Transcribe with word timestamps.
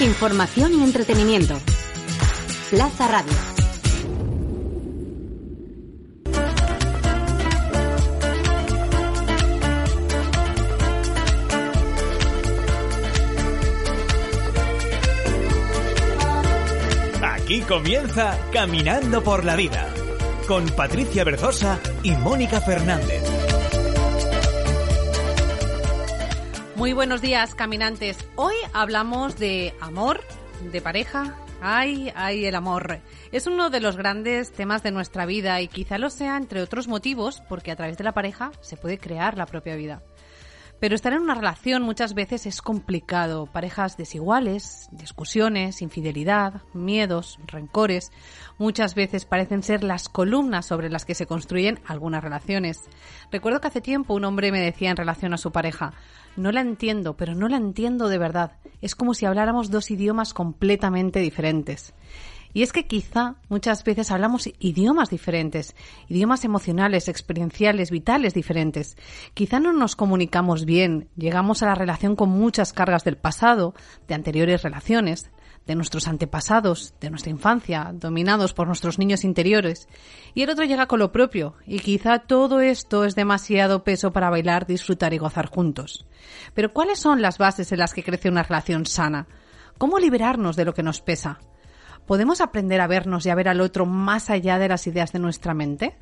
Información 0.00 0.78
y 0.78 0.84
entretenimiento. 0.84 1.58
Plaza 2.70 3.08
Radio. 3.08 3.32
Aquí 17.22 17.60
comienza 17.62 18.38
Caminando 18.52 19.24
por 19.24 19.44
la 19.44 19.56
Vida 19.56 19.92
con 20.46 20.64
Patricia 20.68 21.24
Berzosa 21.24 21.80
y 22.04 22.12
Mónica 22.12 22.60
Fernández. 22.60 23.47
Muy 26.78 26.92
buenos 26.92 27.20
días, 27.20 27.56
caminantes. 27.56 28.24
Hoy 28.36 28.54
hablamos 28.72 29.36
de 29.36 29.74
amor, 29.80 30.20
de 30.70 30.80
pareja. 30.80 31.34
Ay, 31.60 32.12
ay, 32.14 32.46
el 32.46 32.54
amor. 32.54 33.00
Es 33.32 33.48
uno 33.48 33.68
de 33.68 33.80
los 33.80 33.96
grandes 33.96 34.52
temas 34.52 34.84
de 34.84 34.92
nuestra 34.92 35.26
vida 35.26 35.60
y 35.60 35.66
quizá 35.66 35.98
lo 35.98 36.08
sea 36.08 36.36
entre 36.36 36.62
otros 36.62 36.86
motivos 36.86 37.42
porque 37.48 37.72
a 37.72 37.76
través 37.76 37.98
de 37.98 38.04
la 38.04 38.12
pareja 38.12 38.52
se 38.60 38.76
puede 38.76 38.96
crear 38.96 39.36
la 39.36 39.46
propia 39.46 39.74
vida. 39.74 40.04
Pero 40.80 40.94
estar 40.94 41.12
en 41.12 41.22
una 41.22 41.34
relación 41.34 41.82
muchas 41.82 42.14
veces 42.14 42.46
es 42.46 42.62
complicado. 42.62 43.46
Parejas 43.46 43.96
desiguales, 43.96 44.88
discusiones, 44.92 45.82
infidelidad, 45.82 46.62
miedos, 46.72 47.40
rencores, 47.46 48.12
muchas 48.58 48.94
veces 48.94 49.24
parecen 49.24 49.64
ser 49.64 49.82
las 49.82 50.08
columnas 50.08 50.66
sobre 50.66 50.88
las 50.88 51.04
que 51.04 51.16
se 51.16 51.26
construyen 51.26 51.80
algunas 51.84 52.22
relaciones. 52.22 52.88
Recuerdo 53.32 53.60
que 53.60 53.68
hace 53.68 53.80
tiempo 53.80 54.14
un 54.14 54.24
hombre 54.24 54.52
me 54.52 54.60
decía 54.60 54.90
en 54.90 54.96
relación 54.96 55.34
a 55.34 55.38
su 55.38 55.50
pareja, 55.50 55.94
no 56.36 56.52
la 56.52 56.60
entiendo, 56.60 57.16
pero 57.16 57.34
no 57.34 57.48
la 57.48 57.56
entiendo 57.56 58.08
de 58.08 58.18
verdad. 58.18 58.52
Es 58.80 58.94
como 58.94 59.14
si 59.14 59.26
habláramos 59.26 59.72
dos 59.72 59.90
idiomas 59.90 60.32
completamente 60.32 61.18
diferentes. 61.18 61.92
Y 62.52 62.62
es 62.62 62.72
que 62.72 62.86
quizá 62.86 63.36
muchas 63.48 63.84
veces 63.84 64.10
hablamos 64.10 64.48
idiomas 64.58 65.10
diferentes, 65.10 65.74
idiomas 66.08 66.44
emocionales, 66.44 67.08
experienciales, 67.08 67.90
vitales 67.90 68.34
diferentes. 68.34 68.96
Quizá 69.34 69.60
no 69.60 69.72
nos 69.72 69.96
comunicamos 69.96 70.64
bien, 70.64 71.08
llegamos 71.16 71.62
a 71.62 71.66
la 71.66 71.74
relación 71.74 72.16
con 72.16 72.30
muchas 72.30 72.72
cargas 72.72 73.04
del 73.04 73.16
pasado, 73.16 73.74
de 74.06 74.14
anteriores 74.14 74.62
relaciones, 74.62 75.30
de 75.68 75.74
nuestros 75.74 76.08
antepasados, 76.08 76.94
de 76.98 77.10
nuestra 77.10 77.30
infancia, 77.30 77.92
dominados 77.92 78.54
por 78.54 78.66
nuestros 78.66 78.98
niños 78.98 79.22
interiores, 79.22 79.86
y 80.34 80.42
el 80.42 80.50
otro 80.50 80.64
llega 80.64 80.86
con 80.86 80.98
lo 80.98 81.12
propio, 81.12 81.54
y 81.66 81.80
quizá 81.80 82.20
todo 82.20 82.60
esto 82.60 83.04
es 83.04 83.14
demasiado 83.14 83.84
peso 83.84 84.10
para 84.10 84.30
bailar, 84.30 84.66
disfrutar 84.66 85.12
y 85.12 85.18
gozar 85.18 85.46
juntos. 85.46 86.06
Pero 86.54 86.72
¿cuáles 86.72 86.98
son 86.98 87.20
las 87.20 87.36
bases 87.36 87.70
en 87.70 87.80
las 87.80 87.92
que 87.92 88.02
crece 88.02 88.30
una 88.30 88.42
relación 88.42 88.86
sana? 88.86 89.28
¿Cómo 89.76 89.98
liberarnos 89.98 90.56
de 90.56 90.64
lo 90.64 90.72
que 90.72 90.82
nos 90.82 91.02
pesa? 91.02 91.38
¿Podemos 92.08 92.40
aprender 92.40 92.80
a 92.80 92.86
vernos 92.86 93.26
y 93.26 93.28
a 93.28 93.34
ver 93.34 93.50
al 93.50 93.60
otro 93.60 93.84
más 93.84 94.30
allá 94.30 94.58
de 94.58 94.66
las 94.66 94.86
ideas 94.86 95.12
de 95.12 95.18
nuestra 95.18 95.52
mente? 95.52 95.94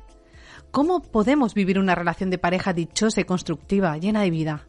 ¿Cómo 0.71 1.01
podemos 1.01 1.53
vivir 1.53 1.77
una 1.77 1.95
relación 1.95 2.29
de 2.29 2.37
pareja 2.37 2.71
dichosa 2.71 3.19
y 3.19 3.25
constructiva, 3.25 3.97
llena 3.97 4.21
de 4.21 4.29
vida? 4.29 4.67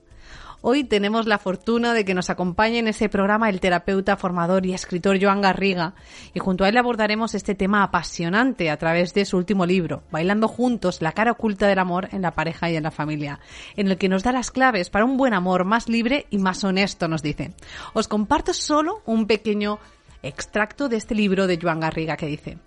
Hoy 0.62 0.82
tenemos 0.82 1.28
la 1.28 1.38
fortuna 1.38 1.94
de 1.94 2.04
que 2.04 2.14
nos 2.14 2.28
acompañe 2.30 2.80
en 2.80 2.88
ese 2.88 3.08
programa 3.08 3.48
el 3.48 3.60
terapeuta, 3.60 4.16
formador 4.16 4.66
y 4.66 4.74
escritor 4.74 5.22
Joan 5.22 5.40
Garriga, 5.40 5.94
y 6.34 6.40
junto 6.40 6.64
a 6.64 6.70
él 6.70 6.76
abordaremos 6.76 7.36
este 7.36 7.54
tema 7.54 7.84
apasionante 7.84 8.68
a 8.68 8.76
través 8.76 9.14
de 9.14 9.24
su 9.24 9.36
último 9.36 9.64
libro, 9.64 10.02
Bailando 10.10 10.48
Juntos, 10.48 11.00
la 11.00 11.12
cara 11.12 11.30
oculta 11.30 11.68
del 11.68 11.78
amor 11.78 12.08
en 12.10 12.22
la 12.22 12.32
pareja 12.32 12.68
y 12.68 12.74
en 12.74 12.82
la 12.82 12.90
familia, 12.90 13.38
en 13.76 13.86
el 13.86 13.96
que 13.96 14.08
nos 14.08 14.24
da 14.24 14.32
las 14.32 14.50
claves 14.50 14.90
para 14.90 15.04
un 15.04 15.16
buen 15.16 15.34
amor 15.34 15.64
más 15.64 15.88
libre 15.88 16.26
y 16.30 16.38
más 16.38 16.64
honesto, 16.64 17.06
nos 17.06 17.22
dice. 17.22 17.52
Os 17.92 18.08
comparto 18.08 18.52
solo 18.52 19.02
un 19.06 19.28
pequeño 19.28 19.78
extracto 20.22 20.88
de 20.88 20.96
este 20.96 21.14
libro 21.14 21.46
de 21.46 21.58
Joan 21.60 21.80
Garriga 21.80 22.16
que 22.16 22.26
dice, 22.26 22.58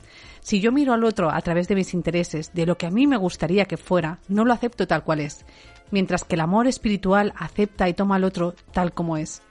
si 0.42 0.60
yo 0.60 0.72
miro 0.72 0.94
al 0.94 1.04
otro 1.04 1.32
a 1.32 1.42
través 1.42 1.68
de 1.68 1.76
mis 1.76 1.94
intereses, 1.94 2.54
de 2.54 2.66
lo 2.66 2.78
que 2.78 2.88
a 2.88 2.92
mí 2.92 3.08
me 3.08 3.18
gustaría 3.18 3.66
que 3.66 3.78
fuera, 3.78 4.20
no 4.28 4.46
lo 4.46 4.54
acepto 4.54 4.88
tal 4.88 5.04
cual 5.04 5.20
es, 5.20 5.46
mientras 5.92 6.24
que 6.24 6.36
el 6.36 6.42
amor 6.42 6.68
espiritual 6.68 7.34
acepta 7.38 7.88
y 7.88 7.94
toma 7.94 8.16
al 8.16 8.24
otro 8.24 8.56
tal 8.72 8.94
como 8.94 9.18
es. 9.18 9.42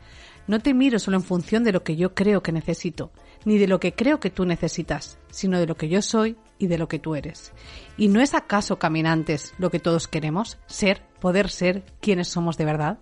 No 0.47 0.59
te 0.59 0.75
miro 0.75 0.99
solo 0.99 1.16
en 1.16 1.22
función 1.22 1.62
de 1.62 1.72
lo 1.72 1.84
que 1.84 1.94
yo 1.94 2.15
creo 2.15 2.43
que 2.43 2.50
necesito, 2.50 3.12
ni 3.44 3.59
de 3.59 3.69
lo 3.69 3.78
que 3.78 3.94
creo 3.94 4.19
que 4.19 4.31
tú 4.31 4.44
necesitas, 4.44 5.19
sino 5.31 5.60
de 5.60 5.66
lo 5.66 5.77
que 5.77 5.89
yo 5.89 6.03
soy 6.03 6.37
y 6.59 6.66
de 6.66 6.78
lo 6.78 6.89
que 6.89 6.99
tú 6.99 7.15
eres. 7.15 7.53
¿Y 7.97 8.09
no 8.09 8.21
es 8.21 8.34
acaso, 8.34 8.78
caminantes, 8.78 9.55
lo 9.59 9.71
que 9.71 9.78
todos 9.78 10.09
queremos? 10.09 10.59
Ser, 10.66 11.03
poder 11.21 11.50
ser 11.50 11.84
quienes 12.00 12.28
somos 12.28 12.56
de 12.56 12.65
verdad. 12.65 12.99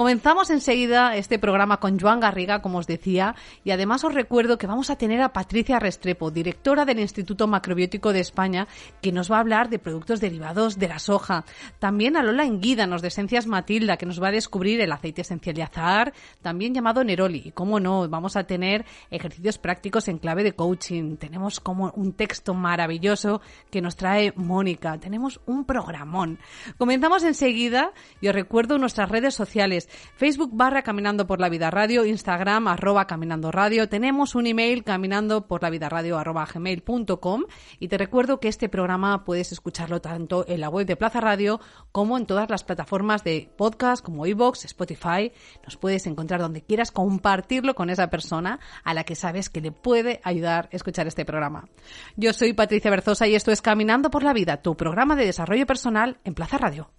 Comenzamos 0.00 0.48
enseguida 0.48 1.14
este 1.14 1.38
programa 1.38 1.76
con 1.76 2.00
Joan 2.00 2.20
Garriga, 2.20 2.62
como 2.62 2.78
os 2.78 2.86
decía, 2.86 3.34
y 3.64 3.70
además 3.70 4.02
os 4.02 4.14
recuerdo 4.14 4.56
que 4.56 4.66
vamos 4.66 4.88
a 4.88 4.96
tener 4.96 5.20
a 5.20 5.34
Patricia 5.34 5.78
Restrepo, 5.78 6.30
directora 6.30 6.86
del 6.86 7.00
Instituto 7.00 7.46
Macrobiótico 7.46 8.14
de 8.14 8.20
España, 8.20 8.66
que 9.02 9.12
nos 9.12 9.30
va 9.30 9.36
a 9.36 9.40
hablar 9.40 9.68
de 9.68 9.78
productos 9.78 10.18
derivados 10.18 10.78
de 10.78 10.88
la 10.88 10.98
soja. 10.98 11.44
También 11.78 12.16
a 12.16 12.22
Lola 12.22 12.46
Enguídanos 12.46 13.02
de 13.02 13.08
Esencias 13.08 13.46
Matilda, 13.46 13.98
que 13.98 14.06
nos 14.06 14.22
va 14.22 14.28
a 14.28 14.32
descubrir 14.32 14.80
el 14.80 14.90
aceite 14.90 15.20
esencial 15.20 15.54
de 15.54 15.64
azahar, 15.64 16.14
también 16.40 16.72
llamado 16.72 17.04
Neroli. 17.04 17.42
Y 17.44 17.50
cómo 17.50 17.78
no, 17.78 18.08
vamos 18.08 18.36
a 18.36 18.44
tener 18.44 18.86
ejercicios 19.10 19.58
prácticos 19.58 20.08
en 20.08 20.16
clave 20.16 20.44
de 20.44 20.54
coaching. 20.54 21.18
Tenemos 21.18 21.60
como 21.60 21.92
un 21.94 22.14
texto 22.14 22.54
maravilloso 22.54 23.42
que 23.70 23.82
nos 23.82 23.96
trae 23.96 24.32
Mónica. 24.34 24.96
Tenemos 24.96 25.42
un 25.44 25.66
programón. 25.66 26.38
Comenzamos 26.78 27.22
enseguida 27.22 27.92
y 28.22 28.28
os 28.28 28.34
recuerdo 28.34 28.78
nuestras 28.78 29.10
redes 29.10 29.34
sociales. 29.34 29.88
Facebook 30.16 30.50
barra 30.52 30.82
Caminando 30.82 31.26
por 31.26 31.40
la 31.40 31.48
Vida 31.48 31.70
Radio, 31.70 32.04
Instagram 32.04 32.68
arroba 32.68 33.06
Caminando 33.06 33.50
Radio. 33.50 33.88
Tenemos 33.88 34.34
un 34.34 34.46
email 34.46 34.84
caminando 34.84 35.46
por 35.46 35.62
la 35.62 35.70
vida 35.70 35.88
radio 35.88 36.18
arroba 36.18 36.46
gmail.com 36.46 37.44
y 37.78 37.88
te 37.88 37.98
recuerdo 37.98 38.40
que 38.40 38.48
este 38.48 38.68
programa 38.68 39.24
puedes 39.24 39.52
escucharlo 39.52 40.00
tanto 40.00 40.44
en 40.48 40.60
la 40.60 40.68
web 40.68 40.86
de 40.86 40.96
Plaza 40.96 41.20
Radio 41.20 41.60
como 41.92 42.16
en 42.18 42.26
todas 42.26 42.50
las 42.50 42.64
plataformas 42.64 43.24
de 43.24 43.50
podcast 43.56 44.04
como 44.04 44.26
iVoox, 44.26 44.64
Spotify. 44.64 45.32
Nos 45.64 45.76
puedes 45.76 46.06
encontrar 46.06 46.40
donde 46.40 46.62
quieras 46.62 46.90
compartirlo 46.90 47.74
con 47.74 47.90
esa 47.90 48.10
persona 48.10 48.60
a 48.84 48.94
la 48.94 49.04
que 49.04 49.14
sabes 49.14 49.50
que 49.50 49.60
le 49.60 49.72
puede 49.72 50.20
ayudar 50.24 50.68
a 50.72 50.76
escuchar 50.76 51.06
este 51.06 51.24
programa. 51.24 51.68
Yo 52.16 52.32
soy 52.32 52.52
Patricia 52.52 52.90
Berzosa 52.90 53.26
y 53.26 53.34
esto 53.34 53.50
es 53.50 53.62
Caminando 53.62 54.10
por 54.10 54.22
la 54.22 54.32
Vida, 54.32 54.62
tu 54.62 54.76
programa 54.76 55.16
de 55.16 55.26
desarrollo 55.26 55.66
personal 55.66 56.18
en 56.24 56.34
Plaza 56.34 56.58
Radio. 56.58 56.90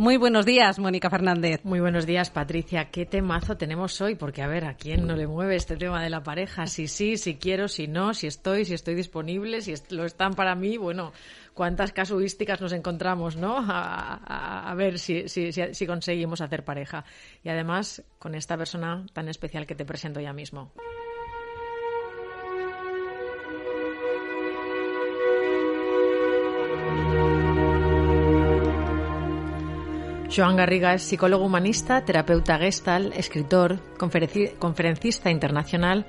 Muy 0.00 0.16
buenos 0.16 0.46
días, 0.46 0.78
Mónica 0.78 1.10
Fernández. 1.10 1.60
Muy 1.62 1.78
buenos 1.78 2.06
días, 2.06 2.30
Patricia. 2.30 2.90
¿Qué 2.90 3.04
temazo 3.04 3.58
tenemos 3.58 4.00
hoy? 4.00 4.14
Porque, 4.14 4.40
a 4.40 4.46
ver, 4.46 4.64
¿a 4.64 4.72
quién 4.72 5.06
no 5.06 5.14
le 5.14 5.26
mueve 5.26 5.56
este 5.56 5.76
tema 5.76 6.02
de 6.02 6.08
la 6.08 6.22
pareja? 6.22 6.66
Si 6.68 6.88
sí, 6.88 7.18
si 7.18 7.36
quiero, 7.36 7.68
si 7.68 7.86
no, 7.86 8.14
si 8.14 8.26
estoy, 8.26 8.64
si 8.64 8.72
estoy 8.72 8.94
disponible, 8.94 9.60
si 9.60 9.74
lo 9.90 10.06
están 10.06 10.32
para 10.32 10.54
mí. 10.54 10.78
Bueno, 10.78 11.12
cuántas 11.52 11.92
casuísticas 11.92 12.62
nos 12.62 12.72
encontramos, 12.72 13.36
¿no? 13.36 13.56
A, 13.58 14.72
ver 14.74 14.98
si, 14.98 15.28
si, 15.28 15.52
si 15.52 15.86
conseguimos 15.86 16.40
hacer 16.40 16.64
pareja. 16.64 17.04
Y 17.44 17.50
además, 17.50 18.02
con 18.18 18.34
esta 18.34 18.56
persona 18.56 19.04
tan 19.12 19.28
especial 19.28 19.66
que 19.66 19.74
te 19.74 19.84
presento 19.84 20.18
ya 20.18 20.32
mismo. 20.32 20.72
Joan 30.34 30.54
Garriga 30.54 30.94
es 30.94 31.02
psicólogo 31.02 31.44
humanista, 31.44 32.04
terapeuta 32.04 32.56
gestal, 32.56 33.12
escritor, 33.16 33.80
conferencista 33.98 35.28
internacional, 35.28 36.06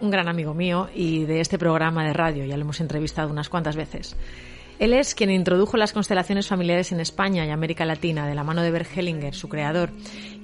un 0.00 0.10
gran 0.10 0.28
amigo 0.28 0.54
mío 0.54 0.88
y 0.94 1.24
de 1.24 1.40
este 1.40 1.58
programa 1.58 2.04
de 2.04 2.12
radio, 2.12 2.44
ya 2.44 2.56
lo 2.56 2.62
hemos 2.62 2.80
entrevistado 2.80 3.28
unas 3.28 3.48
cuantas 3.48 3.74
veces. 3.74 4.16
Él 4.78 4.94
es 4.94 5.16
quien 5.16 5.30
introdujo 5.30 5.76
las 5.76 5.92
constelaciones 5.92 6.46
familiares 6.46 6.92
en 6.92 7.00
España 7.00 7.44
y 7.44 7.50
América 7.50 7.84
Latina 7.84 8.24
de 8.26 8.36
la 8.36 8.44
mano 8.44 8.62
de 8.62 8.70
Bert 8.70 8.96
Hellinger, 8.96 9.34
su 9.34 9.48
creador, 9.48 9.90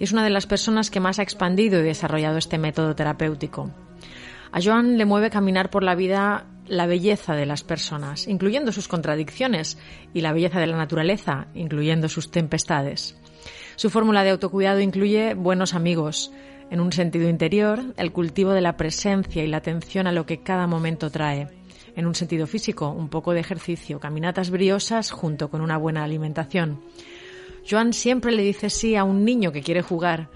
y 0.01 0.03
es 0.03 0.11
una 0.11 0.25
de 0.25 0.31
las 0.31 0.49
personas 0.49 0.91
que 0.91 1.01
más 1.01 1.21
ha 1.21 1.23
expandido 1.23 1.79
y 1.81 1.85
desarrollado 1.85 2.39
este 2.39 2.59
método 2.59 2.97
terapéutico. 2.97 3.71
A 4.53 4.61
Joan 4.63 4.99
le 4.99 5.05
mueve 5.05 5.31
caminar 5.31 5.71
por 5.71 5.83
la 5.83 5.95
vida 5.95 6.47
la 6.67 6.87
belleza 6.87 7.35
de 7.35 7.47
las 7.47 7.63
personas, 7.63 8.27
incluyendo 8.27 8.73
sus 8.73 8.89
contradicciones, 8.89 9.79
y 10.13 10.21
la 10.21 10.33
belleza 10.33 10.61
de 10.61 10.67
la 10.67 10.77
naturaleza, 10.77 11.49
incluyendo 11.55 12.09
sus 12.09 12.31
tempestades. 12.31 13.17
Su 13.77 13.91
fórmula 13.91 14.25
de 14.25 14.31
autocuidado 14.31 14.81
incluye 14.81 15.35
buenos 15.35 15.75
amigos, 15.75 16.33
en 16.71 16.81
un 16.81 16.93
sentido 16.93 17.29
interior, 17.29 17.95
el 17.97 18.13
cultivo 18.13 18.53
de 18.53 18.61
la 18.61 18.77
presencia 18.77 19.45
y 19.45 19.47
la 19.47 19.59
atención 19.59 20.07
a 20.07 20.13
lo 20.13 20.27
que 20.27 20.43
cada 20.43 20.67
momento 20.67 21.11
trae. 21.11 21.49
En 21.95 22.07
un 22.07 22.15
sentido 22.15 22.47
físico, 22.47 22.91
un 22.91 23.09
poco 23.09 23.33
de 23.33 23.41
ejercicio, 23.41 24.01
caminatas 24.01 24.51
briosas 24.51 25.11
junto 25.11 25.49
con 25.49 25.61
una 25.61 25.79
buena 25.79 26.05
alimentación. 26.05 26.81
Joan 27.69 27.93
siempre 27.93 28.33
le 28.33 28.43
dice 28.43 28.71
sí 28.71 28.97
a 28.97 29.05
un 29.05 29.25
niño 29.25 29.53
que 29.53 29.63
quiere 29.63 29.83
jugar. 29.83 30.29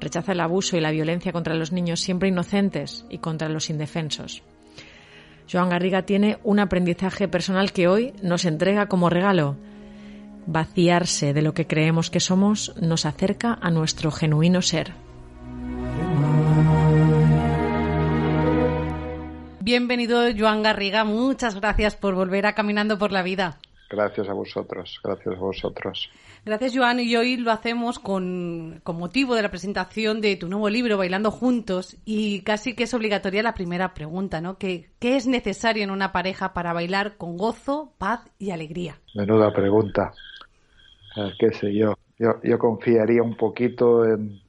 Rechaza 0.00 0.32
el 0.32 0.40
abuso 0.40 0.76
y 0.76 0.80
la 0.80 0.90
violencia 0.90 1.32
contra 1.32 1.54
los 1.54 1.72
niños 1.72 2.00
siempre 2.00 2.28
inocentes 2.28 3.04
y 3.10 3.18
contra 3.18 3.48
los 3.48 3.68
indefensos. 3.70 4.42
Joan 5.50 5.68
Garriga 5.68 6.02
tiene 6.02 6.38
un 6.44 6.60
aprendizaje 6.60 7.28
personal 7.28 7.72
que 7.72 7.88
hoy 7.88 8.14
nos 8.22 8.44
entrega 8.44 8.86
como 8.86 9.10
regalo. 9.10 9.56
Vaciarse 10.46 11.32
de 11.34 11.42
lo 11.42 11.54
que 11.54 11.66
creemos 11.66 12.10
que 12.10 12.20
somos 12.20 12.74
nos 12.80 13.04
acerca 13.04 13.58
a 13.60 13.70
nuestro 13.70 14.10
genuino 14.10 14.62
ser. 14.62 14.92
Bienvenido, 19.60 20.22
Joan 20.36 20.62
Garriga. 20.62 21.04
Muchas 21.04 21.54
gracias 21.56 21.94
por 21.94 22.14
volver 22.14 22.46
a 22.46 22.54
Caminando 22.54 22.98
por 22.98 23.12
la 23.12 23.22
Vida. 23.22 23.58
Gracias 23.90 24.28
a 24.28 24.32
vosotros, 24.34 25.00
gracias 25.02 25.36
a 25.36 25.40
vosotros. 25.40 26.10
Gracias, 26.44 26.76
Joan. 26.76 27.00
Y 27.00 27.16
hoy 27.16 27.36
lo 27.36 27.50
hacemos 27.50 27.98
con, 27.98 28.80
con, 28.84 28.96
motivo 28.96 29.34
de 29.34 29.42
la 29.42 29.50
presentación 29.50 30.20
de 30.20 30.36
tu 30.36 30.48
nuevo 30.48 30.68
libro, 30.70 30.96
Bailando 30.96 31.32
Juntos. 31.32 31.96
Y 32.04 32.42
casi 32.42 32.76
que 32.76 32.84
es 32.84 32.94
obligatoria 32.94 33.42
la 33.42 33.52
primera 33.52 33.92
pregunta, 33.92 34.40
¿no? 34.40 34.58
¿Qué, 34.58 34.90
qué 35.00 35.16
es 35.16 35.26
necesario 35.26 35.82
en 35.82 35.90
una 35.90 36.12
pareja 36.12 36.52
para 36.52 36.72
bailar 36.72 37.16
con 37.16 37.36
gozo, 37.36 37.92
paz 37.98 38.20
y 38.38 38.52
alegría? 38.52 39.00
Menuda 39.16 39.52
pregunta. 39.52 40.12
Eh, 41.16 41.32
¿Qué 41.36 41.52
sé 41.52 41.74
yo? 41.74 41.94
yo? 42.16 42.40
Yo 42.44 42.60
confiaría 42.60 43.24
un 43.24 43.36
poquito 43.36 44.04
en, 44.04 44.40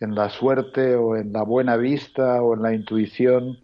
en 0.00 0.14
la 0.14 0.28
suerte 0.28 0.94
o 0.94 1.16
en 1.16 1.32
la 1.32 1.42
buena 1.42 1.78
vista 1.78 2.42
o 2.42 2.54
en 2.54 2.60
la 2.60 2.74
intuición 2.74 3.60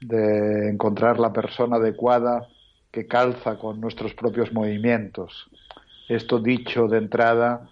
de 0.00 0.70
encontrar 0.70 1.18
la 1.18 1.32
persona 1.32 1.78
adecuada 1.78 2.46
que 2.92 3.06
calza 3.06 3.58
con 3.58 3.80
nuestros 3.80 4.14
propios 4.14 4.52
movimientos. 4.52 5.50
Esto 6.08 6.38
dicho 6.38 6.86
de 6.88 6.98
entrada 6.98 7.70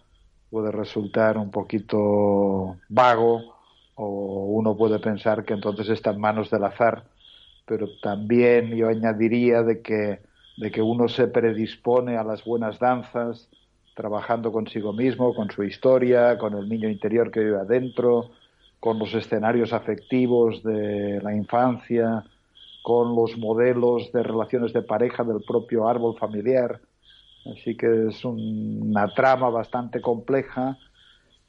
puede 0.50 0.72
resultar 0.72 1.36
un 1.36 1.50
poquito 1.50 2.78
vago 2.88 3.54
o 3.94 4.46
uno 4.46 4.76
puede 4.76 4.98
pensar 4.98 5.44
que 5.44 5.52
entonces 5.52 5.90
está 5.90 6.10
en 6.10 6.20
manos 6.20 6.50
del 6.50 6.64
azar, 6.64 7.04
pero 7.66 7.86
también 8.02 8.74
yo 8.74 8.88
añadiría 8.88 9.62
de 9.62 9.82
que, 9.82 10.20
de 10.56 10.70
que 10.70 10.80
uno 10.80 11.06
se 11.06 11.28
predispone 11.28 12.16
a 12.16 12.24
las 12.24 12.42
buenas 12.42 12.78
danzas 12.78 13.48
trabajando 13.94 14.50
consigo 14.50 14.94
mismo, 14.94 15.34
con 15.34 15.50
su 15.50 15.62
historia, 15.62 16.38
con 16.38 16.54
el 16.54 16.66
niño 16.66 16.88
interior 16.88 17.30
que 17.30 17.40
vive 17.40 17.58
adentro, 17.58 18.30
con 18.78 18.98
los 18.98 19.12
escenarios 19.12 19.74
afectivos 19.74 20.62
de 20.62 21.20
la 21.22 21.34
infancia, 21.34 22.24
con 22.90 23.14
los 23.14 23.38
modelos 23.38 24.10
de 24.10 24.20
relaciones 24.24 24.72
de 24.72 24.82
pareja 24.82 25.22
del 25.22 25.42
propio 25.46 25.86
árbol 25.86 26.18
familiar. 26.18 26.80
Así 27.46 27.76
que 27.76 28.08
es 28.08 28.24
una 28.24 29.06
trama 29.14 29.48
bastante 29.48 30.00
compleja 30.00 30.76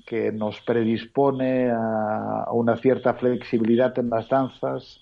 que 0.06 0.32
nos 0.32 0.62
predispone 0.62 1.72
a, 1.72 2.46
una 2.52 2.78
cierta 2.78 3.16
flexibilidad 3.16 3.98
en 3.98 4.12
las 4.12 4.30
danzas 4.30 5.00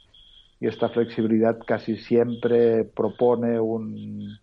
y 0.61 0.67
esta 0.67 0.87
flexibilidad 0.87 1.59
casi 1.59 1.97
siempre 1.97 2.85
propone 2.85 3.59
un, 3.59 4.39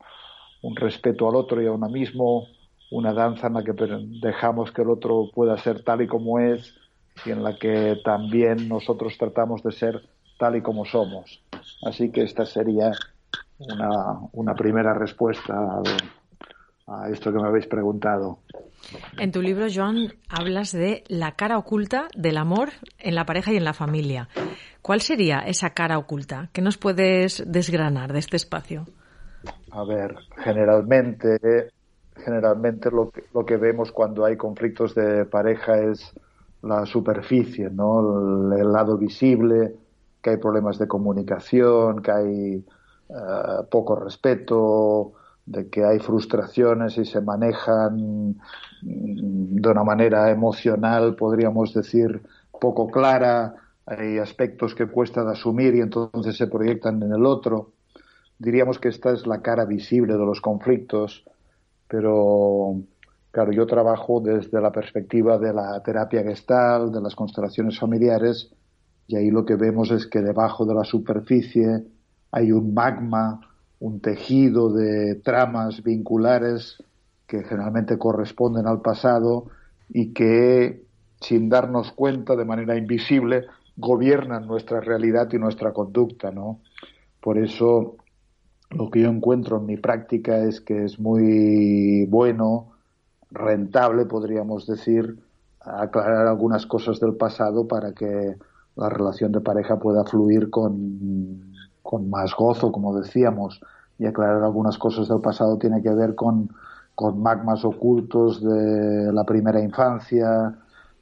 un 0.60 0.76
respeto 0.76 1.30
al 1.30 1.36
otro 1.36 1.62
y 1.62 1.66
a 1.66 1.72
uno 1.72 1.88
mismo, 1.88 2.46
una 2.90 3.14
danza 3.14 3.46
en 3.46 3.54
la 3.54 3.64
que 3.64 3.72
dejamos 4.20 4.70
que 4.70 4.82
el 4.82 4.90
otro 4.90 5.30
pueda 5.34 5.56
ser 5.56 5.82
tal 5.82 6.02
y 6.02 6.06
como 6.06 6.40
es 6.40 6.74
y 7.24 7.30
en 7.30 7.42
la 7.42 7.56
que 7.58 7.98
también 8.04 8.68
nosotros 8.68 9.16
tratamos 9.16 9.62
de 9.62 9.72
ser 9.72 10.02
tal 10.38 10.56
y 10.56 10.60
como 10.60 10.84
somos. 10.84 11.40
Así 11.82 12.10
que 12.10 12.22
esta 12.22 12.44
sería 12.44 12.92
una, 13.58 14.20
una 14.32 14.54
primera 14.54 14.94
respuesta 14.94 15.54
a, 15.54 15.82
a 16.86 17.08
esto 17.10 17.32
que 17.32 17.38
me 17.38 17.48
habéis 17.48 17.66
preguntado. 17.66 18.38
En 19.18 19.32
tu 19.32 19.42
libro, 19.42 19.66
Joan, 19.72 20.12
hablas 20.28 20.72
de 20.72 21.02
la 21.08 21.32
cara 21.32 21.58
oculta 21.58 22.08
del 22.16 22.36
amor 22.36 22.70
en 22.98 23.14
la 23.14 23.24
pareja 23.24 23.52
y 23.52 23.56
en 23.56 23.64
la 23.64 23.72
familia. 23.72 24.28
¿Cuál 24.82 25.00
sería 25.00 25.40
esa 25.40 25.70
cara 25.70 25.98
oculta? 25.98 26.50
¿Qué 26.52 26.62
nos 26.62 26.78
puedes 26.78 27.42
desgranar 27.50 28.12
de 28.12 28.20
este 28.20 28.36
espacio? 28.36 28.86
A 29.72 29.84
ver, 29.84 30.14
generalmente, 30.36 31.70
generalmente 32.14 32.90
lo 32.90 33.10
que, 33.10 33.24
lo 33.34 33.44
que 33.44 33.56
vemos 33.56 33.90
cuando 33.90 34.24
hay 34.24 34.36
conflictos 34.36 34.94
de 34.94 35.24
pareja 35.24 35.78
es 35.80 36.12
la 36.62 36.86
superficie, 36.86 37.68
¿no? 37.70 38.52
El, 38.52 38.60
el 38.60 38.72
lado 38.72 38.96
visible, 38.96 39.74
que 40.26 40.30
hay 40.30 40.36
problemas 40.38 40.76
de 40.76 40.88
comunicación, 40.88 42.02
que 42.02 42.10
hay 42.10 42.64
uh, 43.10 43.64
poco 43.70 43.94
respeto, 43.94 45.12
de 45.46 45.70
que 45.70 45.84
hay 45.84 46.00
frustraciones 46.00 46.98
y 46.98 47.04
se 47.04 47.20
manejan 47.20 48.30
mm, 48.82 49.60
de 49.62 49.68
una 49.70 49.84
manera 49.84 50.28
emocional, 50.32 51.14
podríamos 51.14 51.72
decir, 51.72 52.22
poco 52.60 52.88
clara, 52.88 53.54
hay 53.86 54.18
aspectos 54.18 54.74
que 54.74 54.88
cuesta 54.88 55.22
de 55.22 55.30
asumir 55.30 55.76
y 55.76 55.80
entonces 55.80 56.36
se 56.36 56.48
proyectan 56.48 57.00
en 57.00 57.12
el 57.12 57.24
otro. 57.24 57.70
Diríamos 58.36 58.80
que 58.80 58.88
esta 58.88 59.12
es 59.12 59.28
la 59.28 59.42
cara 59.42 59.64
visible 59.64 60.14
de 60.14 60.26
los 60.26 60.40
conflictos, 60.40 61.24
pero 61.86 62.80
Claro, 63.30 63.52
yo 63.52 63.66
trabajo 63.66 64.18
desde 64.22 64.62
la 64.62 64.72
perspectiva 64.72 65.36
de 65.36 65.52
la 65.52 65.78
terapia 65.82 66.22
gestal, 66.22 66.90
de 66.90 67.02
las 67.02 67.14
constelaciones 67.14 67.78
familiares, 67.78 68.50
y 69.08 69.16
ahí 69.16 69.30
lo 69.30 69.44
que 69.44 69.56
vemos 69.56 69.90
es 69.90 70.06
que 70.06 70.20
debajo 70.20 70.66
de 70.66 70.74
la 70.74 70.84
superficie 70.84 71.84
hay 72.32 72.52
un 72.52 72.74
magma, 72.74 73.40
un 73.78 74.00
tejido 74.00 74.72
de 74.72 75.16
tramas 75.16 75.82
vinculares 75.82 76.82
que 77.26 77.44
generalmente 77.44 77.98
corresponden 77.98 78.66
al 78.66 78.80
pasado 78.80 79.46
y 79.88 80.12
que, 80.12 80.84
sin 81.20 81.48
darnos 81.48 81.92
cuenta, 81.92 82.36
de 82.36 82.44
manera 82.44 82.76
invisible, 82.76 83.46
gobiernan 83.76 84.46
nuestra 84.46 84.80
realidad 84.80 85.28
y 85.32 85.38
nuestra 85.38 85.72
conducta, 85.72 86.30
¿no? 86.30 86.60
Por 87.20 87.38
eso, 87.38 87.96
lo 88.70 88.90
que 88.90 89.02
yo 89.02 89.10
encuentro 89.10 89.58
en 89.58 89.66
mi 89.66 89.76
práctica 89.76 90.38
es 90.38 90.60
que 90.60 90.84
es 90.84 90.98
muy 90.98 92.06
bueno 92.06 92.72
rentable, 93.30 94.06
podríamos 94.06 94.66
decir, 94.66 95.18
aclarar 95.60 96.26
algunas 96.26 96.66
cosas 96.66 97.00
del 97.00 97.14
pasado 97.14 97.66
para 97.66 97.92
que 97.92 98.36
la 98.76 98.88
relación 98.88 99.32
de 99.32 99.40
pareja 99.40 99.78
pueda 99.78 100.04
fluir 100.04 100.50
con, 100.50 101.42
con 101.82 102.08
más 102.10 102.34
gozo, 102.34 102.70
como 102.70 102.98
decíamos, 102.98 103.60
y 103.98 104.06
aclarar 104.06 104.42
algunas 104.42 104.78
cosas 104.78 105.08
del 105.08 105.20
pasado 105.20 105.58
tiene 105.58 105.82
que 105.82 105.90
ver 105.90 106.14
con, 106.14 106.50
con 106.94 107.22
magmas 107.22 107.64
ocultos 107.64 108.42
de 108.42 109.12
la 109.12 109.24
primera 109.24 109.60
infancia, 109.60 110.54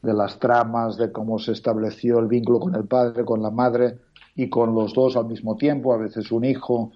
de 0.03 0.15
las 0.15 0.39
tramas, 0.39 0.97
de 0.97 1.11
cómo 1.11 1.39
se 1.39 1.53
estableció 1.53 2.19
el 2.19 2.27
vínculo 2.27 2.61
con 2.61 2.75
el 2.75 2.85
padre, 2.85 3.25
con 3.25 3.43
la 3.43 3.51
madre 3.51 3.99
y 4.37 4.49
con 4.49 4.75
los 4.75 4.93
dos 4.95 5.17
al 5.17 5.27
mismo 5.27 5.57
tiempo. 5.57 5.93
A 5.93 5.97
veces 5.97 6.31
un 6.31 6.45
hijo 6.45 6.93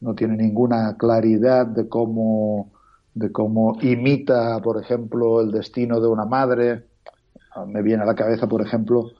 no 0.00 0.14
tiene 0.14 0.36
ninguna 0.36 0.96
claridad 0.96 1.66
de 1.66 1.88
cómo 1.88 2.70
de 3.14 3.30
cómo 3.30 3.76
imita, 3.82 4.60
por 4.60 4.80
ejemplo, 4.80 5.40
el 5.40 5.50
destino 5.50 6.00
de 6.00 6.08
una 6.08 6.24
madre. 6.24 6.86
Me 7.66 7.82
viene 7.82 8.04
a 8.04 8.06
la 8.06 8.14
cabeza, 8.14 8.48
por 8.48 8.62
ejemplo, 8.62 9.10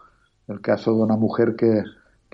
el 0.53 0.61
caso 0.61 0.95
de 0.95 1.03
una 1.03 1.17
mujer 1.17 1.57
que, 1.57 1.83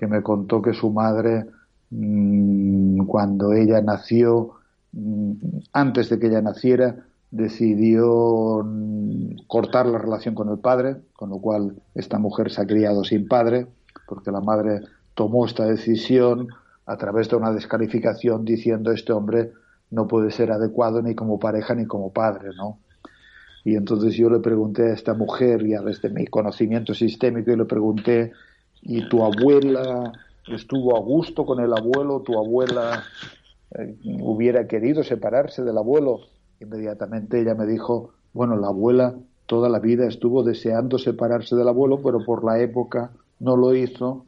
me 0.07 0.21
contó 0.21 0.61
que 0.61 0.73
su 0.73 0.91
madre, 0.91 1.45
mmm, 1.89 3.05
cuando 3.05 3.53
ella 3.53 3.81
nació, 3.81 4.51
mmm, 4.93 5.33
antes 5.73 6.09
de 6.09 6.19
que 6.19 6.27
ella 6.27 6.41
naciera, 6.41 7.05
decidió 7.31 8.63
mmm, 8.63 9.45
cortar 9.47 9.85
la 9.87 9.97
relación 9.97 10.35
con 10.35 10.49
el 10.49 10.59
padre, 10.59 10.97
con 11.13 11.29
lo 11.29 11.39
cual 11.39 11.81
esta 11.95 12.19
mujer 12.19 12.51
se 12.51 12.61
ha 12.61 12.67
criado 12.67 13.03
sin 13.03 13.27
padre, 13.27 13.67
porque 14.07 14.31
la 14.31 14.41
madre 14.41 14.81
tomó 15.15 15.45
esta 15.45 15.65
decisión 15.65 16.47
a 16.85 16.97
través 16.97 17.29
de 17.29 17.35
una 17.35 17.51
descalificación 17.51 18.45
diciendo 18.45 18.91
este 18.91 19.13
hombre 19.13 19.51
no 19.91 20.07
puede 20.07 20.31
ser 20.31 20.51
adecuado 20.51 21.01
ni 21.01 21.13
como 21.15 21.39
pareja 21.39 21.75
ni 21.75 21.85
como 21.85 22.11
padre, 22.11 22.49
¿no? 22.55 22.79
Y 23.63 23.75
entonces 23.75 24.15
yo 24.15 24.29
le 24.29 24.39
pregunté 24.39 24.83
a 24.83 24.93
esta 24.93 25.13
mujer, 25.13 25.65
ya 25.67 25.81
desde 25.81 26.09
mi 26.09 26.25
conocimiento 26.27 26.93
sistémico, 26.93 27.51
y 27.51 27.57
le 27.57 27.65
pregunté, 27.65 28.31
¿y 28.81 29.07
tu 29.09 29.23
abuela 29.23 30.11
estuvo 30.47 30.95
a 30.95 30.99
gusto 30.99 31.45
con 31.45 31.59
el 31.59 31.73
abuelo? 31.73 32.21
¿Tu 32.21 32.37
abuela 32.37 33.03
eh, 33.77 33.95
hubiera 34.21 34.67
querido 34.67 35.03
separarse 35.03 35.63
del 35.63 35.77
abuelo? 35.77 36.21
Inmediatamente 36.59 37.41
ella 37.41 37.55
me 37.55 37.65
dijo, 37.65 38.11
bueno, 38.33 38.55
la 38.55 38.67
abuela 38.67 39.15
toda 39.49 39.67
la 39.67 39.79
vida 39.79 40.07
estuvo 40.07 40.43
deseando 40.43 40.99
separarse 40.99 41.55
del 41.55 41.67
abuelo, 41.67 41.99
pero 42.03 42.23
por 42.23 42.43
la 42.45 42.61
época 42.61 43.11
no 43.39 43.57
lo 43.57 43.73
hizo. 43.73 44.25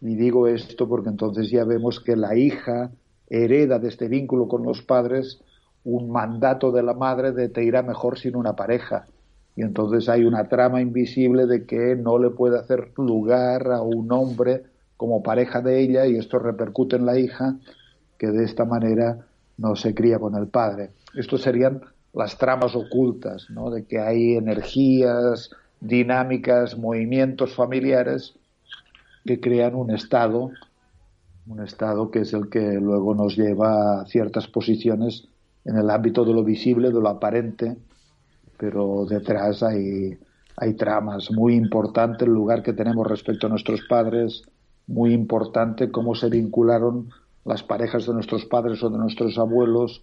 Y 0.00 0.16
digo 0.16 0.48
esto 0.48 0.88
porque 0.88 1.10
entonces 1.10 1.48
ya 1.48 1.64
vemos 1.64 2.00
que 2.00 2.16
la 2.16 2.36
hija 2.36 2.90
hereda 3.30 3.78
de 3.78 3.88
este 3.88 4.08
vínculo 4.08 4.48
con 4.48 4.64
los 4.64 4.82
padres 4.82 5.40
un 5.84 6.10
mandato 6.10 6.70
de 6.70 6.82
la 6.82 6.94
madre 6.94 7.32
de 7.32 7.48
te 7.48 7.64
irá 7.64 7.82
mejor 7.82 8.18
sin 8.18 8.36
una 8.36 8.54
pareja. 8.54 9.06
y 9.54 9.62
entonces 9.62 10.08
hay 10.08 10.24
una 10.24 10.48
trama 10.48 10.80
invisible 10.80 11.46
de 11.46 11.66
que 11.66 11.94
no 11.94 12.18
le 12.18 12.30
puede 12.30 12.58
hacer 12.58 12.92
lugar 12.96 13.70
a 13.70 13.82
un 13.82 14.10
hombre 14.10 14.62
como 14.96 15.22
pareja 15.22 15.60
de 15.60 15.80
ella 15.80 16.06
y 16.06 16.16
esto 16.16 16.38
repercute 16.38 16.96
en 16.96 17.04
la 17.04 17.18
hija 17.18 17.56
que 18.18 18.28
de 18.28 18.44
esta 18.44 18.64
manera 18.64 19.26
no 19.58 19.76
se 19.76 19.94
cría 19.94 20.18
con 20.18 20.36
el 20.36 20.46
padre. 20.46 20.90
Estos 21.14 21.42
serían 21.42 21.82
las 22.14 22.38
tramas 22.38 22.74
ocultas, 22.74 23.48
¿no? 23.50 23.70
de 23.70 23.84
que 23.84 23.98
hay 23.98 24.36
energías, 24.36 25.50
dinámicas, 25.80 26.78
movimientos 26.78 27.54
familiares 27.54 28.34
que 29.24 29.40
crean 29.40 29.74
un 29.74 29.90
estado, 29.90 30.50
un 31.46 31.60
estado 31.60 32.10
que 32.10 32.20
es 32.20 32.32
el 32.32 32.48
que 32.48 32.74
luego 32.74 33.14
nos 33.14 33.36
lleva 33.36 34.00
a 34.00 34.06
ciertas 34.06 34.46
posiciones 34.46 35.28
en 35.64 35.76
el 35.76 35.90
ámbito 35.90 36.24
de 36.24 36.34
lo 36.34 36.44
visible, 36.44 36.88
de 36.88 37.00
lo 37.00 37.08
aparente, 37.08 37.76
pero 38.56 39.06
detrás 39.08 39.62
hay, 39.62 40.18
hay 40.56 40.74
tramas 40.74 41.30
muy 41.30 41.54
importantes, 41.54 42.26
el 42.26 42.34
lugar 42.34 42.62
que 42.62 42.72
tenemos 42.72 43.06
respecto 43.06 43.46
a 43.46 43.50
nuestros 43.50 43.82
padres, 43.88 44.42
muy 44.86 45.12
importante 45.12 45.90
cómo 45.90 46.14
se 46.14 46.28
vincularon 46.28 47.10
las 47.44 47.62
parejas 47.62 48.06
de 48.06 48.14
nuestros 48.14 48.44
padres 48.46 48.82
o 48.82 48.90
de 48.90 48.98
nuestros 48.98 49.38
abuelos, 49.38 50.02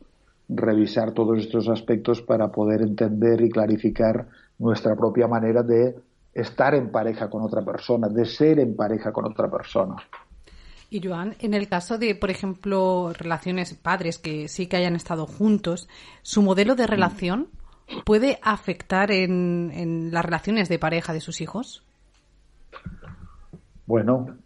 revisar 0.49 1.11
todos 1.11 1.37
estos 1.39 1.69
aspectos 1.69 2.21
para 2.21 2.51
poder 2.51 2.81
entender 2.81 3.41
y 3.41 3.49
clarificar 3.49 4.27
nuestra 4.57 4.95
propia 4.95 5.27
manera 5.27 5.63
de 5.63 5.95
estar 6.33 6.73
en 6.75 6.91
pareja 6.91 7.29
con 7.29 7.43
otra 7.43 7.63
persona, 7.63 8.09
de 8.09 8.25
ser 8.25 8.59
en 8.59 8.75
pareja 8.75 9.11
con 9.11 9.25
otra 9.25 9.49
persona. 9.49 9.95
Y 10.89 11.07
Joan, 11.07 11.35
en 11.39 11.53
el 11.53 11.67
caso 11.67 11.99
de, 11.99 12.15
por 12.15 12.31
ejemplo, 12.31 13.13
relaciones 13.13 13.75
padres 13.75 14.17
que 14.17 14.47
sí 14.47 14.67
que 14.67 14.77
hayan 14.77 14.95
estado 14.95 15.27
juntos, 15.27 15.87
¿su 16.23 16.41
modelo 16.41 16.75
de 16.75 16.87
relación 16.87 17.47
puede 18.05 18.39
afectar 18.41 19.11
en, 19.11 20.09
las 20.11 20.25
relaciones 20.25 20.67
de 20.67 20.79
pareja 20.79 21.13
de 21.13 21.21
sus 21.21 21.41
hijos? 21.41 21.83
Bueno, 23.85 24.37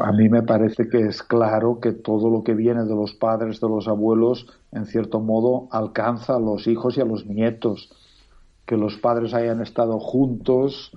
a 0.00 0.12
mí 0.12 0.28
me 0.28 0.42
parece 0.42 0.88
que 0.88 1.00
es 1.00 1.24
claro 1.24 1.80
que 1.80 1.92
todo 1.92 2.30
lo 2.30 2.44
que 2.44 2.54
viene 2.54 2.84
de 2.84 2.94
los 2.94 3.14
padres, 3.14 3.60
de 3.60 3.68
los 3.68 3.88
abuelos, 3.88 4.46
en 4.70 4.86
cierto 4.86 5.18
modo 5.18 5.66
alcanza 5.72 6.36
a 6.36 6.40
los 6.40 6.68
hijos 6.68 6.96
y 6.96 7.00
a 7.00 7.04
los 7.04 7.26
nietos. 7.26 7.90
Que 8.64 8.76
los 8.76 8.96
padres 8.96 9.34
hayan 9.34 9.60
estado 9.60 9.98
juntos, 9.98 10.92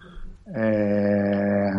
eh, 0.56 1.72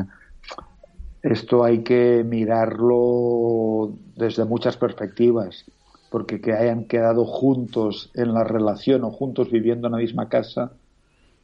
esto 1.29 1.63
hay 1.63 1.83
que 1.83 2.25
mirarlo 2.25 3.93
desde 4.17 4.47
muchas 4.47 4.79
perspectivas, 4.79 5.67
porque 6.11 6.41
que 6.41 6.55
hayan 6.55 6.85
quedado 6.85 7.27
juntos 7.27 8.11
en 8.15 8.33
la 8.33 8.45
relación 8.45 9.05
o 9.05 9.11
juntos 9.11 9.51
viviendo 9.51 9.89
en 9.89 9.93
la 9.93 9.99
misma 9.99 10.31
casa, 10.31 10.73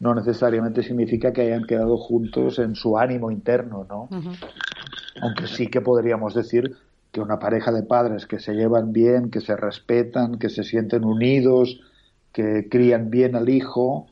no 0.01 0.15
necesariamente 0.15 0.83
significa 0.83 1.35
que 1.35 1.43
hayan 1.43 1.65
quedado 1.65 1.99
juntos 1.99 2.59
en 2.59 2.75
su 2.75 2.97
ánimo 2.97 3.31
interno, 3.31 3.87
¿no? 3.87 4.09
Aunque 5.21 5.47
sí 5.47 5.67
que 5.67 5.83
podríamos 5.83 6.35
decir 6.35 6.75
que 7.13 7.21
una 7.21 7.39
pareja 7.39 7.71
de 7.71 7.83
padres 7.83 8.27
que 8.27 8.39
se 8.39 8.55
llevan 8.55 8.91
bien, 8.93 9.31
que 9.31 9.43
se 9.43 9.55
respetan, 9.55 10.39
que 10.39 10.49
se 10.49 10.65
sienten 10.65 11.05
unidos, 11.05 11.79
que 12.33 12.69
crían 12.71 13.11
bien 13.11 13.37
al 13.37 13.51
hijo, 13.51 14.07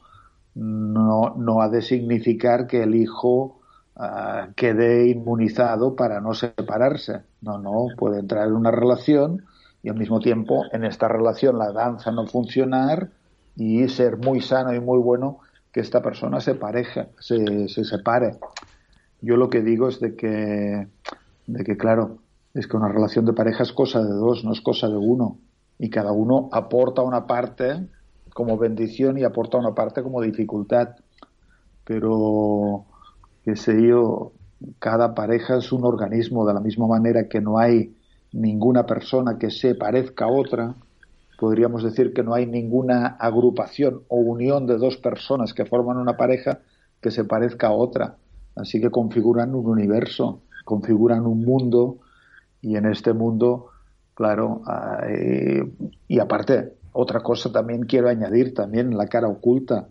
no, 0.55 1.35
no 1.35 1.63
ha 1.63 1.71
de 1.71 1.81
significar 1.81 2.67
que 2.67 2.83
el 2.83 2.95
hijo 2.95 3.62
ah, 3.97 4.49
quede 4.57 5.09
inmunizado 5.09 5.97
para 5.97 6.21
no 6.21 6.35
separarse. 6.35 7.23
No, 7.41 7.59
no, 7.59 7.87
puede 7.97 8.21
entrar 8.21 8.49
en 8.49 8.55
una 8.55 8.71
relación 8.71 9.45
y 9.83 9.89
al 9.89 9.97
mismo 9.97 10.21
tiempo 10.21 10.65
en 10.73 10.85
esta 10.85 11.09
relación 11.09 11.59
la 11.59 11.73
danza 11.73 12.13
no 12.13 12.27
funcionar 12.27 13.09
y 13.57 13.89
ser 13.89 14.17
muy 14.17 14.41
sano 14.41 14.75
y 14.75 14.81
muy 14.81 14.99
bueno 14.99 15.39
que 15.73 15.81
esta 15.81 16.03
persona 16.03 16.41
se 16.41 16.55
pareja, 16.55 17.09
se, 17.19 17.69
se 17.69 17.85
separe. 17.85 18.39
Yo 19.23 19.37
lo 19.37 19.49
que 19.49 19.63
digo 19.63 19.89
es 19.89 20.01
de 20.01 20.15
que, 20.17 20.89
de 21.47 21.65
que, 21.65 21.77
claro, 21.77 22.19
es 22.55 22.67
que 22.67 22.77
una 22.77 22.89
relación 22.89 23.25
de 23.25 23.33
pareja 23.33 23.63
es 23.63 23.73
cosa 23.73 24.03
de 24.03 24.13
dos, 24.13 24.45
no 24.45 24.53
es 24.53 24.61
cosa 24.61 24.89
de 24.89 24.97
uno. 24.97 25.39
Y 25.79 25.91
cada 25.91 26.13
uno 26.13 26.49
aporta 26.53 27.03
una 27.03 27.27
parte 27.27 27.89
como 28.35 28.59
bendición 28.59 29.19
y 29.19 29.25
aporta 29.25 29.59
una 29.59 29.75
parte 29.75 30.03
como 30.03 30.21
dificultad. 30.21 30.97
Pero, 31.85 32.85
qué 33.45 33.57
sé 33.57 33.87
yo, 33.87 34.33
cada 34.79 35.15
pareja 35.15 35.57
es 35.57 35.73
un 35.73 35.85
organismo, 35.85 36.47
de 36.47 36.55
la 36.55 36.61
misma 36.61 36.87
manera 36.87 37.29
que 37.29 37.41
no 37.41 37.59
hay 37.59 37.95
ninguna 38.33 38.87
persona 38.87 39.39
que 39.39 39.51
se 39.51 39.75
parezca 39.75 40.27
a 40.27 40.33
otra, 40.33 40.75
podríamos 41.39 41.83
decir 41.83 42.13
que 42.13 42.23
no 42.23 42.35
hay 42.35 42.47
ninguna 42.47 43.17
agrupación 43.19 44.03
o 44.09 44.17
unión 44.17 44.67
de 44.67 44.79
dos 44.79 44.97
personas 44.97 45.53
que 45.53 45.65
forman 45.65 45.97
una 45.97 46.17
pareja 46.17 46.61
que 47.01 47.11
se 47.11 47.25
parezca 47.25 47.69
a 47.69 47.73
otra. 47.73 48.17
Así 48.55 48.81
que 48.81 48.91
configuran 48.91 49.55
un 49.55 49.67
universo, 49.67 50.43
configuran 50.65 51.27
un 51.27 51.45
mundo 51.45 51.99
y 52.61 52.77
en 52.77 52.87
este 52.87 53.13
mundo, 53.13 53.71
claro, 54.15 54.63
y 56.07 56.19
aparte, 56.21 56.75
otra 56.93 57.21
cosa 57.21 57.51
también 57.51 57.87
quiero 57.87 58.09
añadir 58.09 58.55
también 58.55 58.97
la 58.97 59.07
cara 59.07 59.29
oculta. 59.29 59.89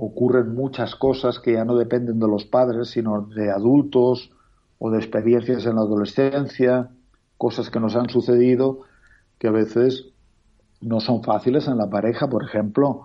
Ocurren 0.00 0.54
muchas 0.54 0.94
cosas 0.94 1.40
que 1.40 1.54
ya 1.54 1.64
no 1.64 1.76
dependen 1.76 2.20
de 2.20 2.28
los 2.28 2.44
padres, 2.44 2.90
sino 2.90 3.22
de 3.22 3.50
adultos 3.50 4.30
o 4.78 4.90
de 4.90 4.98
experiencias 4.98 5.66
en 5.66 5.74
la 5.74 5.82
adolescencia, 5.82 6.90
cosas 7.36 7.68
que 7.70 7.80
nos 7.80 7.96
han 7.96 8.08
sucedido 8.08 8.80
que 9.38 9.48
a 9.48 9.52
veces 9.52 10.10
no 10.80 11.00
son 11.00 11.22
fáciles 11.22 11.66
en 11.66 11.78
la 11.78 11.90
pareja, 11.90 12.28
por 12.28 12.44
ejemplo. 12.44 13.02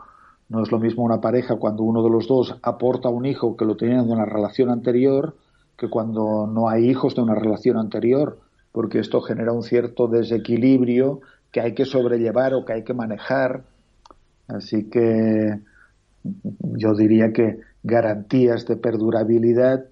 No 0.49 0.61
es 0.61 0.71
lo 0.71 0.79
mismo 0.79 1.03
una 1.03 1.21
pareja 1.21 1.55
cuando 1.55 1.83
uno 1.83 2.03
de 2.03 2.09
los 2.09 2.27
dos 2.27 2.59
aporta 2.61 3.09
un 3.09 3.25
hijo 3.25 3.57
que 3.57 3.65
lo 3.65 3.75
tenían 3.75 4.05
de 4.05 4.13
una 4.13 4.25
relación 4.25 4.69
anterior 4.69 5.35
que 5.77 5.89
cuando 5.89 6.47
no 6.47 6.69
hay 6.69 6.87
hijos 6.87 7.15
de 7.15 7.21
una 7.21 7.33
relación 7.33 7.77
anterior, 7.77 8.37
porque 8.71 8.99
esto 8.99 9.21
genera 9.21 9.51
un 9.51 9.63
cierto 9.63 10.07
desequilibrio 10.07 11.21
que 11.51 11.61
hay 11.61 11.73
que 11.73 11.85
sobrellevar 11.85 12.53
o 12.53 12.65
que 12.65 12.73
hay 12.73 12.83
que 12.83 12.93
manejar. 12.93 13.63
Así 14.47 14.89
que 14.89 15.59
yo 16.23 16.93
diría 16.95 17.33
que 17.33 17.59
garantías 17.83 18.65
de 18.65 18.77
perdurabilidad 18.77 19.85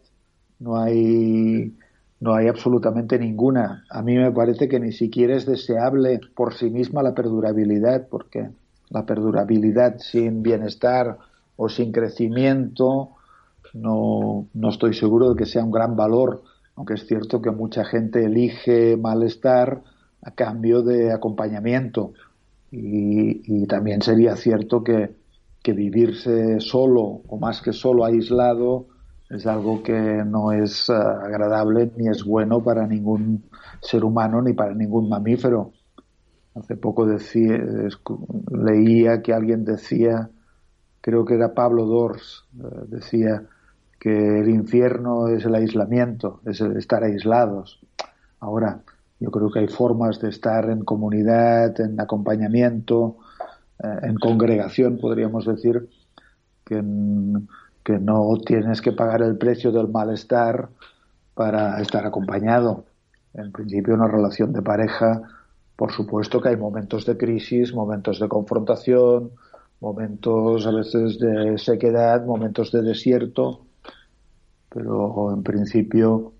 no 0.59 0.77
hay 0.77 1.75
no 2.21 2.35
hay 2.35 2.47
absolutamente 2.47 3.17
ninguna. 3.17 3.83
A 3.89 4.03
mí 4.03 4.15
me 4.15 4.31
parece 4.31 4.69
que 4.69 4.79
ni 4.79 4.91
siquiera 4.91 5.35
es 5.35 5.47
deseable 5.47 6.21
por 6.35 6.53
sí 6.53 6.69
misma 6.69 7.01
la 7.01 7.15
perdurabilidad, 7.15 8.07
porque 8.09 8.51
la 8.89 9.07
perdurabilidad 9.07 9.97
sin 9.97 10.43
bienestar 10.43 11.17
o 11.55 11.67
sin 11.67 11.91
crecimiento 11.91 13.09
no, 13.73 14.47
no 14.53 14.69
estoy 14.69 14.93
seguro 14.93 15.31
de 15.31 15.35
que 15.35 15.47
sea 15.47 15.63
un 15.63 15.71
gran 15.71 15.95
valor, 15.95 16.43
aunque 16.75 16.93
es 16.93 17.07
cierto 17.07 17.41
que 17.41 17.49
mucha 17.49 17.85
gente 17.85 18.23
elige 18.23 18.97
malestar 18.97 19.81
a 20.21 20.31
cambio 20.31 20.83
de 20.83 21.11
acompañamiento. 21.11 22.13
Y, 22.71 23.41
y 23.45 23.65
también 23.65 24.03
sería 24.03 24.35
cierto 24.35 24.83
que, 24.83 25.15
que 25.61 25.73
vivirse 25.73 26.59
solo 26.59 27.21
o 27.27 27.37
más 27.37 27.61
que 27.61 27.73
solo 27.73 28.05
aislado 28.05 28.87
es 29.29 29.47
algo 29.47 29.81
que 29.81 29.93
no 30.25 30.51
es 30.51 30.89
eh, 30.89 30.93
agradable 30.93 31.91
ni 31.95 32.09
es 32.09 32.23
bueno 32.25 32.61
para 32.61 32.85
ningún 32.85 33.45
ser 33.81 34.03
humano 34.03 34.41
ni 34.41 34.53
para 34.53 34.73
ningún 34.73 35.07
mamífero. 35.07 35.71
Hace 36.53 36.75
poco 36.75 37.05
decía, 37.05 37.57
leía 38.51 39.21
que 39.21 39.33
alguien 39.33 39.63
decía, 39.63 40.29
creo 40.99 41.23
que 41.23 41.35
era 41.35 41.53
Pablo 41.53 41.85
Dors, 41.85 42.45
eh, 42.59 42.65
decía 42.87 43.43
que 43.97 44.39
el 44.39 44.49
infierno 44.49 45.27
es 45.29 45.45
el 45.45 45.55
aislamiento, 45.55 46.41
es 46.45 46.59
el 46.59 46.75
estar 46.75 47.03
aislados. 47.03 47.79
Ahora, 48.41 48.81
yo 49.19 49.29
creo 49.31 49.49
que 49.49 49.59
hay 49.59 49.67
formas 49.67 50.19
de 50.19 50.29
estar 50.29 50.69
en 50.69 50.83
comunidad, 50.83 51.79
en 51.79 52.01
acompañamiento, 52.01 53.17
en 53.83 54.15
congregación, 54.15 54.97
podríamos 54.97 55.45
decir, 55.45 55.89
que 56.65 56.81
que 57.83 57.99
no 57.99 58.37
tienes 58.45 58.81
que 58.81 58.91
pagar 58.91 59.21
el 59.21 59.37
precio 59.37 59.71
del 59.71 59.87
malestar 59.87 60.69
para 61.33 61.81
estar 61.81 62.05
acompañado. 62.05 62.85
En 63.33 63.51
principio, 63.51 63.95
una 63.95 64.07
relación 64.07 64.53
de 64.53 64.61
pareja, 64.61 65.21
por 65.75 65.91
supuesto 65.91 66.41
que 66.41 66.49
hay 66.49 66.57
momentos 66.57 67.05
de 67.05 67.17
crisis, 67.17 67.73
momentos 67.73 68.19
de 68.19 68.27
confrontación, 68.27 69.31
momentos 69.79 70.67
a 70.67 70.71
veces 70.71 71.17
de 71.17 71.57
sequedad, 71.57 72.23
momentos 72.25 72.71
de 72.71 72.83
desierto, 72.83 73.65
pero 74.69 75.33
en 75.33 75.41
principio 75.41 76.33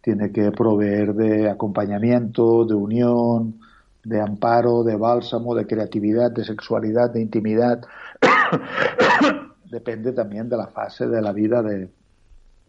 tiene 0.00 0.32
que 0.32 0.50
proveer 0.52 1.14
de 1.14 1.50
acompañamiento, 1.50 2.64
de 2.64 2.74
unión, 2.74 3.60
de 4.08 4.20
amparo, 4.20 4.82
de 4.84 4.96
bálsamo, 4.96 5.54
de 5.54 5.66
creatividad, 5.66 6.30
de 6.30 6.44
sexualidad, 6.44 7.10
de 7.10 7.20
intimidad 7.20 7.80
depende 9.70 10.12
también 10.12 10.48
de 10.48 10.56
la 10.56 10.68
fase 10.68 11.06
de 11.06 11.20
la 11.20 11.32
vida 11.32 11.62
de, 11.62 11.90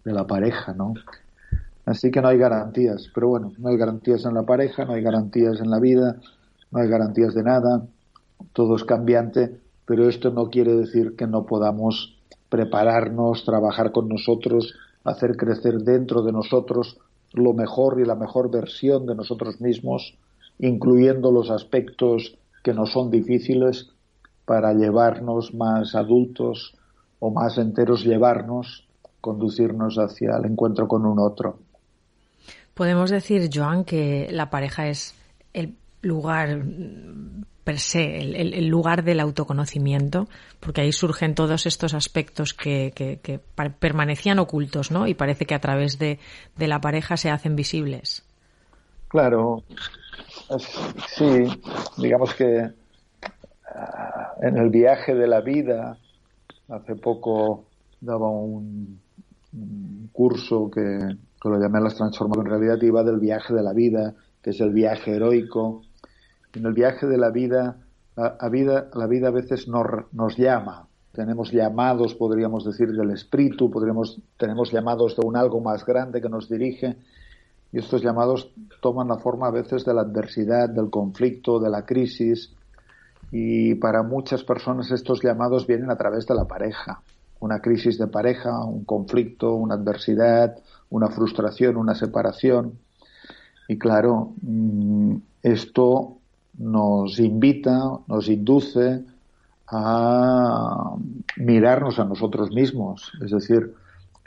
la 0.03 0.25
pareja, 0.25 0.73
¿no? 0.73 0.95
Así 1.85 2.09
que 2.09 2.21
no 2.21 2.29
hay 2.29 2.37
garantías, 2.37 3.09
pero 3.13 3.29
bueno, 3.29 3.53
no 3.57 3.69
hay 3.69 3.77
garantías 3.77 4.25
en 4.25 4.33
la 4.33 4.43
pareja, 4.43 4.85
no 4.85 4.93
hay 4.93 5.03
garantías 5.03 5.59
en 5.59 5.69
la 5.69 5.79
vida, 5.79 6.17
no 6.71 6.79
hay 6.79 6.89
garantías 6.89 7.35
de 7.35 7.43
nada, 7.43 7.85
todo 8.53 8.75
es 8.75 8.83
cambiante, 8.83 9.59
pero 9.85 10.09
esto 10.09 10.31
no 10.31 10.49
quiere 10.49 10.75
decir 10.75 11.15
que 11.15 11.27
no 11.27 11.45
podamos 11.45 12.17
prepararnos, 12.49 13.45
trabajar 13.45 13.91
con 13.91 14.09
nosotros, 14.09 14.73
hacer 15.03 15.37
crecer 15.37 15.79
dentro 15.79 16.23
de 16.23 16.31
nosotros 16.31 16.97
lo 17.33 17.53
mejor 17.53 17.99
y 17.99 18.05
la 18.05 18.15
mejor 18.15 18.49
versión 18.49 19.05
de 19.05 19.15
nosotros 19.15 19.61
mismos, 19.61 20.17
incluyendo 20.59 21.31
los 21.31 21.49
aspectos 21.49 22.37
que 22.63 22.73
nos 22.73 22.91
son 22.91 23.09
difíciles 23.09 23.89
para 24.45 24.73
llevarnos 24.73 25.53
más 25.53 25.95
adultos 25.95 26.75
o 27.19 27.31
más 27.31 27.57
enteros, 27.57 28.03
llevarnos, 28.03 28.87
conducirnos 29.21 29.97
hacia 29.97 30.37
el 30.37 30.51
encuentro 30.51 30.87
con 30.87 31.05
un 31.05 31.19
otro. 31.19 31.59
Podemos 32.73 33.09
decir, 33.09 33.49
Joan, 33.53 33.83
que 33.83 34.27
la 34.31 34.49
pareja 34.49 34.87
es 34.87 35.15
el 35.53 35.75
lugar 36.01 36.63
per 37.63 37.79
se, 37.79 38.17
el, 38.17 38.67
lugar 38.67 39.03
del 39.03 39.19
autoconocimiento, 39.19 40.27
porque 40.59 40.81
ahí 40.81 40.91
surgen 40.91 41.35
todos 41.35 41.65
estos 41.65 41.93
aspectos 41.93 42.53
que, 42.53 43.41
permanecían 43.79 44.39
ocultos, 44.39 44.91
¿no? 44.91 45.07
Y 45.07 45.13
parece 45.13 45.45
que 45.45 45.53
a 45.53 45.59
través 45.59 45.99
de, 45.99 46.19
la 46.57 46.81
pareja 46.81 47.17
se 47.17 47.29
hacen 47.29 47.55
visibles. 47.55 48.23
Claro, 49.09 49.63
sí, 51.07 51.47
digamos 51.97 52.33
que 52.35 52.69
ah, 53.75 54.33
en 54.41 54.57
el 54.57 54.69
viaje 54.69 55.15
de 55.15 55.27
la 55.27 55.41
vida, 55.41 55.97
hace 56.69 56.95
poco 56.95 57.65
daba 57.99 58.29
un, 58.29 58.99
curso 60.11 60.69
que, 60.69 61.17
que, 61.41 61.49
lo 61.49 61.59
llamé 61.59 61.81
las 61.81 61.95
transformaciones 61.95 62.51
en 62.53 62.59
realidad 62.59 62.81
iba 62.85 63.03
del 63.03 63.19
viaje 63.19 63.51
de 63.53 63.63
la 63.63 63.73
vida, 63.73 64.13
que 64.43 64.51
es 64.51 64.61
el 64.61 64.71
viaje 64.71 65.15
heroico, 65.15 65.81
en 66.53 66.65
el 66.65 66.73
viaje 66.73 67.07
de 67.07 67.17
la 67.17 67.31
vida, 67.31 67.77
la, 68.15 68.49
vida, 68.49 68.89
la 68.93 69.07
vida 69.07 69.29
a 69.29 69.31
veces 69.31 69.67
nos, 69.67 69.85
nos 70.11 70.37
llama. 70.37 70.87
Tenemos 71.13 71.51
llamados, 71.51 72.15
podríamos 72.15 72.65
decir, 72.65 72.91
del 72.91 73.11
espíritu, 73.11 73.71
podríamos, 73.71 74.21
tenemos 74.37 74.71
llamados 74.71 75.15
de 75.15 75.25
un 75.25 75.35
algo 75.35 75.59
más 75.61 75.85
grande 75.85 76.21
que 76.21 76.29
nos 76.29 76.49
dirige. 76.49 76.97
Y 77.71 77.79
estos 77.79 78.01
llamados 78.01 78.51
toman 78.81 79.07
la 79.07 79.17
forma 79.17 79.47
a 79.47 79.51
veces 79.51 79.85
de 79.85 79.93
la 79.93 80.01
adversidad, 80.01 80.69
del 80.69 80.89
conflicto, 80.89 81.59
de 81.59 81.69
la 81.69 81.85
crisis. 81.85 82.51
Y 83.31 83.75
para 83.75 84.01
muchas 84.01 84.43
personas 84.43 84.91
estos 84.91 85.21
llamados 85.21 85.67
vienen 85.67 85.91
a 85.91 85.97
través 85.97 86.25
de 86.25 86.35
la 86.35 86.45
pareja. 86.45 87.01
Una 87.39 87.59
crisis 87.59 87.97
de 87.97 88.07
pareja, 88.07 88.63
un 88.65 88.85
conflicto, 88.85 89.53
una 89.53 89.75
adversidad, 89.75 90.57
una 90.89 91.09
frustración, 91.09 91.77
una 91.77 91.93
separación. 91.93 92.79
Y 93.67 93.77
claro, 93.77 94.33
mm, 94.41 95.15
esto 95.43 96.17
nos 96.57 97.19
invita, 97.19 97.79
nos 98.07 98.27
induce 98.27 99.03
a 99.67 100.95
mirarnos 101.37 101.99
a 101.99 102.05
nosotros 102.05 102.51
mismos. 102.51 103.11
Es 103.23 103.31
decir, 103.31 103.75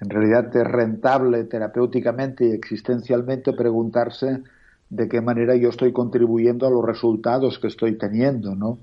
en 0.03 0.11
realidad 0.11 0.55
es 0.57 0.65
rentable 0.65 1.45
terapéuticamente 1.45 2.45
y 2.45 2.51
existencialmente 2.51 3.53
preguntarse 3.53 4.43
de 4.91 5.09
qué 5.09 5.21
manera 5.21 5.55
yo 5.55 5.69
estoy 5.69 5.93
contribuyendo 5.93 6.67
a 6.67 6.71
los 6.71 6.85
resultados 6.85 7.61
que 7.61 7.69
estoy 7.69 7.97
teniendo, 7.97 8.57
¿no? 8.57 8.81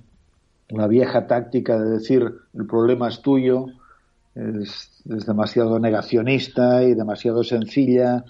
La 0.69 0.87
vieja 0.87 1.27
táctica 1.27 1.77
de 1.77 1.89
decir 1.89 2.23
el 2.53 2.65
problema 2.65 3.09
es 3.09 3.21
tuyo 3.21 3.65
es, 4.33 5.03
es 5.09 5.25
demasiado 5.25 5.77
negacionista 5.77 6.83
y 6.83 6.93
demasiado 6.93 7.43
sencilla, 7.43 8.23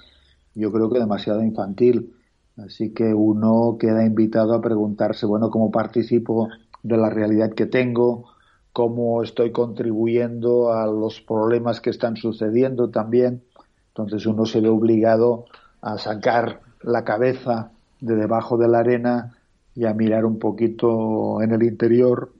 yo 0.55 0.71
creo 0.71 0.89
que 0.89 0.97
demasiado 0.97 1.43
infantil. 1.43 2.15
Así 2.57 2.89
que 2.91 3.13
uno 3.13 3.77
queda 3.79 4.03
invitado 4.03 4.55
a 4.55 4.61
preguntarse, 4.61 5.27
bueno, 5.27 5.51
¿cómo 5.51 5.69
participo 5.69 6.49
de 6.81 6.97
la 6.97 7.11
realidad 7.11 7.53
que 7.53 7.67
tengo? 7.67 8.31
¿Cómo 8.79 9.23
estoy 9.23 9.51
contribuyendo 9.51 10.71
a 10.71 10.87
los 10.87 11.19
problemas 11.19 11.81
que 11.81 11.89
están 11.89 12.15
sucediendo 12.15 12.89
también? 12.89 13.43
Entonces 13.89 14.25
uno 14.25 14.45
se 14.45 14.61
ve 14.61 14.69
obligado 14.69 15.43
a 15.81 15.97
sacar 15.97 16.61
la 16.81 17.03
cabeza 17.03 17.73
de 17.99 18.15
debajo 18.15 18.57
de 18.57 18.69
la 18.69 18.79
arena 18.79 19.35
y 19.75 19.83
a 19.83 19.93
mirar 19.93 20.23
un 20.23 20.39
poquito 20.39 21.41
en 21.41 21.51
el 21.51 21.63
interior 21.63 22.31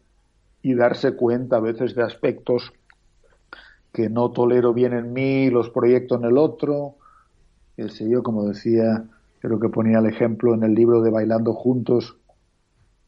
y 0.62 0.76
darse 0.76 1.18
cuenta 1.18 1.58
a 1.58 1.60
veces 1.60 1.94
de 1.94 2.04
aspectos 2.04 2.72
que 3.92 4.10
no 4.10 4.32
tolero 4.32 4.74
bien 4.74 4.94
en 4.94 5.12
mí, 5.12 5.50
los 5.50 5.70
proyecto 5.70 6.16
en 6.16 6.24
el 6.24 6.38
otro, 6.38 6.96
sé 7.76 8.10
yo, 8.10 8.24
como 8.24 8.46
decía 8.46 9.04
creo 9.42 9.60
que 9.60 9.68
ponía 9.68 10.00
el 10.00 10.06
ejemplo 10.06 10.54
en 10.54 10.64
el 10.64 10.74
libro 10.74 11.02
de 11.02 11.12
Bailando 11.12 11.54
Juntos 11.54 12.16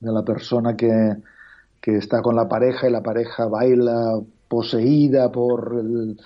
de 0.01 0.12
la 0.12 0.25
persona 0.25 0.75
que, 0.75 1.15
que 1.81 1.97
está 1.97 2.21
con 2.21 2.35
la 2.35 2.47
pareja 2.47 2.87
y 2.87 2.91
la 2.91 3.01
pareja 3.01 3.47
baila 3.47 4.21
poseída 4.47 5.31
por 5.31 5.77
el, 5.79 6.17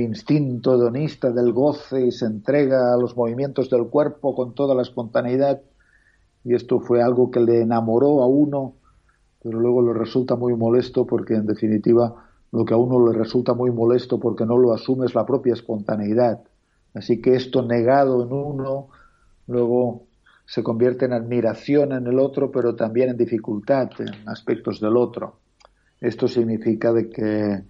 instinto 0.00 0.74
hedonista 0.74 1.30
del 1.30 1.52
goce 1.52 2.06
y 2.06 2.12
se 2.12 2.26
entrega 2.26 2.94
a 2.94 2.96
los 2.96 3.16
movimientos 3.16 3.68
del 3.68 3.88
cuerpo 3.88 4.34
con 4.34 4.54
toda 4.54 4.74
la 4.74 4.82
espontaneidad. 4.82 5.60
Y 6.44 6.54
esto 6.54 6.80
fue 6.80 7.02
algo 7.02 7.30
que 7.30 7.40
le 7.40 7.60
enamoró 7.60 8.22
a 8.22 8.26
uno, 8.26 8.74
pero 9.42 9.60
luego 9.60 9.82
le 9.82 9.92
resulta 9.94 10.36
muy 10.36 10.54
molesto 10.54 11.06
porque 11.06 11.34
en 11.34 11.46
definitiva 11.46 12.14
lo 12.52 12.64
que 12.64 12.74
a 12.74 12.76
uno 12.76 13.04
le 13.10 13.18
resulta 13.18 13.54
muy 13.54 13.70
molesto 13.70 14.20
porque 14.20 14.46
no 14.46 14.56
lo 14.58 14.72
asume 14.72 15.06
es 15.06 15.14
la 15.14 15.26
propia 15.26 15.54
espontaneidad. 15.54 16.40
Así 16.94 17.20
que 17.20 17.34
esto 17.34 17.62
negado 17.62 18.22
en 18.22 18.32
uno 18.32 18.88
luego 19.48 20.04
se 20.46 20.62
convierte 20.62 21.06
en 21.06 21.12
admiración 21.12 21.92
en 21.92 22.06
el 22.06 22.18
otro, 22.18 22.50
pero 22.50 22.74
también 22.74 23.10
en 23.10 23.16
dificultad 23.16 23.90
en 23.98 24.28
aspectos 24.28 24.80
del 24.80 24.96
otro. 24.96 25.38
Esto 26.00 26.28
significa 26.28 26.92
de 26.92 27.08
que, 27.08 27.62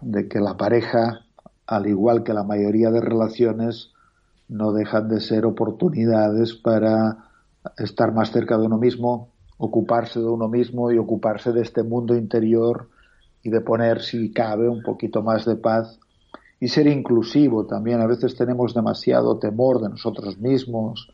de 0.00 0.28
que 0.28 0.40
la 0.40 0.56
pareja, 0.56 1.26
al 1.66 1.86
igual 1.86 2.22
que 2.22 2.32
la 2.32 2.44
mayoría 2.44 2.90
de 2.90 3.00
relaciones, 3.00 3.92
no 4.48 4.72
dejan 4.72 5.08
de 5.08 5.20
ser 5.20 5.46
oportunidades 5.46 6.54
para 6.54 7.30
estar 7.78 8.12
más 8.12 8.30
cerca 8.30 8.58
de 8.58 8.66
uno 8.66 8.78
mismo, 8.78 9.32
ocuparse 9.58 10.20
de 10.20 10.26
uno 10.26 10.48
mismo 10.48 10.92
y 10.92 10.98
ocuparse 10.98 11.52
de 11.52 11.62
este 11.62 11.82
mundo 11.82 12.14
interior 12.16 12.88
y 13.42 13.50
de 13.50 13.60
poner, 13.60 14.02
si 14.02 14.32
cabe, 14.32 14.68
un 14.68 14.82
poquito 14.82 15.22
más 15.22 15.44
de 15.44 15.56
paz 15.56 15.98
y 16.60 16.68
ser 16.68 16.86
inclusivo 16.86 17.66
también. 17.66 18.00
A 18.00 18.06
veces 18.06 18.36
tenemos 18.36 18.74
demasiado 18.74 19.38
temor 19.38 19.80
de 19.80 19.90
nosotros 19.90 20.38
mismos, 20.38 21.12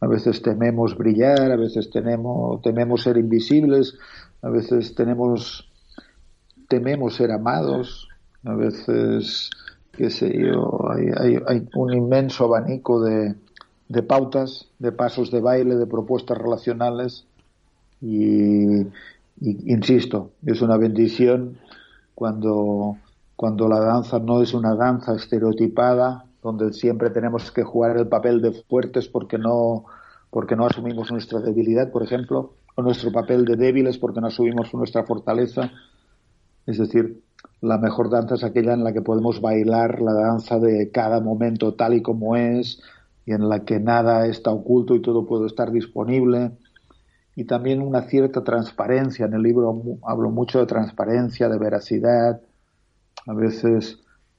a 0.00 0.06
veces 0.06 0.42
tememos 0.42 0.96
brillar, 0.96 1.52
a 1.52 1.56
veces 1.56 1.90
tenemos, 1.90 2.60
tememos 2.62 3.02
ser 3.02 3.16
invisibles, 3.16 3.96
a 4.42 4.50
veces 4.50 4.94
tenemos, 4.94 5.70
tememos 6.68 7.16
ser 7.16 7.32
amados, 7.32 8.08
a 8.44 8.54
veces, 8.54 9.50
qué 9.92 10.10
sé 10.10 10.32
yo, 10.38 10.90
hay, 10.90 11.36
hay, 11.46 11.68
un 11.74 11.94
inmenso 11.94 12.44
abanico 12.44 13.02
de, 13.02 13.34
de 13.88 14.02
pautas, 14.02 14.68
de 14.78 14.92
pasos 14.92 15.30
de 15.30 15.40
baile, 15.40 15.76
de 15.76 15.86
propuestas 15.86 16.38
relacionales 16.38 17.26
y, 18.00 18.86
insisto, 19.40 20.32
es 20.44 20.62
una 20.62 20.76
bendición 20.76 21.58
cuando 22.14 22.96
cuando 23.38 23.68
la 23.68 23.78
danza 23.78 24.18
no 24.18 24.42
es 24.42 24.52
una 24.52 24.74
danza 24.74 25.14
estereotipada, 25.14 26.24
donde 26.42 26.72
siempre 26.72 27.10
tenemos 27.10 27.50
que 27.50 27.64
jugar 27.64 27.96
el 27.96 28.08
papel 28.08 28.40
de 28.40 28.52
fuertes 28.52 29.08
porque 29.08 29.38
no, 29.38 29.84
porque 30.30 30.56
no 30.56 30.66
asumimos 30.66 31.10
nuestra 31.10 31.40
debilidad, 31.40 31.90
por 31.90 32.02
ejemplo, 32.02 32.54
o 32.74 32.82
nuestro 32.82 33.10
papel 33.10 33.44
de 33.44 33.56
débiles 33.56 33.98
porque 33.98 34.20
no 34.20 34.28
asumimos 34.28 34.72
nuestra 34.74 35.04
fortaleza. 35.04 35.72
Es 36.66 36.78
decir, 36.78 37.22
la 37.60 37.78
mejor 37.78 38.10
danza 38.10 38.36
es 38.36 38.44
aquella 38.44 38.74
en 38.74 38.84
la 38.84 38.92
que 38.92 39.02
podemos 39.02 39.40
bailar 39.40 40.00
la 40.00 40.12
danza 40.12 40.58
de 40.58 40.90
cada 40.90 41.20
momento 41.20 41.74
tal 41.74 41.94
y 41.94 42.02
como 42.02 42.36
es 42.36 42.80
y 43.26 43.32
en 43.32 43.48
la 43.48 43.64
que 43.64 43.80
nada 43.80 44.26
está 44.26 44.50
oculto 44.50 44.94
y 44.94 45.02
todo 45.02 45.26
puede 45.26 45.46
estar 45.46 45.70
disponible. 45.70 46.52
Y 47.34 47.44
también 47.44 47.82
una 47.82 48.02
cierta 48.02 48.42
transparencia. 48.42 49.26
En 49.26 49.34
el 49.34 49.42
libro 49.42 49.98
hablo 50.04 50.30
mucho 50.30 50.58
de 50.60 50.66
transparencia, 50.66 51.48
de 51.48 51.58
veracidad, 51.58 52.40
a 53.26 53.34
veces, 53.34 53.98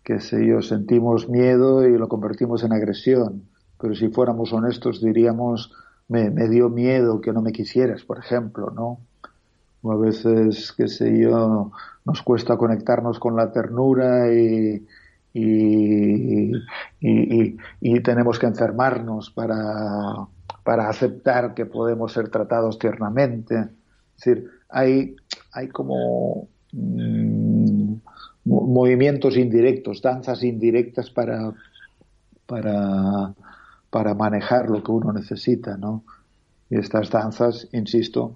qué 0.10 0.20
sé 0.20 0.44
yo, 0.44 0.64
sentimos 0.64 1.30
miedo 1.30 1.88
y 1.88 1.96
lo 1.96 2.08
convertimos 2.08 2.64
en 2.64 2.74
agresión, 2.74 3.44
pero 3.80 3.94
si 3.94 4.08
fuéramos 4.08 4.52
honestos 4.54 5.04
diríamos, 5.04 5.72
me, 6.08 6.32
me 6.32 6.50
dio 6.50 6.68
miedo 6.68 7.22
que 7.22 7.32
no 7.32 7.44
me 7.44 7.52
quisieras, 7.52 8.06
por 8.06 8.18
ejemplo, 8.18 8.72
¿no? 8.72 9.02
O 9.84 9.92
a 9.92 9.98
veces, 9.98 10.74
qué 10.76 10.88
sé 10.88 11.16
yo, 11.16 11.72
nos 12.06 12.24
cuesta 12.24 12.58
conectarnos 12.58 13.20
con 13.20 13.36
la 13.36 13.52
ternura 13.52 14.34
y, 14.34 14.84
y, 15.32 16.54
y, 17.00 17.58
y, 17.80 18.00
tenemos 18.00 18.40
que 18.40 18.48
enfermarnos 18.48 19.30
para, 19.30 20.26
para 20.64 20.90
aceptar 20.90 21.54
que 21.54 21.68
podemos 21.68 22.14
ser 22.14 22.30
tratados 22.30 22.80
tiernamente. 22.80 23.60
Es 24.18 24.26
decir, 24.26 24.50
hay, 24.70 25.16
hay 25.52 25.68
como 25.68 26.48
mmm, 26.74 27.49
movimientos 28.46 29.38
indirectos, 29.38 30.02
danzas 30.02 30.44
indirectas 30.44 31.10
para, 31.10 31.54
para, 32.46 33.34
para 33.90 34.14
manejar 34.14 34.70
lo 34.70 34.84
que 34.84 34.92
uno 34.92 35.14
necesita, 35.14 35.78
¿no? 35.78 36.04
Y 36.70 36.78
estas 36.78 37.10
danzas, 37.10 37.68
insisto, 37.72 38.36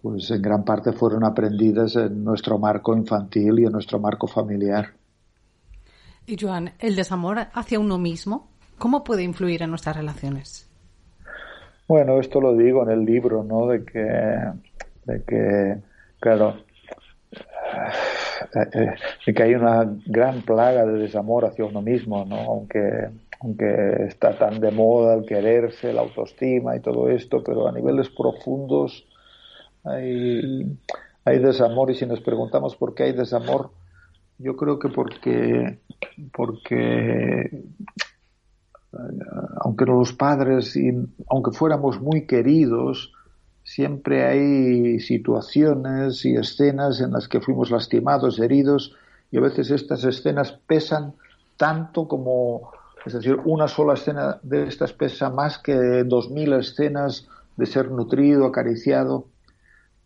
pues 0.00 0.30
en 0.30 0.42
gran 0.42 0.64
parte 0.64 0.92
fueron 0.92 1.24
aprendidas 1.24 1.96
en 1.96 2.24
nuestro 2.24 2.58
marco 2.58 2.96
infantil 2.96 3.58
y 3.58 3.64
en 3.64 3.72
nuestro 3.72 3.98
marco 3.98 4.26
familiar. 4.26 4.90
Y 6.26 6.36
Joan, 6.40 6.72
¿el 6.78 6.96
desamor 6.96 7.38
hacia 7.52 7.78
uno 7.78 7.98
mismo, 7.98 8.48
cómo 8.78 9.04
puede 9.04 9.22
influir 9.22 9.62
en 9.62 9.70
nuestras 9.70 9.96
relaciones? 9.96 10.68
Bueno, 11.88 12.18
esto 12.18 12.40
lo 12.40 12.56
digo 12.56 12.82
en 12.82 12.90
el 12.90 13.04
libro, 13.04 13.44
¿no? 13.44 13.68
De 13.68 13.84
que, 13.84 14.00
de 15.04 15.22
que 15.22 15.78
claro, 16.18 16.56
eh, 18.54 18.94
eh, 19.26 19.34
que 19.34 19.42
hay 19.42 19.54
una 19.54 19.84
gran 20.06 20.42
plaga 20.42 20.86
de 20.86 20.98
desamor 20.98 21.44
hacia 21.44 21.64
uno 21.64 21.82
mismo, 21.82 22.24
¿no? 22.24 22.36
Aunque, 22.36 23.10
aunque 23.40 24.06
está 24.08 24.36
tan 24.38 24.60
de 24.60 24.70
moda 24.70 25.14
el 25.14 25.26
quererse, 25.26 25.92
la 25.92 26.02
autoestima 26.02 26.76
y 26.76 26.80
todo 26.80 27.08
esto, 27.08 27.42
pero 27.44 27.68
a 27.68 27.72
niveles 27.72 28.08
profundos 28.10 29.06
hay, 29.84 30.78
hay 31.24 31.38
desamor 31.38 31.90
y 31.90 31.94
si 31.94 32.06
nos 32.06 32.20
preguntamos 32.20 32.76
por 32.76 32.94
qué 32.94 33.04
hay 33.04 33.12
desamor, 33.12 33.70
yo 34.38 34.56
creo 34.56 34.78
que 34.78 34.88
porque, 34.88 35.78
porque 36.32 37.64
aunque 39.60 39.84
los 39.84 40.12
padres, 40.12 40.76
aunque 41.28 41.50
fuéramos 41.52 42.00
muy 42.00 42.26
queridos, 42.26 43.12
siempre 43.76 44.24
hay 44.24 45.00
situaciones 45.00 46.24
y 46.24 46.34
escenas 46.34 47.02
en 47.02 47.12
las 47.12 47.28
que 47.28 47.42
fuimos 47.42 47.70
lastimados, 47.70 48.38
heridos, 48.38 48.96
y 49.30 49.36
a 49.36 49.42
veces 49.42 49.70
estas 49.70 50.02
escenas 50.04 50.52
pesan 50.66 51.12
tanto 51.58 52.08
como, 52.08 52.70
es 53.04 53.12
decir, 53.12 53.36
una 53.44 53.68
sola 53.68 53.92
escena 53.92 54.38
de 54.42 54.66
estas 54.66 54.94
pesa 54.94 55.28
más 55.28 55.58
que 55.58 55.74
dos 56.04 56.30
mil 56.30 56.54
escenas 56.54 57.28
de 57.58 57.66
ser 57.66 57.90
nutrido, 57.90 58.46
acariciado. 58.46 59.26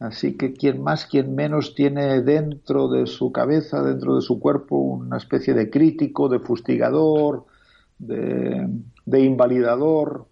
Así 0.00 0.36
que 0.36 0.52
quien 0.52 0.82
más, 0.82 1.06
quien 1.06 1.36
menos 1.36 1.76
tiene 1.76 2.22
dentro 2.22 2.88
de 2.88 3.06
su 3.06 3.30
cabeza, 3.30 3.84
dentro 3.84 4.16
de 4.16 4.22
su 4.22 4.40
cuerpo, 4.40 4.78
una 4.78 5.18
especie 5.18 5.54
de 5.54 5.70
crítico, 5.70 6.28
de 6.28 6.40
fustigador, 6.40 7.44
de, 7.98 9.20
invalidador. 9.20 10.26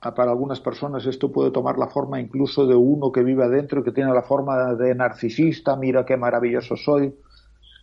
Para 0.00 0.30
algunas 0.30 0.60
personas 0.60 1.06
esto 1.06 1.32
puede 1.32 1.50
tomar 1.50 1.76
la 1.76 1.88
forma 1.88 2.20
incluso 2.20 2.66
de 2.66 2.74
uno 2.74 3.10
que 3.10 3.24
vive 3.24 3.44
adentro 3.44 3.80
y 3.80 3.84
que 3.84 3.92
tiene 3.92 4.12
la 4.12 4.22
forma 4.22 4.74
de 4.74 4.94
narcisista, 4.94 5.76
mira 5.76 6.06
qué 6.06 6.16
maravilloso 6.16 6.76
soy, 6.76 7.14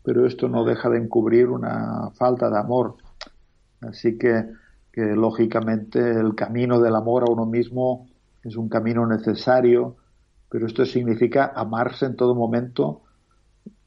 pero 0.03 0.25
esto 0.25 0.47
no 0.47 0.63
deja 0.63 0.89
de 0.89 0.99
encubrir 0.99 1.49
una 1.49 2.11
falta 2.11 2.49
de 2.49 2.57
amor. 2.57 2.95
Así 3.81 4.17
que, 4.17 4.45
que 4.93 5.01
lógicamente 5.01 5.99
el 5.99 6.35
camino 6.35 6.79
del 6.79 6.95
amor 6.95 7.23
a 7.23 7.31
uno 7.31 7.45
mismo 7.45 8.07
es 8.43 8.55
un 8.55 8.69
camino 8.69 9.05
necesario, 9.05 9.97
pero 10.49 10.67
esto 10.67 10.85
significa 10.85 11.51
amarse 11.53 12.05
en 12.05 12.15
todo 12.15 12.33
momento 12.33 13.01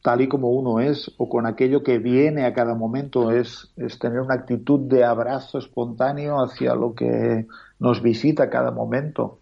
tal 0.03 0.21
y 0.21 0.29
como 0.29 0.51
uno 0.51 0.81
es 0.81 1.12
o 1.19 1.29
con 1.29 1.47
aquello 1.47 1.83
que 1.83 1.99
viene 1.99 2.45
a 2.45 2.55
cada 2.55 2.75
momento, 2.75 3.31
es, 3.31 3.73
es 3.77 3.99
tener 3.99 4.21
una 4.21 4.35
actitud 4.35 4.81
de 4.88 5.05
abrazo 5.05 5.59
espontáneo 5.59 6.43
hacia 6.43 6.75
lo 6.75 6.95
que 6.95 7.47
nos 7.79 8.03
visita 8.03 8.51
cada 8.51 8.71
momento. 8.71 9.38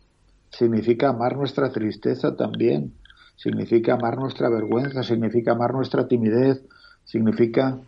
Significa 0.50 1.10
amar 1.10 1.36
nuestra 1.36 1.70
tristeza 1.70 2.36
también, 2.36 2.94
significa 3.36 3.94
amar 3.94 4.16
nuestra 4.16 4.48
vergüenza, 4.48 5.02
significa 5.02 5.52
amar 5.52 5.74
nuestra 5.74 6.06
timidez, 6.06 6.62
significa, 7.04 7.78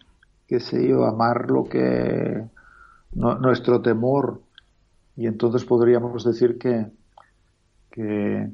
qué 0.46 0.60
sé 0.60 0.86
yo, 0.88 1.04
amar 1.04 1.50
lo 1.50 1.64
que 1.64 2.44
nuestro 3.12 3.80
temor. 3.80 4.40
Y 5.16 5.26
entonces 5.26 5.64
podríamos 5.64 6.24
decir 6.24 6.58
que, 6.58 6.86
que 7.90 8.50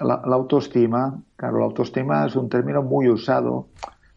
la, 0.00 0.14
autoestima, 0.14 1.22
claro, 1.36 1.58
la 1.58 1.64
autoestima 1.66 2.26
es 2.26 2.36
un 2.36 2.48
término 2.48 2.82
muy 2.82 3.08
usado, 3.08 3.68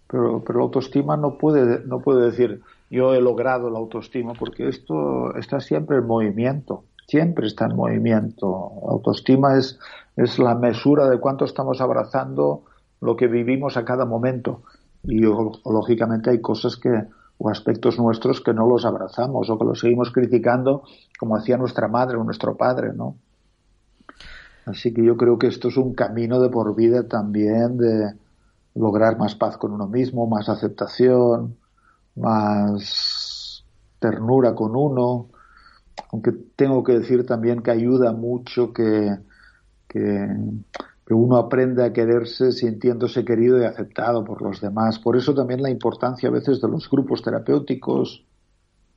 pero, 0.08 0.44
pero 0.44 0.60
la 0.60 0.66
autoestima 0.66 1.18
no 1.18 1.38
puede, 1.38 1.86
no 1.86 2.00
puede 2.00 2.26
decir 2.26 2.62
yo 2.94 3.16
he 3.16 3.22
logrado 3.22 3.72
la 3.72 3.80
autoestima, 3.80 4.34
porque 4.34 4.68
esto 4.68 5.36
está 5.36 5.60
siempre 5.60 5.98
en 5.98 6.06
movimiento, 6.06 6.84
siempre 7.08 7.48
está 7.48 7.66
en 7.66 7.76
movimiento. 7.76 8.72
La 8.86 8.92
autoestima 8.92 9.58
es, 9.58 9.80
es 10.16 10.38
la 10.38 10.54
mesura 10.54 11.10
de 11.10 11.20
cuánto 11.20 11.44
estamos 11.44 11.82
abrazando 11.82 12.66
lo 13.02 13.16
que 13.16 13.26
vivimos 13.26 13.78
a 13.78 13.84
cada 13.84 14.06
momento. 14.06 14.62
Y 15.04 15.22
lógicamente 15.22 16.30
hay 16.30 16.40
cosas 16.40 16.78
que, 16.78 16.92
o 17.40 17.50
aspectos 17.50 17.98
nuestros 17.98 18.42
que 18.42 18.54
no 18.54 18.68
los 18.68 18.86
abrazamos 18.86 19.50
o 19.50 19.58
que 19.58 19.66
los 19.66 19.80
seguimos 19.80 20.12
criticando 20.12 20.84
como 21.18 21.36
hacía 21.36 21.58
nuestra 21.58 21.88
madre 21.88 22.18
o 22.18 22.24
nuestro 22.24 22.56
padre, 22.56 22.94
¿no? 22.94 23.16
Así 24.68 24.94
que 24.94 25.04
yo 25.04 25.18
creo 25.18 25.40
que 25.40 25.48
esto 25.48 25.70
es 25.70 25.78
un 25.78 25.96
camino 25.96 26.40
de 26.40 26.50
por 26.50 26.76
vida 26.76 27.08
también 27.08 27.76
de 27.76 28.14
lograr 28.76 29.18
más 29.18 29.34
paz 29.34 29.58
con 29.58 29.72
uno 29.72 29.88
mismo, 29.88 30.28
más 30.28 30.48
aceptación, 30.48 31.58
más 32.16 33.64
ternura 34.00 34.54
con 34.54 34.76
uno, 34.76 35.30
aunque 36.12 36.32
tengo 36.56 36.84
que 36.84 37.00
decir 37.00 37.26
también 37.26 37.62
que 37.62 37.72
ayuda 37.72 38.12
mucho 38.12 38.74
que, 38.74 39.18
que, 39.88 40.28
uno 41.10 41.38
aprende 41.38 41.84
a 41.84 41.94
quererse 41.94 42.52
sintiéndose 42.52 43.24
querido 43.24 43.62
y 43.62 43.66
aceptado 43.66 44.24
por 44.24 44.42
los 44.42 44.62
demás. 44.62 44.98
Por 44.98 45.16
eso 45.16 45.36
también 45.36 45.62
la 45.62 45.70
importancia 45.70 46.28
a 46.30 46.32
veces 46.32 46.60
de 46.60 46.68
los 46.68 46.90
grupos 46.90 47.22
terapéuticos, 47.22 48.26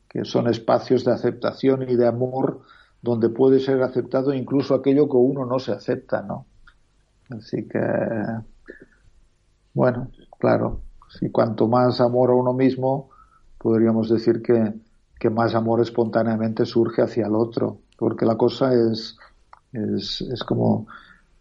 que 0.08 0.24
son 0.24 0.48
espacios 0.48 1.04
de 1.04 1.12
aceptación 1.12 1.82
y 1.88 1.94
de 1.94 2.06
amor 2.06 2.62
donde 3.02 3.28
puede 3.28 3.60
ser 3.60 3.82
aceptado 3.82 4.32
incluso 4.32 4.74
aquello 4.74 5.08
que 5.08 5.16
uno 5.16 5.44
no 5.44 5.58
se 5.58 5.72
acepta, 5.72 6.22
¿no? 6.22 6.46
Así 7.28 7.68
que, 7.68 7.80
bueno, 9.74 10.10
claro, 10.38 10.80
si 11.18 11.30
cuanto 11.30 11.68
más 11.68 12.00
amor 12.00 12.30
a 12.30 12.34
uno 12.34 12.52
mismo, 12.52 13.10
podríamos 13.58 14.08
decir 14.08 14.42
que, 14.42 14.74
que 15.18 15.30
más 15.30 15.54
amor 15.54 15.80
espontáneamente 15.80 16.64
surge 16.64 17.02
hacia 17.02 17.26
el 17.26 17.34
otro, 17.34 17.78
porque 17.98 18.26
la 18.26 18.36
cosa 18.36 18.72
es, 18.72 19.16
es, 19.72 20.20
es 20.20 20.44
como, 20.44 20.86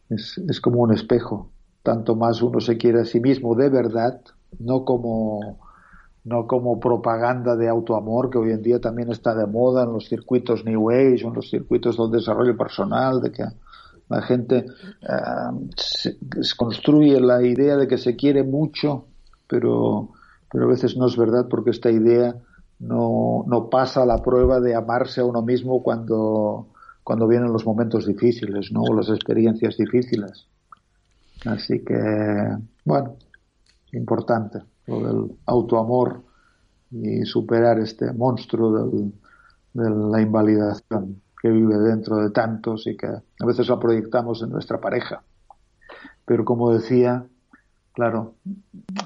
es, 0.10 0.38
es 0.38 0.62
como 0.62 0.82
un 0.82 0.94
espejo. 0.94 1.50
Tanto 1.84 2.16
más 2.16 2.42
uno 2.42 2.60
se 2.60 2.78
quiere 2.78 3.02
a 3.02 3.06
sí 3.06 3.20
mismo 3.20 3.56
de 3.56 3.70
verdad, 3.70 4.22
no 4.60 4.86
como 4.86 5.60
no 6.24 6.48
como 6.48 6.80
propaganda 6.80 7.56
de 7.56 7.70
autoamor 7.70 8.32
que 8.32 8.40
hoy 8.40 8.52
en 8.52 8.64
día 8.64 8.82
también 8.82 9.12
está 9.12 9.36
de 9.36 9.46
moda 9.46 9.84
en 9.84 9.94
los 9.94 10.10
circuitos 10.10 10.66
New 10.66 10.90
Age 10.90 11.24
o 11.24 11.28
en 11.28 11.36
los 11.36 11.52
circuitos 11.52 11.98
del 11.98 12.10
desarrollo 12.10 12.58
personal, 12.58 13.22
de 13.22 13.32
que 13.32 13.44
la 14.10 14.22
gente 14.24 14.66
eh, 15.02 16.16
construye 16.58 17.20
la 17.20 17.46
idea 17.46 17.78
de 17.78 17.88
que 17.88 18.00
se 18.00 18.16
quiere 18.16 18.44
mucho, 18.44 19.06
pero, 19.48 20.10
pero 20.52 20.66
a 20.66 20.68
veces 20.68 20.98
no 20.98 21.08
es 21.08 21.18
verdad 21.18 21.48
porque 21.50 21.72
esta 21.72 21.92
idea 21.92 22.36
no, 22.80 23.44
no 23.48 23.70
pasa 23.70 24.06
la 24.06 24.22
prueba 24.22 24.60
de 24.60 24.76
amarse 24.76 25.22
a 25.22 25.26
uno 25.26 25.42
mismo 25.42 25.82
cuando, 25.82 26.68
cuando 27.04 27.28
vienen 27.28 27.54
los 27.54 27.66
momentos 27.66 28.06
difíciles, 28.06 28.72
¿no? 28.72 28.82
O 28.84 28.94
las 28.94 29.10
experiencias 29.10 29.78
difíciles. 29.78 30.48
Así 31.46 31.84
que, 31.84 32.58
bueno, 32.84 33.16
importante 33.94 34.60
lo 34.88 35.00
del 35.00 35.32
autoamor 35.46 36.22
y 36.92 37.24
superar 37.26 37.80
este 37.80 38.12
monstruo 38.14 38.90
de 39.74 39.90
la 39.90 40.22
invalidación 40.22 41.22
que 41.42 41.50
vive 41.50 41.78
dentro 41.78 42.18
de 42.18 42.32
tantos 42.32 42.88
y 42.88 42.96
que 42.96 43.08
a 43.08 43.46
veces 43.46 43.68
lo 43.68 43.80
proyectamos 43.80 44.42
en 44.42 44.50
nuestra 44.50 44.80
pareja. 44.80 45.24
Pero 46.26 46.46
como 46.46 46.74
decía, 46.74 47.26
claro, 47.94 48.34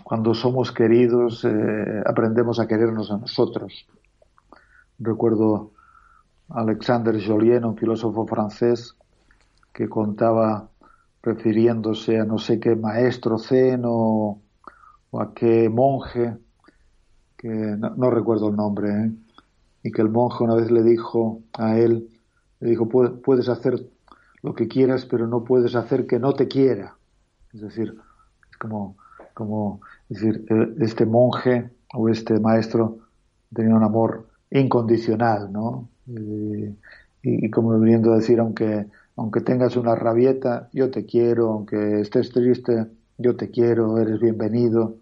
cuando 0.10 0.34
somos 0.34 0.72
queridos 0.72 1.46
eh, 1.46 2.02
aprendemos 2.04 2.60
a 2.60 2.66
querernos 2.66 3.12
a 3.12 3.18
nosotros. 3.18 3.86
Recuerdo 4.98 5.70
Alexander 6.50 7.16
Jolien, 7.24 7.64
un 7.64 7.78
filósofo 7.78 8.26
francés, 8.26 8.96
que 9.72 9.88
contaba 9.88 10.68
refiriéndose 11.22 12.20
a 12.20 12.26
no 12.26 12.40
sé 12.40 12.60
qué 12.60 12.76
maestro 12.76 13.38
zen 13.38 13.84
o 13.86 14.42
a 15.14 15.32
qué 15.36 15.70
monje, 15.70 16.36
que 17.38 17.48
no, 17.48 18.10
recuerdo 18.10 18.50
el 18.50 18.56
nombre, 18.56 18.90
¿eh? 18.90 19.12
y 19.84 19.92
que 19.92 20.02
el 20.02 20.10
monje 20.10 20.44
una 20.44 20.56
vez 20.56 20.72
le 20.72 20.82
dijo 20.82 21.42
a 21.54 21.78
él, 21.78 22.10
le 22.62 22.70
dijo, 22.72 22.90
puedes 22.90 23.48
hacer 23.48 23.88
lo 24.42 24.56
que 24.56 24.68
quieras, 24.68 25.06
pero 25.06 25.28
no 25.28 25.44
puedes 25.44 25.76
hacer 25.76 26.08
que 26.08 26.18
no 26.18 26.34
te 26.34 26.48
quiera. 26.48 26.96
Es 27.54 27.62
decir, 27.62 27.94
es 28.50 28.58
como, 28.58 28.96
como 29.40 29.80
decir, 30.10 30.46
eh, 30.50 30.76
este 30.82 31.06
monje 31.06 31.70
o 31.94 32.10
este 32.10 32.38
maestro 32.42 32.98
tenía 33.56 33.74
un 33.74 33.84
amor 33.84 34.28
incondicional, 34.52 35.50
¿no? 35.50 35.88
Y, 36.06 36.76
y, 37.24 37.50
como 37.50 37.80
viniendo 37.80 38.12
a 38.12 38.18
decir, 38.18 38.42
aunque, 38.42 38.88
aunque 39.16 39.40
tengas 39.40 39.78
una 39.78 39.96
rabieta, 39.96 40.68
yo 40.74 40.92
te 40.92 41.06
quiero, 41.06 41.52
aunque 41.52 42.02
estés 42.02 42.32
triste, 42.32 42.88
yo 43.18 43.38
te 43.38 43.50
quiero, 43.50 43.98
eres 43.98 44.20
bienvenido. 44.20 44.98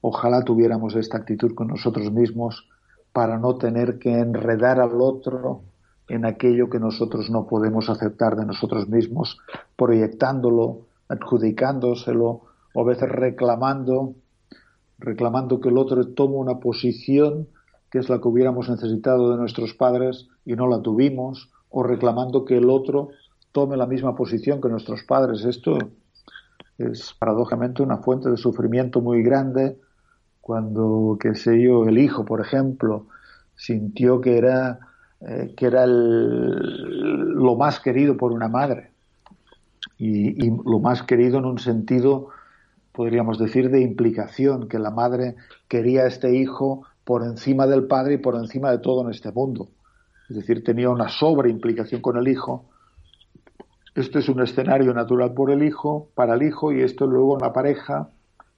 Ojalá 0.00 0.42
tuviéramos 0.42 0.96
esta 0.96 1.18
actitud 1.18 1.54
con 1.54 1.68
nosotros 1.68 2.10
mismos 2.10 2.68
para 3.12 3.38
no 3.38 3.56
tener 3.56 4.00
que 4.00 4.18
enredar 4.18 4.80
al 4.80 5.00
otro 5.00 5.62
en 6.08 6.24
aquello 6.24 6.68
que 6.68 6.80
nosotros 6.80 7.30
no 7.30 7.46
podemos 7.46 7.88
aceptar 7.88 8.34
de 8.34 8.46
nosotros 8.46 8.88
mismos, 8.88 9.38
proyectándolo, 9.76 10.86
adjudicándoselo 11.08 12.45
o 12.76 12.82
a 12.82 12.84
veces 12.84 13.08
reclamando, 13.08 14.16
reclamando 14.98 15.60
que 15.60 15.70
el 15.70 15.78
otro 15.78 16.08
tome 16.08 16.34
una 16.34 16.60
posición 16.60 17.48
que 17.90 18.00
es 18.00 18.10
la 18.10 18.20
que 18.20 18.28
hubiéramos 18.28 18.68
necesitado 18.68 19.30
de 19.30 19.38
nuestros 19.38 19.72
padres 19.72 20.28
y 20.44 20.56
no 20.56 20.66
la 20.68 20.82
tuvimos, 20.82 21.48
o 21.70 21.82
reclamando 21.82 22.44
que 22.44 22.58
el 22.58 22.68
otro 22.68 23.08
tome 23.52 23.78
la 23.78 23.86
misma 23.86 24.14
posición 24.14 24.60
que 24.60 24.68
nuestros 24.68 25.04
padres. 25.04 25.46
Esto 25.46 25.78
es 26.76 27.14
paradójicamente 27.18 27.82
una 27.82 27.96
fuente 27.96 28.28
de 28.28 28.36
sufrimiento 28.36 29.00
muy 29.00 29.22
grande 29.22 29.78
cuando, 30.42 31.16
qué 31.18 31.34
sé 31.34 31.58
yo, 31.62 31.86
el 31.86 31.96
hijo, 31.96 32.26
por 32.26 32.42
ejemplo, 32.42 33.06
sintió 33.54 34.20
que 34.20 34.36
era, 34.36 34.80
eh, 35.22 35.54
que 35.56 35.64
era 35.64 35.86
lo 35.86 37.56
más 37.56 37.80
querido 37.80 38.18
por 38.18 38.32
una 38.32 38.48
madre 38.48 38.90
y 39.96 40.50
lo 40.50 40.78
más 40.78 41.02
querido 41.04 41.38
en 41.38 41.46
un 41.46 41.58
sentido, 41.58 42.28
podríamos 42.96 43.38
decir, 43.38 43.70
de 43.70 43.82
implicación, 43.82 44.68
que 44.68 44.78
la 44.78 44.90
madre 44.90 45.36
quería 45.68 46.04
a 46.04 46.06
este 46.06 46.34
hijo 46.34 46.86
por 47.04 47.22
encima 47.22 47.66
del 47.66 47.86
padre 47.86 48.14
y 48.14 48.18
por 48.18 48.36
encima 48.36 48.70
de 48.70 48.78
todo 48.78 49.02
en 49.02 49.10
este 49.10 49.30
mundo. 49.30 49.68
Es 50.30 50.36
decir, 50.36 50.64
tenía 50.64 50.88
una 50.88 51.08
sobreimplicación 51.10 52.00
con 52.00 52.16
el 52.16 52.26
hijo. 52.26 52.64
Esto 53.94 54.18
es 54.18 54.30
un 54.30 54.42
escenario 54.42 54.94
natural 54.94 55.34
por 55.34 55.50
el 55.50 55.62
hijo, 55.62 56.08
para 56.14 56.34
el 56.34 56.42
hijo, 56.42 56.72
y 56.72 56.80
esto 56.80 57.06
luego 57.06 57.38
la 57.38 57.52
pareja 57.52 58.08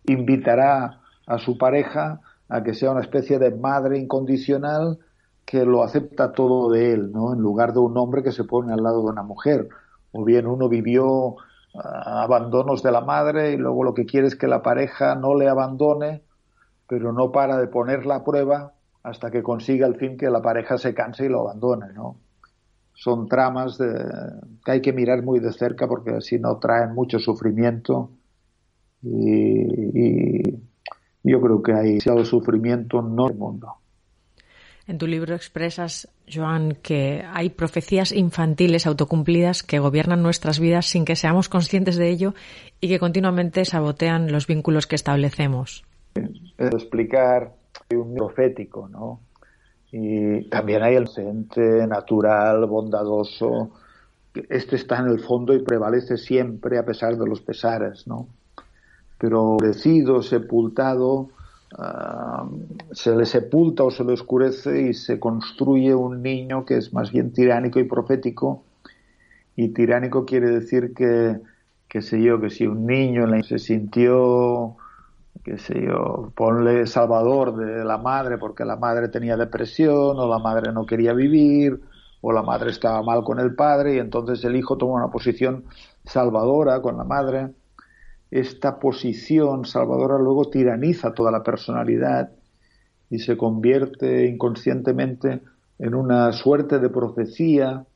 invitará 0.07 1.01
a 1.27 1.39
su 1.39 1.59
pareja 1.59 2.21
a 2.49 2.63
que 2.63 2.75
sea 2.75 2.93
una 2.93 3.01
especie 3.01 3.41
de 3.41 3.51
madre 3.51 3.99
incondicional 3.99 4.99
que 5.45 5.65
lo 5.65 5.83
acepta 5.83 6.31
todo 6.31 6.71
de 6.71 6.93
él, 6.93 7.11
¿no? 7.11 7.35
En 7.35 7.41
lugar 7.41 7.73
de 7.73 7.81
un 7.81 7.97
hombre 7.97 8.23
que 8.23 8.33
se 8.33 8.45
pone 8.45 8.73
al 8.73 8.83
lado 8.85 9.03
de 9.03 9.11
una 9.11 9.23
mujer. 9.25 9.69
O 10.13 10.25
bien 10.25 10.47
uno 10.47 10.69
vivió 10.69 11.37
abandonos 11.83 12.83
de 12.83 12.93
la 12.93 13.01
madre 13.01 13.53
y 13.53 13.57
luego 13.57 13.85
lo 13.85 13.95
que 13.95 14.07
quiere 14.07 14.27
es 14.27 14.37
que 14.37 14.47
la 14.47 14.63
pareja 14.63 15.15
no 15.15 15.35
le 15.35 15.49
abandone, 15.49 16.23
pero 16.89 17.13
no 17.13 17.31
para 17.33 17.59
de 17.59 17.69
ponerla 17.69 18.17
a 18.17 18.25
prueba 18.25 18.73
hasta 19.03 19.31
que 19.31 19.43
consiga 19.43 19.87
al 19.87 19.97
fin 19.97 20.17
que 20.17 20.31
la 20.31 20.43
pareja 20.43 20.79
se 20.79 20.95
canse 20.95 21.27
y 21.27 21.29
lo 21.29 21.41
abandone, 21.41 21.93
¿no? 21.93 22.17
Son 22.95 23.29
tramas 23.29 23.79
de, 23.79 23.95
que 24.65 24.73
hay 24.73 24.81
que 24.81 24.93
mirar 24.93 25.23
muy 25.23 25.39
de 25.39 25.53
cerca 25.53 25.87
porque 25.87 26.21
si 26.21 26.39
no 26.39 26.59
traen 26.59 26.95
mucho 26.95 27.19
sufrimiento 27.19 28.11
y, 29.03 30.43
yo 31.23 31.41
creo 31.41 31.63
que 31.63 31.73
hay 31.73 31.89
demasiado 31.91 32.25
sufrimiento 32.25 33.01
en 33.01 33.19
el 33.19 33.37
mundo. 33.37 33.75
En 34.89 34.99
tu 34.99 35.07
libro 35.07 35.35
expresas, 35.35 36.09
Joan, 36.33 36.79
que 36.83 37.23
hay 37.33 37.51
profecías 37.51 38.11
infantiles 38.11 38.87
autocumplidas 38.87 39.63
que 39.63 39.79
gobiernan 39.79 40.23
nuestras 40.23 40.59
vidas 40.59 40.87
sin 40.87 41.05
que 41.05 41.15
seamos 41.15 41.49
conscientes 41.49 41.97
de 41.97 42.09
ello 42.09 42.35
y 42.81 42.89
que 42.89 42.99
continuamente 42.99 43.65
sabotean 43.65 44.33
los 44.33 44.47
vínculos 44.47 44.87
que 44.87 44.97
establecemos. 44.97 45.85
Es 46.15 46.73
explicar 46.73 47.53
un 47.95 48.15
profético, 48.15 48.89
¿no? 48.89 49.21
Y 49.93 50.49
también 50.49 50.83
hay 50.83 50.97
el 50.97 51.09
ente 51.17 51.87
natural, 51.87 52.67
bondadoso. 52.67 53.71
Este 54.49 54.77
está 54.77 54.99
en 54.99 55.09
el 55.09 55.21
fondo 55.21 55.55
y 55.55 55.63
prevalece 55.63 56.17
siempre 56.17 56.79
a 56.79 56.85
pesar 56.85 57.17
de 57.17 57.27
los 57.27 57.41
pesares, 57.43 58.07
¿no? 58.07 58.27
pero 59.19 59.57
crecido, 59.59 60.23
sepultado, 60.23 61.29
ah, 61.77 62.49
se 62.93 63.15
le 63.15 63.27
sepulta 63.27 63.85
o 63.85 63.91
se 63.91 64.05
le 64.05 64.13
oscurece 64.13 64.89
y 64.89 64.95
se 64.95 65.19
construye 65.19 65.95
un 65.95 66.23
niño 66.23 66.65
que 66.65 66.77
es 66.79 66.93
más 66.93 67.13
bien 67.13 67.33
tiránico 67.33 67.81
y 67.81 67.85
profético. 67.85 68.65
Y 69.57 69.69
tiránico 69.69 70.25
quiere 70.25 70.51
decir 70.51 70.95
que, 70.95 71.41
que 71.89 72.03
sé 72.03 72.23
yo, 72.23 72.41
que 72.41 72.51
si 72.51 72.67
un 72.67 72.87
niño 72.87 73.27
se 73.43 73.59
sintió, 73.59 74.77
que 75.45 75.59
sé 75.59 75.83
yo, 75.83 76.33
ponle 76.35 76.87
salvador 76.87 77.57
de 77.57 77.85
la 77.85 77.99
madre 77.99 78.39
porque 78.39 78.65
la 78.65 78.77
madre 78.77 79.09
tenía 79.09 79.37
depresión 79.37 80.19
o 80.19 80.29
la 80.29 80.39
madre 80.39 80.73
no 80.73 80.87
quería 80.87 81.13
vivir 81.13 81.81
o 82.21 82.33
la 82.33 82.43
madre 82.43 82.71
estaba 82.71 83.03
mal 83.03 83.23
con 83.25 83.39
el 83.41 83.55
padre 83.55 83.97
y 83.97 83.99
entonces 83.99 84.45
el 84.45 84.57
hijo 84.57 84.77
toma 84.77 84.95
una 84.95 85.11
posición 85.11 85.65
salvadora 86.05 86.81
con 86.83 86.97
la 86.97 87.05
madre 87.05 87.51
esta 88.31 88.79
posición 88.79 89.65
salvadora 89.65 90.19
luego 90.19 90.51
tiraniza 90.51 91.15
toda 91.15 91.31
la 91.31 91.43
personalidad 91.43 92.31
y 93.11 93.21
se 93.21 93.37
convierte 93.37 94.27
inconscientemente 94.27 95.41
en 95.79 95.95
una 95.95 96.33
suerte 96.33 96.79
de 96.79 96.91
profecía 96.91 97.87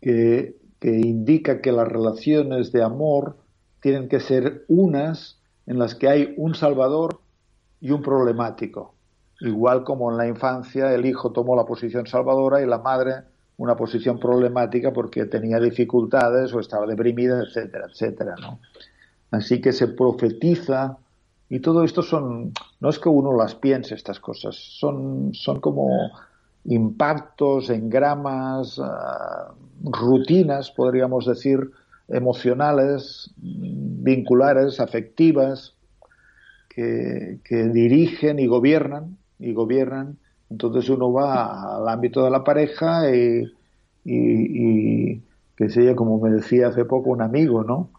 que, 0.00 0.56
indica 0.80 1.60
que 1.60 1.72
las 1.72 1.88
relaciones 1.88 2.70
de 2.70 2.82
amor 2.82 3.36
tienen 3.80 4.08
que 4.08 4.20
ser 4.20 4.64
unas 4.68 5.40
en 5.66 5.78
las 5.78 5.94
que 5.94 6.08
hay 6.08 6.34
un 6.36 6.54
salvador 6.54 7.20
y 7.80 7.90
un 7.90 8.02
problemático. 8.02 8.94
Igual 9.40 9.84
como 9.84 10.10
en 10.10 10.18
la 10.18 10.28
infancia 10.28 10.94
el 10.94 11.06
hijo 11.06 11.32
tomó 11.32 11.56
la 11.56 11.64
posición 11.64 12.06
salvadora 12.06 12.62
y 12.62 12.66
la 12.66 12.78
madre 12.78 13.22
una 13.56 13.76
posición 13.76 14.20
problemática 14.20 14.92
porque 14.92 15.26
tenía 15.26 15.58
dificultades 15.58 16.52
o 16.54 16.60
estaba 16.60 16.86
deprimida, 16.86 17.42
etcétera, 17.42 17.86
etcétera, 17.90 18.36
¿no? 18.40 18.60
Así 19.30 19.60
que 19.60 19.72
se 19.72 19.88
profetiza 19.88 20.98
y 21.50 21.60
todo 21.60 21.84
esto 21.84 22.02
son, 22.02 22.52
no 22.80 22.88
es 22.90 22.98
que 22.98 23.08
uno 23.08 23.34
las 23.34 23.54
piense 23.54 23.94
estas 23.94 24.20
cosas, 24.20 24.54
son, 24.56 25.30
son 25.32 25.60
como 25.60 25.88
impactos, 26.64 27.70
engramas, 27.70 28.78
uh, 28.78 28.84
rutinas, 29.84 30.70
podríamos 30.70 31.24
decir, 31.24 31.70
emocionales, 32.08 33.30
vinculares, 33.36 34.80
afectivas, 34.80 35.74
que, 36.68 37.40
dirigen 37.72 38.38
y 38.38 38.46
gobiernan, 38.46 39.16
y 39.38 39.52
gobiernan. 39.52 40.16
Entonces 40.48 40.88
uno 40.88 41.12
va 41.12 41.76
al 41.76 41.88
ámbito 41.88 42.24
de 42.24 42.30
la 42.30 42.44
pareja 42.44 43.10
y, 43.10 43.42
y, 44.04 45.14
y 45.14 45.22
que 45.56 45.68
sería 45.70 45.96
como 45.96 46.20
me 46.20 46.30
decía 46.30 46.68
hace 46.68 46.84
poco 46.84 47.10
un 47.10 47.20
amigo, 47.20 47.64
¿no? 47.64 47.90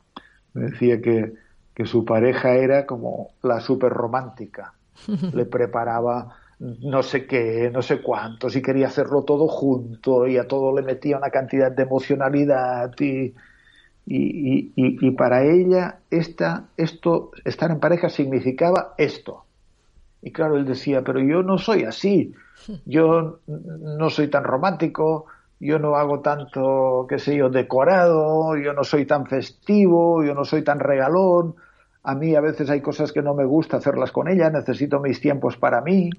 Me 0.53 0.69
decía 0.69 1.01
que, 1.01 1.33
que 1.73 1.85
su 1.85 2.05
pareja 2.05 2.55
era 2.55 2.85
como 2.85 3.31
la 3.41 3.59
super 3.59 3.91
romántica. 3.91 4.73
Le 5.33 5.45
preparaba 5.45 6.35
no 6.59 7.03
sé 7.03 7.25
qué, 7.25 7.69
no 7.71 7.81
sé 7.81 8.01
cuántos, 8.01 8.55
y 8.55 8.61
quería 8.61 8.87
hacerlo 8.87 9.23
todo 9.23 9.47
junto, 9.47 10.27
y 10.27 10.37
a 10.37 10.47
todo 10.47 10.75
le 10.75 10.81
metía 10.81 11.17
una 11.17 11.29
cantidad 11.29 11.71
de 11.71 11.83
emocionalidad, 11.83 12.91
y, 12.99 13.33
y, 14.05 14.71
y, 14.75 15.07
y 15.07 15.11
para 15.11 15.45
ella 15.45 15.99
esta, 16.11 16.65
esto, 16.75 17.31
estar 17.45 17.71
en 17.71 17.79
pareja 17.79 18.09
significaba 18.09 18.93
esto. 18.97 19.45
Y 20.21 20.31
claro, 20.31 20.57
él 20.57 20.65
decía, 20.65 21.01
pero 21.01 21.21
yo 21.21 21.43
no 21.43 21.57
soy 21.57 21.83
así, 21.83 22.33
yo 22.85 23.39
no 23.47 24.09
soy 24.09 24.27
tan 24.27 24.43
romántico, 24.43 25.27
yo 25.59 25.77
no 25.77 25.95
hago 25.95 26.21
tanto, 26.21 27.05
qué 27.09 27.19
sé 27.19 27.35
yo, 27.35 27.49
decorado, 27.49 28.55
yo 28.57 28.73
no 28.73 28.83
soy 28.83 29.05
tan 29.05 29.25
festivo, 29.25 30.23
yo 30.23 30.33
no 30.33 30.45
soy 30.45 30.63
tan 30.63 30.79
regalón, 30.79 31.55
a 32.03 32.15
mí 32.15 32.33
a 32.35 32.41
veces 32.41 32.69
hay 32.69 32.81
cosas 32.81 33.11
que 33.11 33.21
no 33.21 33.33
me 33.33 33.45
gusta 33.45 33.77
hacerlas 33.77 34.11
con 34.11 34.29
ella, 34.29 34.49
necesito 34.49 34.99
mis 34.99 35.19
tiempos 35.19 35.57
para 35.57 35.81
mí. 35.81 36.09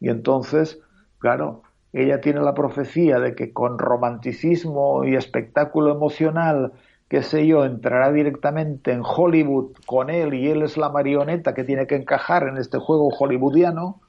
Y 0.00 0.08
entonces, 0.08 0.80
claro, 1.18 1.62
ella 1.92 2.20
tiene 2.20 2.40
la 2.40 2.54
profecía 2.54 3.20
de 3.20 3.34
que 3.34 3.52
con 3.52 3.78
romanticismo 3.78 5.04
y 5.04 5.14
espectáculo 5.14 5.92
emocional, 5.92 6.72
qué 7.08 7.22
sé 7.22 7.46
yo, 7.46 7.64
entrará 7.64 8.10
directamente 8.10 8.92
en 8.92 9.02
Hollywood 9.04 9.74
con 9.86 10.10
él 10.10 10.34
y 10.34 10.48
él 10.48 10.62
es 10.62 10.76
la 10.76 10.88
marioneta 10.88 11.54
que 11.54 11.64
tiene 11.64 11.86
que 11.86 11.96
encajar 11.96 12.48
en 12.48 12.56
este 12.56 12.78
juego 12.78 13.10
hollywoodiano 13.10 14.00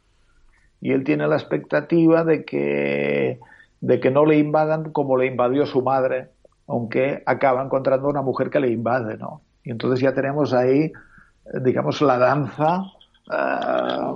y 0.80 0.93
él 0.93 1.04
tiene 1.04 1.27
la 1.27 1.36
expectativa 1.36 2.23
de 2.23 2.43
que 2.43 3.39
de 3.82 4.00
que 4.00 4.12
no 4.12 4.26
le 4.26 4.38
invadan 4.38 4.91
como 4.91 5.17
le 5.17 5.26
invadió 5.26 5.65
su 5.65 5.82
madre, 5.82 6.30
aunque 6.67 7.24
acaba 7.26 7.63
encontrando 7.63 8.08
una 8.08 8.22
mujer 8.22 8.50
que 8.50 8.60
le 8.60 8.70
invade, 8.70 9.17
¿no? 9.17 9.41
Y 9.63 9.72
entonces 9.72 10.00
ya 10.00 10.13
tenemos 10.13 10.54
ahí, 10.54 10.91
digamos, 11.62 12.02
la 12.02 12.17
danza 12.17 12.84
uh, 13.28 14.15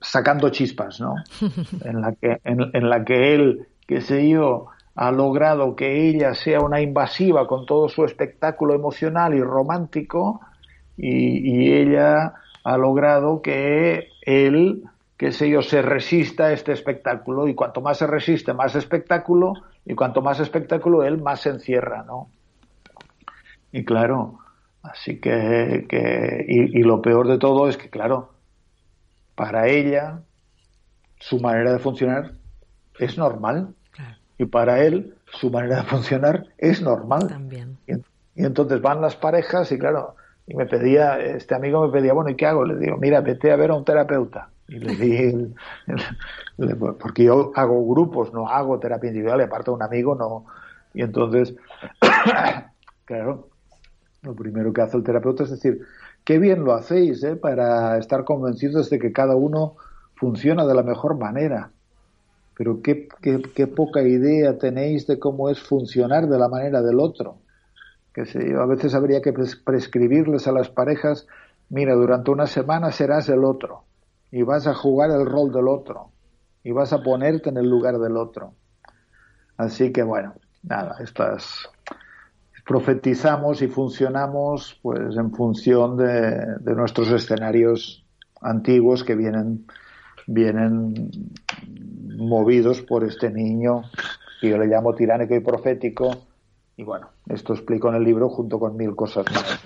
sacando 0.00 0.50
chispas, 0.50 1.00
¿no? 1.00 1.14
En 1.84 2.00
la 2.00 2.12
que, 2.12 2.40
en, 2.44 2.90
la 2.90 3.04
que 3.04 3.34
él, 3.34 3.68
qué 3.86 4.00
sé 4.00 4.28
yo, 4.28 4.66
ha 4.94 5.10
logrado 5.12 5.74
que 5.76 6.08
ella 6.08 6.34
sea 6.34 6.60
una 6.60 6.80
invasiva 6.80 7.46
con 7.46 7.64
todo 7.66 7.88
su 7.88 8.04
espectáculo 8.04 8.74
emocional 8.74 9.34
y 9.34 9.42
romántico 9.42 10.40
y, 10.96 11.68
y 11.68 11.72
ella 11.72 12.34
ha 12.64 12.76
logrado 12.76 13.40
que 13.40 14.08
él 14.22 14.84
que 15.22 15.30
sé 15.30 15.48
yo, 15.48 15.62
se 15.62 15.82
resista 15.82 16.46
a 16.46 16.52
este 16.52 16.72
espectáculo 16.72 17.46
y 17.46 17.54
cuanto 17.54 17.80
más 17.80 17.98
se 17.98 18.08
resiste, 18.08 18.54
más 18.54 18.74
espectáculo 18.74 19.52
y 19.84 19.94
cuanto 19.94 20.20
más 20.20 20.40
espectáculo 20.40 21.04
él, 21.04 21.22
más 21.22 21.42
se 21.42 21.50
encierra, 21.50 22.02
¿no? 22.02 22.28
Y 23.70 23.84
claro, 23.84 24.40
así 24.82 25.20
que, 25.20 25.86
que 25.88 26.44
y, 26.48 26.76
y, 26.76 26.82
lo 26.82 27.00
peor 27.00 27.28
de 27.28 27.38
todo 27.38 27.68
es 27.68 27.76
que, 27.76 27.88
claro, 27.88 28.32
para 29.36 29.68
ella, 29.68 30.22
su 31.20 31.38
manera 31.38 31.72
de 31.72 31.78
funcionar 31.78 32.32
es 32.98 33.16
normal. 33.16 33.76
Y 34.38 34.46
para 34.46 34.82
él, 34.82 35.14
su 35.26 35.52
manera 35.52 35.76
de 35.76 35.84
funcionar 35.84 36.46
es 36.58 36.82
normal. 36.82 37.28
También. 37.28 37.78
Y, 37.86 37.92
y 38.42 38.44
entonces 38.44 38.82
van 38.82 39.00
las 39.00 39.14
parejas 39.14 39.70
y 39.70 39.78
claro, 39.78 40.16
y 40.48 40.56
me 40.56 40.66
pedía, 40.66 41.20
este 41.20 41.54
amigo 41.54 41.86
me 41.86 41.92
pedía, 41.92 42.12
bueno, 42.12 42.30
¿y 42.30 42.34
qué 42.34 42.46
hago? 42.46 42.64
Le 42.64 42.76
digo, 42.76 42.96
mira, 42.96 43.20
vete 43.20 43.52
a 43.52 43.56
ver 43.56 43.70
a 43.70 43.74
un 43.74 43.84
terapeuta. 43.84 44.48
Y 44.72 44.78
le 44.78 44.94
di, 44.94 45.54
porque 46.98 47.24
yo 47.24 47.52
hago 47.54 47.86
grupos, 47.86 48.32
no 48.32 48.48
hago 48.48 48.78
terapia 48.78 49.08
individual, 49.08 49.40
y 49.40 49.44
aparte 49.44 49.70
de 49.70 49.74
un 49.74 49.82
amigo, 49.82 50.14
no. 50.14 50.46
Y 50.94 51.02
entonces, 51.02 51.54
claro, 53.04 53.48
lo 54.22 54.34
primero 54.34 54.72
que 54.72 54.80
hace 54.80 54.96
el 54.96 55.02
terapeuta 55.02 55.44
es 55.44 55.50
decir, 55.50 55.82
qué 56.24 56.38
bien 56.38 56.64
lo 56.64 56.72
hacéis, 56.72 57.22
¿eh? 57.22 57.36
Para 57.36 57.98
estar 57.98 58.24
convencidos 58.24 58.88
de 58.88 58.98
que 58.98 59.12
cada 59.12 59.36
uno 59.36 59.76
funciona 60.14 60.64
de 60.64 60.74
la 60.74 60.82
mejor 60.82 61.18
manera. 61.18 61.70
Pero 62.56 62.80
qué, 62.80 63.08
qué, 63.20 63.66
poca 63.66 64.00
idea 64.00 64.56
tenéis 64.56 65.06
de 65.06 65.18
cómo 65.18 65.50
es 65.50 65.60
funcionar 65.60 66.28
de 66.28 66.38
la 66.38 66.48
manera 66.48 66.80
del 66.80 66.98
otro 66.98 67.36
que 68.14 68.26
sé 68.26 68.54
a 68.54 68.66
veces 68.66 68.94
habría 68.94 69.22
que 69.22 69.32
prescribirles 69.32 70.46
a 70.46 70.52
las 70.52 70.68
parejas, 70.68 71.26
mira, 71.70 71.94
durante 71.94 72.30
una 72.30 72.46
semana 72.46 72.92
serás 72.92 73.30
el 73.30 73.42
otro 73.42 73.84
y 74.32 74.42
vas 74.42 74.66
a 74.66 74.74
jugar 74.74 75.10
el 75.10 75.26
rol 75.26 75.52
del 75.52 75.68
otro 75.68 76.10
y 76.64 76.72
vas 76.72 76.92
a 76.92 77.02
ponerte 77.02 77.50
en 77.50 77.58
el 77.58 77.68
lugar 77.68 77.98
del 77.98 78.16
otro. 78.16 78.54
Así 79.58 79.92
que 79.92 80.02
bueno, 80.02 80.34
nada, 80.62 80.96
estas 81.00 81.68
profetizamos 82.66 83.60
y 83.62 83.68
funcionamos 83.68 84.78
pues 84.82 85.16
en 85.16 85.32
función 85.32 85.96
de, 85.96 86.46
de 86.60 86.74
nuestros 86.74 87.10
escenarios 87.10 88.04
antiguos 88.40 89.04
que 89.04 89.14
vienen 89.14 89.66
vienen 90.26 91.10
movidos 92.16 92.80
por 92.82 93.04
este 93.04 93.30
niño 93.30 93.82
que 94.40 94.50
yo 94.50 94.58
le 94.58 94.66
llamo 94.66 94.94
tiránico 94.94 95.34
y 95.34 95.40
profético 95.40 96.10
y 96.76 96.84
bueno, 96.84 97.08
esto 97.28 97.52
explico 97.52 97.88
en 97.88 97.96
el 97.96 98.04
libro 98.04 98.28
junto 98.28 98.58
con 98.58 98.76
mil 98.76 98.94
cosas 98.94 99.26
más. 99.32 99.60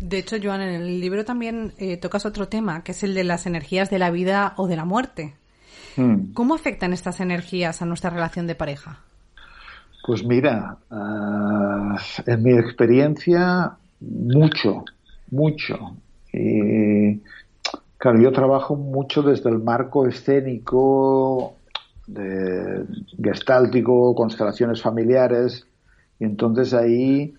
De 0.00 0.18
hecho, 0.18 0.36
Joan, 0.42 0.60
en 0.60 0.82
el 0.82 1.00
libro 1.00 1.24
también 1.24 1.72
eh, 1.78 1.96
tocas 1.96 2.26
otro 2.26 2.48
tema, 2.48 2.82
que 2.82 2.92
es 2.92 3.02
el 3.02 3.14
de 3.14 3.24
las 3.24 3.46
energías 3.46 3.90
de 3.90 3.98
la 3.98 4.10
vida 4.10 4.54
o 4.56 4.66
de 4.66 4.76
la 4.76 4.84
muerte. 4.84 5.34
Hmm. 5.96 6.32
¿Cómo 6.34 6.54
afectan 6.54 6.92
estas 6.92 7.20
energías 7.20 7.80
a 7.82 7.86
nuestra 7.86 8.10
relación 8.10 8.46
de 8.46 8.54
pareja? 8.54 8.98
Pues 10.06 10.24
mira, 10.24 10.76
uh, 10.90 11.96
en 12.26 12.42
mi 12.42 12.52
experiencia, 12.52 13.72
mucho, 14.00 14.84
mucho. 15.30 15.96
Y 16.32 17.20
claro, 17.96 18.20
yo 18.20 18.32
trabajo 18.32 18.76
mucho 18.76 19.22
desde 19.22 19.48
el 19.50 19.60
marco 19.60 20.06
escénico, 20.06 21.54
de 22.06 22.84
gestáltico, 23.22 24.14
constelaciones 24.14 24.82
familiares, 24.82 25.66
y 26.18 26.24
entonces 26.24 26.74
ahí, 26.74 27.34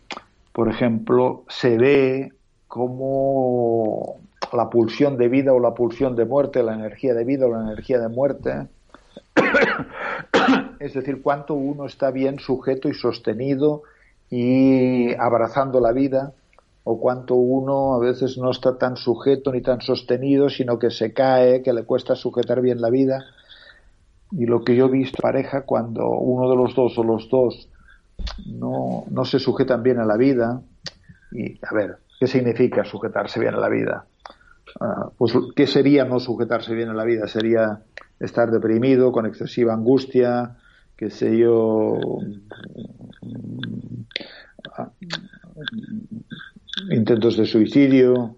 por 0.52 0.70
ejemplo, 0.70 1.44
se 1.50 1.78
ve 1.78 2.34
cómo 2.68 4.18
la 4.54 4.70
pulsión 4.70 5.18
de 5.18 5.28
vida 5.28 5.54
o 5.54 5.60
la 5.60 5.74
pulsión 5.74 6.16
de 6.16 6.26
muerte, 6.26 6.64
la 6.64 6.74
energía 6.74 7.14
de 7.14 7.24
vida 7.24 7.46
o 7.46 7.50
la 7.50 7.62
energía 7.62 8.00
de 8.00 8.10
muerte, 8.10 8.68
es 10.80 10.94
decir, 10.94 11.22
cuánto 11.22 11.54
uno 11.54 11.86
está 11.86 12.12
bien 12.12 12.40
sujeto 12.40 12.90
y 12.90 12.94
sostenido 12.94 13.84
y 14.30 15.14
abrazando 15.16 15.80
la 15.80 15.92
vida, 15.92 16.34
o 16.88 17.00
cuánto 17.00 17.34
uno 17.34 17.96
a 17.96 18.00
veces 18.00 18.38
no 18.38 18.52
está 18.52 18.78
tan 18.78 18.96
sujeto 18.96 19.52
ni 19.52 19.62
tan 19.62 19.82
sostenido, 19.82 20.50
sino 20.50 20.78
que 20.78 20.92
se 20.92 21.14
cae, 21.14 21.64
que 21.64 21.74
le 21.74 21.84
cuesta 21.84 22.16
sujetar 22.16 22.62
bien 22.62 22.80
la 22.80 22.92
vida. 22.92 23.26
Y 24.32 24.46
lo 24.46 24.64
que 24.64 24.76
yo 24.76 24.86
he 24.86 24.92
visto 24.92 25.18
pareja 25.20 25.62
cuando 25.62 26.08
uno 26.10 26.48
de 26.48 26.56
los 26.56 26.76
dos 26.76 26.96
o 27.00 27.04
los 27.04 27.28
dos 27.28 27.70
no, 28.46 29.06
no 29.10 29.26
se 29.26 29.40
sujetan 29.40 29.82
bien 29.82 30.00
a 30.00 30.06
la 30.06 30.16
vida. 30.16 30.62
Y, 31.32 31.58
a 31.66 31.74
ver, 31.74 31.98
¿qué 32.20 32.28
significa 32.28 32.84
sujetarse 32.84 33.40
bien 33.40 33.56
a 33.56 33.60
la 33.60 33.70
vida? 33.70 34.06
Ah, 34.80 35.10
pues, 35.18 35.34
¿qué 35.56 35.68
sería 35.68 36.06
no 36.06 36.20
sujetarse 36.20 36.74
bien 36.74 36.90
a 36.90 36.94
la 36.94 37.06
vida? 37.06 37.28
Sería 37.28 37.84
estar 38.20 38.52
deprimido, 38.52 39.12
con 39.12 39.26
excesiva 39.26 39.74
angustia, 39.74 40.58
qué 40.96 41.10
sé 41.10 41.38
yo, 41.38 41.98
ah, 44.78 44.92
intentos 46.90 47.38
de 47.38 47.46
suicidio, 47.46 48.38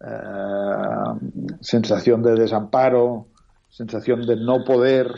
ah, 0.00 1.16
sensación 1.60 2.22
de 2.22 2.34
desamparo, 2.34 3.28
sensación 3.68 4.26
de 4.26 4.36
no 4.36 4.64
poder. 4.64 5.12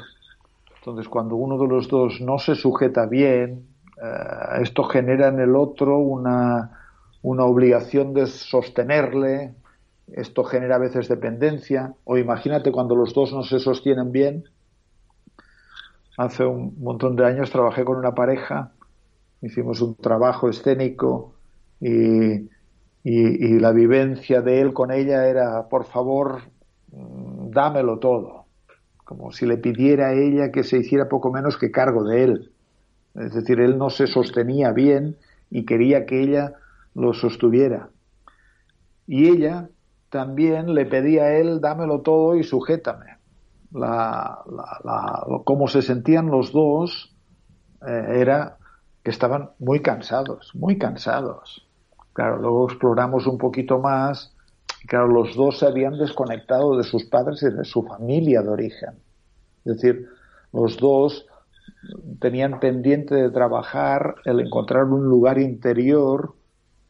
Entonces, 0.78 1.08
cuando 1.08 1.36
uno 1.36 1.58
de 1.58 1.68
los 1.68 1.88
dos 1.88 2.20
no 2.20 2.38
se 2.38 2.54
sujeta 2.54 3.06
bien, 3.06 3.66
eh, 4.02 4.62
esto 4.62 4.84
genera 4.84 5.28
en 5.28 5.40
el 5.40 5.54
otro 5.54 5.98
una, 5.98 6.79
una 7.22 7.44
obligación 7.44 8.14
de 8.14 8.26
sostenerle, 8.26 9.54
esto 10.12 10.44
genera 10.44 10.76
a 10.76 10.78
veces 10.78 11.08
dependencia, 11.08 11.94
o 12.04 12.16
imagínate 12.16 12.72
cuando 12.72 12.94
los 12.96 13.14
dos 13.14 13.32
no 13.32 13.42
se 13.42 13.58
sostienen 13.58 14.10
bien. 14.10 14.44
Hace 16.16 16.44
un 16.44 16.74
montón 16.80 17.16
de 17.16 17.26
años 17.26 17.50
trabajé 17.50 17.84
con 17.84 17.96
una 17.96 18.14
pareja, 18.14 18.72
hicimos 19.42 19.80
un 19.80 19.94
trabajo 19.96 20.48
escénico 20.48 21.34
y, 21.80 22.48
y, 23.04 23.58
la 23.58 23.72
vivencia 23.72 24.42
de 24.42 24.60
él 24.60 24.72
con 24.72 24.90
ella 24.90 25.26
era, 25.26 25.68
por 25.68 25.86
favor, 25.86 26.42
mm, 26.92 27.50
dámelo 27.50 27.98
todo, 27.98 28.46
como 29.04 29.32
si 29.32 29.46
le 29.46 29.56
pidiera 29.56 30.08
a 30.08 30.14
ella 30.14 30.50
que 30.50 30.64
se 30.64 30.78
hiciera 30.78 31.08
poco 31.08 31.32
menos 31.32 31.56
que 31.56 31.70
cargo 31.70 32.04
de 32.04 32.24
él. 32.24 32.52
Es 33.14 33.34
decir, 33.34 33.60
él 33.60 33.78
no 33.78 33.90
se 33.90 34.06
sostenía 34.06 34.72
bien 34.72 35.16
y 35.50 35.64
quería 35.64 36.04
que 36.06 36.22
ella 36.22 36.54
lo 36.94 37.12
sostuviera. 37.12 37.90
Y 39.06 39.28
ella 39.28 39.68
también 40.10 40.74
le 40.74 40.86
pedía 40.86 41.24
a 41.24 41.36
él, 41.36 41.60
dámelo 41.60 42.00
todo 42.00 42.36
y 42.36 42.42
sujétame. 42.42 43.18
La, 43.72 44.40
la, 44.84 45.24
cómo 45.44 45.68
se 45.68 45.82
sentían 45.82 46.26
los 46.26 46.52
dos 46.52 47.14
eh, 47.86 48.20
era 48.20 48.58
que 49.04 49.10
estaban 49.10 49.50
muy 49.58 49.80
cansados, 49.80 50.50
muy 50.54 50.78
cansados. 50.78 51.66
Claro, 52.12 52.38
luego 52.38 52.68
exploramos 52.68 53.26
un 53.26 53.38
poquito 53.38 53.78
más. 53.78 54.36
Claro, 54.86 55.06
los 55.08 55.36
dos 55.36 55.58
se 55.58 55.66
habían 55.66 55.96
desconectado 55.96 56.76
de 56.76 56.82
sus 56.82 57.04
padres 57.04 57.42
y 57.42 57.50
de 57.50 57.64
su 57.64 57.82
familia 57.82 58.42
de 58.42 58.48
origen. 58.48 58.90
Es 59.64 59.76
decir, 59.76 60.08
los 60.52 60.76
dos 60.78 61.26
tenían 62.18 62.60
pendiente 62.60 63.14
de 63.14 63.30
trabajar 63.30 64.16
el 64.24 64.40
encontrar 64.40 64.84
un 64.84 65.04
lugar 65.04 65.38
interior, 65.38 66.34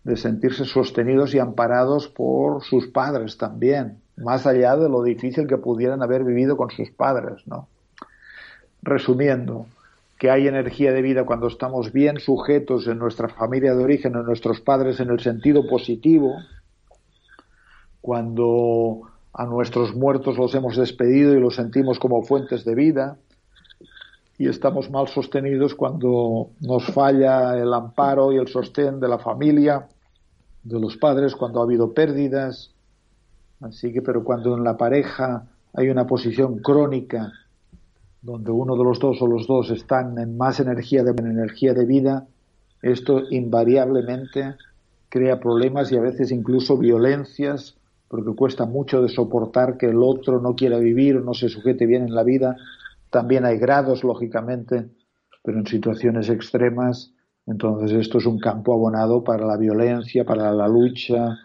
de 0.04 0.16
sentirse 0.16 0.64
sostenidos 0.64 1.34
y 1.34 1.38
amparados 1.38 2.08
por 2.08 2.62
sus 2.62 2.86
padres 2.88 3.36
también, 3.36 3.98
más 4.16 4.46
allá 4.46 4.76
de 4.76 4.88
lo 4.88 5.02
difícil 5.02 5.46
que 5.46 5.58
pudieran 5.58 6.02
haber 6.02 6.24
vivido 6.24 6.56
con 6.56 6.70
sus 6.70 6.90
padres, 6.90 7.46
¿no? 7.46 7.68
Resumiendo, 8.82 9.66
que 10.20 10.30
hay 10.30 10.46
energía 10.46 10.92
de 10.92 11.00
vida 11.00 11.24
cuando 11.24 11.46
estamos 11.46 11.92
bien 11.92 12.18
sujetos 12.18 12.86
en 12.86 12.98
nuestra 12.98 13.28
familia 13.28 13.74
de 13.74 13.82
origen, 13.82 14.14
en 14.14 14.24
nuestros 14.26 14.60
padres 14.60 15.00
en 15.00 15.08
el 15.08 15.20
sentido 15.20 15.66
positivo, 15.66 16.36
cuando 18.02 19.00
a 19.32 19.46
nuestros 19.46 19.94
muertos 19.94 20.36
los 20.36 20.54
hemos 20.54 20.76
despedido 20.76 21.34
y 21.34 21.40
los 21.40 21.56
sentimos 21.56 21.98
como 21.98 22.22
fuentes 22.22 22.66
de 22.66 22.74
vida, 22.74 23.16
y 24.40 24.48
estamos 24.48 24.90
mal 24.90 25.06
sostenidos 25.06 25.74
cuando 25.74 26.52
nos 26.62 26.86
falla 26.94 27.58
el 27.58 27.74
amparo 27.74 28.32
y 28.32 28.38
el 28.38 28.48
sostén 28.48 28.98
de 28.98 29.06
la 29.06 29.18
familia, 29.18 29.86
de 30.62 30.80
los 30.80 30.96
padres, 30.96 31.36
cuando 31.36 31.60
ha 31.60 31.64
habido 31.64 31.92
pérdidas. 31.92 32.70
Así 33.60 33.92
que, 33.92 34.00
pero 34.00 34.24
cuando 34.24 34.56
en 34.56 34.64
la 34.64 34.78
pareja 34.78 35.46
hay 35.74 35.90
una 35.90 36.06
posición 36.06 36.60
crónica 36.60 37.30
donde 38.22 38.50
uno 38.50 38.78
de 38.78 38.84
los 38.84 38.98
dos 38.98 39.20
o 39.20 39.26
los 39.26 39.46
dos 39.46 39.70
están 39.72 40.16
en 40.16 40.38
más 40.38 40.58
energía 40.58 41.04
de, 41.04 41.10
energía 41.10 41.74
de 41.74 41.84
vida, 41.84 42.26
esto 42.80 43.20
invariablemente 43.28 44.54
crea 45.10 45.38
problemas 45.38 45.92
y 45.92 45.98
a 45.98 46.00
veces 46.00 46.32
incluso 46.32 46.78
violencias, 46.78 47.76
porque 48.08 48.34
cuesta 48.34 48.64
mucho 48.64 49.02
de 49.02 49.10
soportar 49.10 49.76
que 49.76 49.90
el 49.90 50.02
otro 50.02 50.40
no 50.40 50.54
quiera 50.54 50.78
vivir 50.78 51.18
o 51.18 51.20
no 51.20 51.34
se 51.34 51.50
sujete 51.50 51.84
bien 51.84 52.04
en 52.04 52.14
la 52.14 52.22
vida 52.22 52.56
también 53.10 53.44
hay 53.44 53.58
grados, 53.58 54.04
lógicamente, 54.04 54.88
pero 55.42 55.58
en 55.58 55.66
situaciones 55.66 56.28
extremas, 56.28 57.12
entonces 57.46 57.92
esto 57.92 58.18
es 58.18 58.26
un 58.26 58.38
campo 58.38 58.72
abonado 58.72 59.24
para 59.24 59.44
la 59.44 59.56
violencia, 59.56 60.24
para 60.24 60.52
la 60.52 60.68
lucha, 60.68 61.38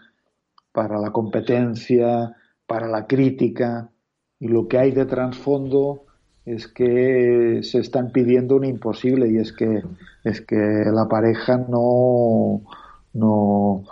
para 0.72 0.98
la 1.00 1.10
competencia, 1.10 2.36
para 2.66 2.86
la 2.88 3.06
crítica. 3.06 3.90
Y 4.38 4.48
lo 4.48 4.68
que 4.68 4.78
hay 4.78 4.92
de 4.92 5.06
trasfondo 5.06 6.04
es 6.44 6.68
que 6.68 7.60
se 7.62 7.78
están 7.78 8.12
pidiendo 8.12 8.56
un 8.56 8.64
imposible 8.64 9.28
y 9.28 9.38
es 9.38 9.52
que 9.52 9.82
es 10.22 10.40
que 10.40 10.56
la 10.92 11.08
pareja 11.08 11.56
no 11.56 12.62
no 13.12 13.82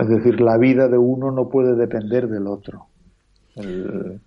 es 0.00 0.08
decir 0.08 0.40
la 0.40 0.56
vida 0.56 0.88
de 0.88 0.96
uno 0.96 1.30
no 1.30 1.50
puede 1.50 1.76
depender 1.76 2.28
del 2.28 2.46
otro 2.46 2.86
el, 3.56 4.20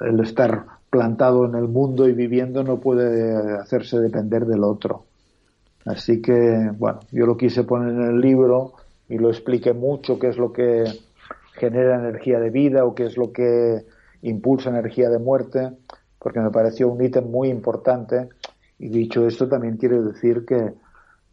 el 0.00 0.20
estar 0.20 0.75
plantado 0.96 1.44
en 1.44 1.54
el 1.54 1.68
mundo 1.68 2.08
y 2.08 2.12
viviendo 2.12 2.62
no 2.62 2.80
puede 2.80 3.54
hacerse 3.58 3.98
depender 3.98 4.46
del 4.46 4.64
otro. 4.64 5.04
Así 5.84 6.22
que, 6.22 6.70
bueno, 6.78 7.00
yo 7.12 7.26
lo 7.26 7.36
quise 7.36 7.64
poner 7.64 7.90
en 7.90 8.02
el 8.02 8.20
libro 8.20 8.72
y 9.10 9.18
lo 9.18 9.28
expliqué 9.28 9.74
mucho, 9.74 10.18
qué 10.18 10.28
es 10.28 10.38
lo 10.38 10.54
que 10.54 10.84
genera 11.52 11.96
energía 11.96 12.40
de 12.40 12.48
vida 12.48 12.86
o 12.86 12.94
qué 12.94 13.04
es 13.04 13.18
lo 13.18 13.30
que 13.30 13.84
impulsa 14.22 14.70
energía 14.70 15.10
de 15.10 15.18
muerte, 15.18 15.70
porque 16.18 16.40
me 16.40 16.50
pareció 16.50 16.88
un 16.88 17.04
ítem 17.04 17.30
muy 17.30 17.50
importante. 17.50 18.30
Y 18.78 18.88
dicho 18.88 19.26
esto, 19.26 19.48
también 19.48 19.76
quiere 19.76 20.00
decir 20.00 20.46
que, 20.46 20.72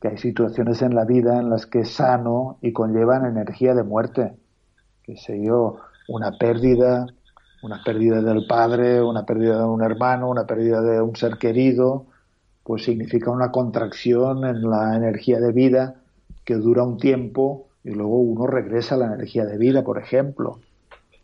que 0.02 0.10
hay 0.10 0.18
situaciones 0.18 0.82
en 0.82 0.94
la 0.94 1.06
vida 1.06 1.40
en 1.40 1.50
las 1.50 1.66
que 1.68 1.80
es 1.80 1.90
sano 1.92 2.58
y 2.62 2.74
conllevan 2.74 3.26
energía 3.26 3.74
de 3.74 3.84
muerte. 3.84 4.34
Que 5.04 5.16
sé 5.16 5.42
yo, 5.42 5.78
una 6.10 6.32
pérdida, 6.38 7.08
una 7.64 7.82
pérdida 7.82 8.22
del 8.22 8.46
padre, 8.46 9.02
una 9.02 9.26
pérdida 9.26 9.60
de 9.60 9.64
un 9.64 9.82
hermano, 9.82 10.30
una 10.30 10.46
pérdida 10.46 10.82
de 10.82 11.02
un 11.02 11.16
ser 11.16 11.38
querido, 11.38 12.06
pues 12.64 12.84
significa 12.84 13.32
una 13.32 13.52
contracción 13.52 14.46
en 14.46 14.70
la 14.70 14.96
energía 14.98 15.40
de 15.40 15.54
vida 15.54 15.96
que 16.44 16.56
dura 16.56 16.84
un 16.84 16.98
tiempo 16.98 17.68
y 17.86 17.92
luego 17.92 18.20
uno 18.20 18.48
regresa 18.48 18.96
a 18.96 18.98
la 18.98 19.06
energía 19.08 19.46
de 19.46 19.58
vida, 19.58 19.84
por 19.84 19.98
ejemplo. 19.98 20.60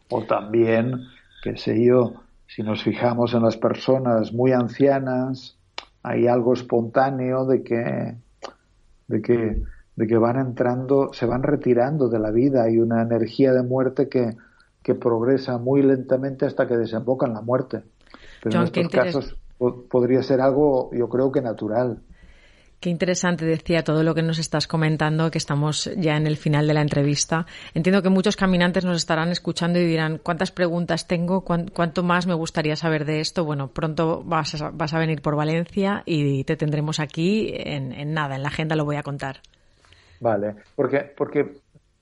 O 0.10 0.24
también, 0.24 1.02
qué 1.44 1.58
sé 1.58 1.84
yo, 1.84 2.14
si 2.48 2.64
nos 2.64 2.84
fijamos 2.84 3.34
en 3.34 3.44
las 3.44 3.58
personas 3.58 4.32
muy 4.32 4.54
ancianas, 4.54 5.58
hay 6.04 6.28
algo 6.28 6.54
espontáneo 6.54 7.46
de 7.46 7.64
que, 7.64 8.16
de 9.08 9.22
que, 9.22 9.62
de 9.98 10.08
que 10.08 10.18
van 10.18 10.40
entrando, 10.40 11.12
se 11.12 11.26
van 11.26 11.44
retirando 11.44 12.08
de 12.08 12.20
la 12.20 12.32
vida, 12.32 12.64
hay 12.64 12.80
una 12.80 13.02
energía 13.02 13.52
de 13.52 13.62
muerte 13.62 14.08
que, 14.08 14.38
que 14.90 14.96
progresa 14.96 15.60
muy 15.60 15.84
lentamente 15.84 16.48
hasta 16.48 16.68
que 16.68 16.76
desemboca 16.76 17.28
en 17.28 17.34
la 17.34 17.42
muerte. 17.42 17.84
Pero 18.42 18.62
en 18.62 18.66
estos 18.66 18.88
casos 18.90 19.36
podría 19.88 20.24
ser 20.24 20.42
algo, 20.42 20.90
yo 20.92 21.08
creo 21.08 21.32
que 21.32 21.42
natural. 21.42 22.00
Qué 22.80 22.90
interesante 22.90 23.46
decía 23.46 23.84
todo 23.84 24.02
lo 24.02 24.16
que 24.16 24.24
nos 24.24 24.40
estás 24.40 24.66
comentando, 24.66 25.30
que 25.30 25.38
estamos 25.38 25.92
ya 25.96 26.18
en 26.18 26.26
el 26.26 26.38
final 26.38 26.66
de 26.66 26.74
la 26.74 26.82
entrevista. 26.82 27.46
Entiendo 27.76 28.02
que 28.02 28.10
muchos 28.10 28.36
caminantes 28.36 28.84
nos 28.84 28.98
estarán 28.98 29.30
escuchando 29.30 29.78
y 29.78 29.86
dirán 29.86 30.18
cuántas 30.18 30.52
preguntas 30.52 31.06
tengo, 31.06 31.44
cuánto 31.44 32.02
más 32.02 32.26
me 32.26 32.34
gustaría 32.34 32.76
saber 32.76 33.06
de 33.06 33.20
esto. 33.20 33.46
Bueno, 33.46 33.68
pronto 33.68 34.24
vas 34.26 34.60
a, 34.60 34.72
vas 34.72 34.94
a 34.96 34.98
venir 34.98 35.22
por 35.22 35.36
Valencia 35.36 36.02
y 36.08 36.46
te 36.46 36.56
tendremos 36.56 37.00
aquí 37.00 37.52
en, 37.54 37.92
en, 37.92 38.14
nada, 38.14 38.38
en 38.38 38.42
la 38.42 38.48
agenda 38.48 38.76
lo 38.76 38.86
voy 38.86 38.96
a 38.96 39.04
contar. 39.04 39.42
Vale, 40.22 40.56
porque, 40.76 41.14
porque 41.16 41.60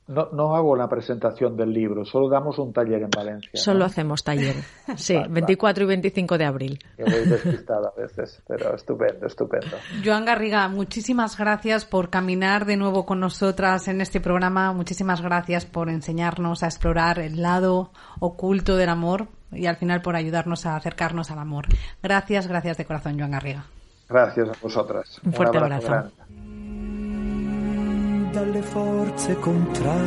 no, 0.07 0.29
no 0.31 0.55
hago 0.55 0.75
la 0.75 0.87
presentación 0.87 1.57
del 1.57 1.73
libro, 1.73 2.05
solo 2.05 2.29
damos 2.29 2.57
un 2.59 2.71
taller 2.71 3.01
en 3.03 3.09
Valencia. 3.09 3.51
Solo 3.53 3.85
hacemos 3.85 4.23
taller, 4.23 4.55
sí, 4.95 5.17
24 5.29 5.83
y 5.83 5.87
25 5.87 6.37
de 6.37 6.45
abril. 6.45 6.79
Yo 6.97 7.05
voy 7.05 7.15
a 7.15 8.01
veces, 8.01 8.41
pero 8.47 8.75
estupendo, 8.75 9.27
estupendo. 9.27 9.77
Joan 10.03 10.25
Garriga, 10.25 10.67
muchísimas 10.69 11.37
gracias 11.37 11.85
por 11.85 12.09
caminar 12.09 12.65
de 12.65 12.77
nuevo 12.77 13.05
con 13.05 13.19
nosotras 13.19 13.87
en 13.87 14.01
este 14.01 14.21
programa. 14.21 14.71
Muchísimas 14.73 15.21
gracias 15.21 15.65
por 15.65 15.89
enseñarnos 15.89 16.63
a 16.63 16.67
explorar 16.67 17.19
el 17.19 17.41
lado 17.41 17.91
oculto 18.19 18.77
del 18.77 18.89
amor 18.89 19.27
y 19.51 19.65
al 19.65 19.77
final 19.77 20.01
por 20.01 20.15
ayudarnos 20.15 20.65
a 20.65 20.75
acercarnos 20.75 21.31
al 21.31 21.39
amor. 21.39 21.65
Gracias, 22.01 22.47
gracias 22.47 22.77
de 22.77 22.85
corazón, 22.85 23.17
Joan 23.17 23.31
Garriga. 23.31 23.65
Gracias 24.09 24.47
a 24.47 24.53
vosotras. 24.61 25.19
Un 25.25 25.33
fuerte 25.33 25.57
abrazo. 25.57 25.87
abrazo. 25.87 26.15
Dalle 28.37 28.61
forze 28.61 29.35
contrarie, 29.37 30.03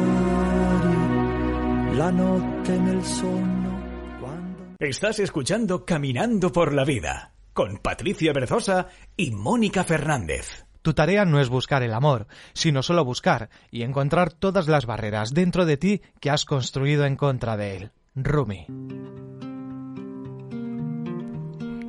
la 1.96 2.10
notte 2.10 2.78
nel 2.78 3.02
sonno. 3.04 3.80
Quando... 4.20 4.76
Estás 4.78 5.18
escuchando 5.18 5.84
Caminando 5.84 6.52
por 6.52 6.72
la 6.72 6.84
Vida 6.84 7.32
con 7.52 7.78
Patricia 7.78 8.32
Berzosa 8.32 8.86
y 9.16 9.32
Mónica 9.32 9.82
Fernández. 9.82 10.64
Tu 10.82 10.94
tarea 10.94 11.24
no 11.24 11.40
es 11.40 11.48
buscar 11.48 11.82
el 11.82 11.92
amor, 11.92 12.28
sino 12.52 12.82
solo 12.82 13.04
buscar 13.04 13.50
y 13.70 13.82
encontrar 13.82 14.32
todas 14.32 14.68
las 14.68 14.86
barreras 14.86 15.34
dentro 15.34 15.66
de 15.66 15.76
ti 15.76 16.00
que 16.20 16.30
has 16.30 16.44
construido 16.44 17.04
en 17.06 17.16
contra 17.16 17.56
de 17.56 17.76
él. 17.76 17.90
Rumi. 18.14 18.66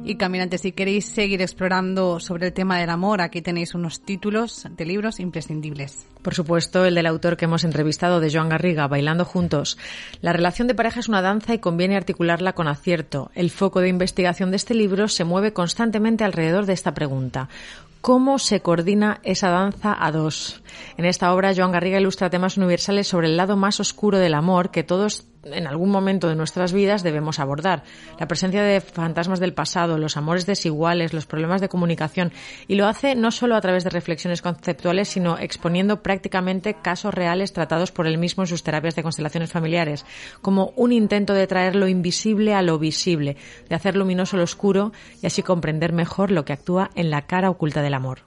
Y 0.04 0.16
caminantes, 0.16 0.62
si 0.62 0.72
queréis 0.72 1.06
seguir 1.06 1.44
explorando 1.44 2.20
sobre 2.20 2.48
el 2.48 2.54
tema 2.54 2.80
del 2.80 2.90
amor, 2.90 3.22
aquí 3.22 3.44
tenéis 3.44 3.76
unos 3.76 4.02
títulos 4.02 4.66
de 4.70 4.86
libros 4.86 5.20
imprescindibles. 5.20 6.08
Por 6.24 6.34
supuesto, 6.34 6.86
el 6.86 6.96
del 6.96 7.06
autor 7.06 7.38
que 7.38 7.46
hemos 7.46 7.64
entrevistado, 7.64 8.20
de 8.20 8.32
Joan 8.32 8.50
Garriga, 8.50 8.88
Bailando 8.88 9.26
Juntos. 9.26 9.78
La 10.22 10.34
relación 10.34 10.68
de 10.68 10.74
pareja 10.74 11.00
es 11.00 11.08
una 11.08 11.22
danza 11.22 11.54
y 11.54 11.60
conviene 11.60 11.96
articularla 11.96 12.54
con 12.54 12.68
acierto. 12.68 13.30
El 13.36 13.52
foco 13.52 13.80
de 13.80 13.90
investigación 13.90 14.50
de 14.50 14.58
este 14.58 14.74
libro 14.74 15.08
se 15.08 15.24
mueve 15.24 15.54
constantemente 15.54 16.24
alrededor 16.24 16.66
de 16.66 16.74
esta 16.74 16.96
pregunta. 16.96 17.48
¿Cómo 18.02 18.40
se 18.40 18.62
coordina 18.62 19.20
esa 19.22 19.50
danza 19.50 19.96
a 20.00 20.12
dos? 20.12 20.64
En 20.98 21.06
esta 21.06 21.32
obra, 21.32 21.54
Joan 21.56 21.72
Garriga 21.72 22.00
ilustra 22.00 22.32
temas 22.32 22.58
universales 22.58 23.08
sobre 23.08 23.28
el 23.28 23.38
lado 23.38 23.56
más 23.56 23.80
oscuro 23.80 24.18
del 24.18 24.34
amor 24.34 24.72
que 24.72 24.84
todos 24.84 25.28
en 25.44 25.68
algún 25.68 25.90
momento 25.90 26.28
de 26.28 26.36
nuestras 26.36 26.74
vidas 26.74 27.04
debemos 27.04 27.40
abordar. 27.40 27.84
La 28.20 28.28
presencia 28.28 28.64
de 28.64 28.82
fantasmas 28.82 29.40
del 29.40 29.54
pasado, 29.54 29.98
los 29.98 30.18
amores 30.18 30.46
desiguales, 30.46 31.14
los 31.14 31.26
problemas 31.26 31.62
de 31.62 31.70
comunicación. 31.70 32.32
Y 32.68 32.76
lo 32.76 32.88
hace 32.88 33.16
no 33.16 33.32
solo 33.32 33.56
a 33.56 33.62
través 33.62 33.84
de 33.84 33.90
reflexiones 33.90 34.42
conceptuales, 34.42 35.10
sino 35.10 35.38
exponiendo 35.38 36.02
prácticamente 36.04 36.76
casos 36.76 37.14
reales 37.14 37.54
tratados 37.54 37.92
por 37.92 38.08
él 38.08 38.18
mismo 38.18 38.44
en 38.44 38.48
sus 38.48 38.64
terapias 38.64 38.96
de 38.96 39.04
constelaciones 39.04 39.52
familiares, 39.52 40.06
como 40.42 40.74
un 40.76 40.92
intento 40.92 41.34
de 41.34 41.48
traer 41.48 41.76
lo 41.76 41.88
invisible 41.88 42.54
a 42.54 42.62
lo 42.62 42.78
visible, 42.80 43.38
de 43.68 43.76
hacer 43.76 43.96
luminoso 43.96 44.38
lo 44.38 44.44
oscuro 44.44 44.92
y 45.22 45.28
así 45.28 45.44
comprender 45.44 45.94
mejor 45.94 46.32
lo 46.32 46.46
que 46.46 46.54
actúa 46.54 46.90
en 46.96 47.10
la 47.10 47.24
cara 47.24 47.50
oculta 47.50 47.82
del 47.82 47.94
amor. 47.94 48.20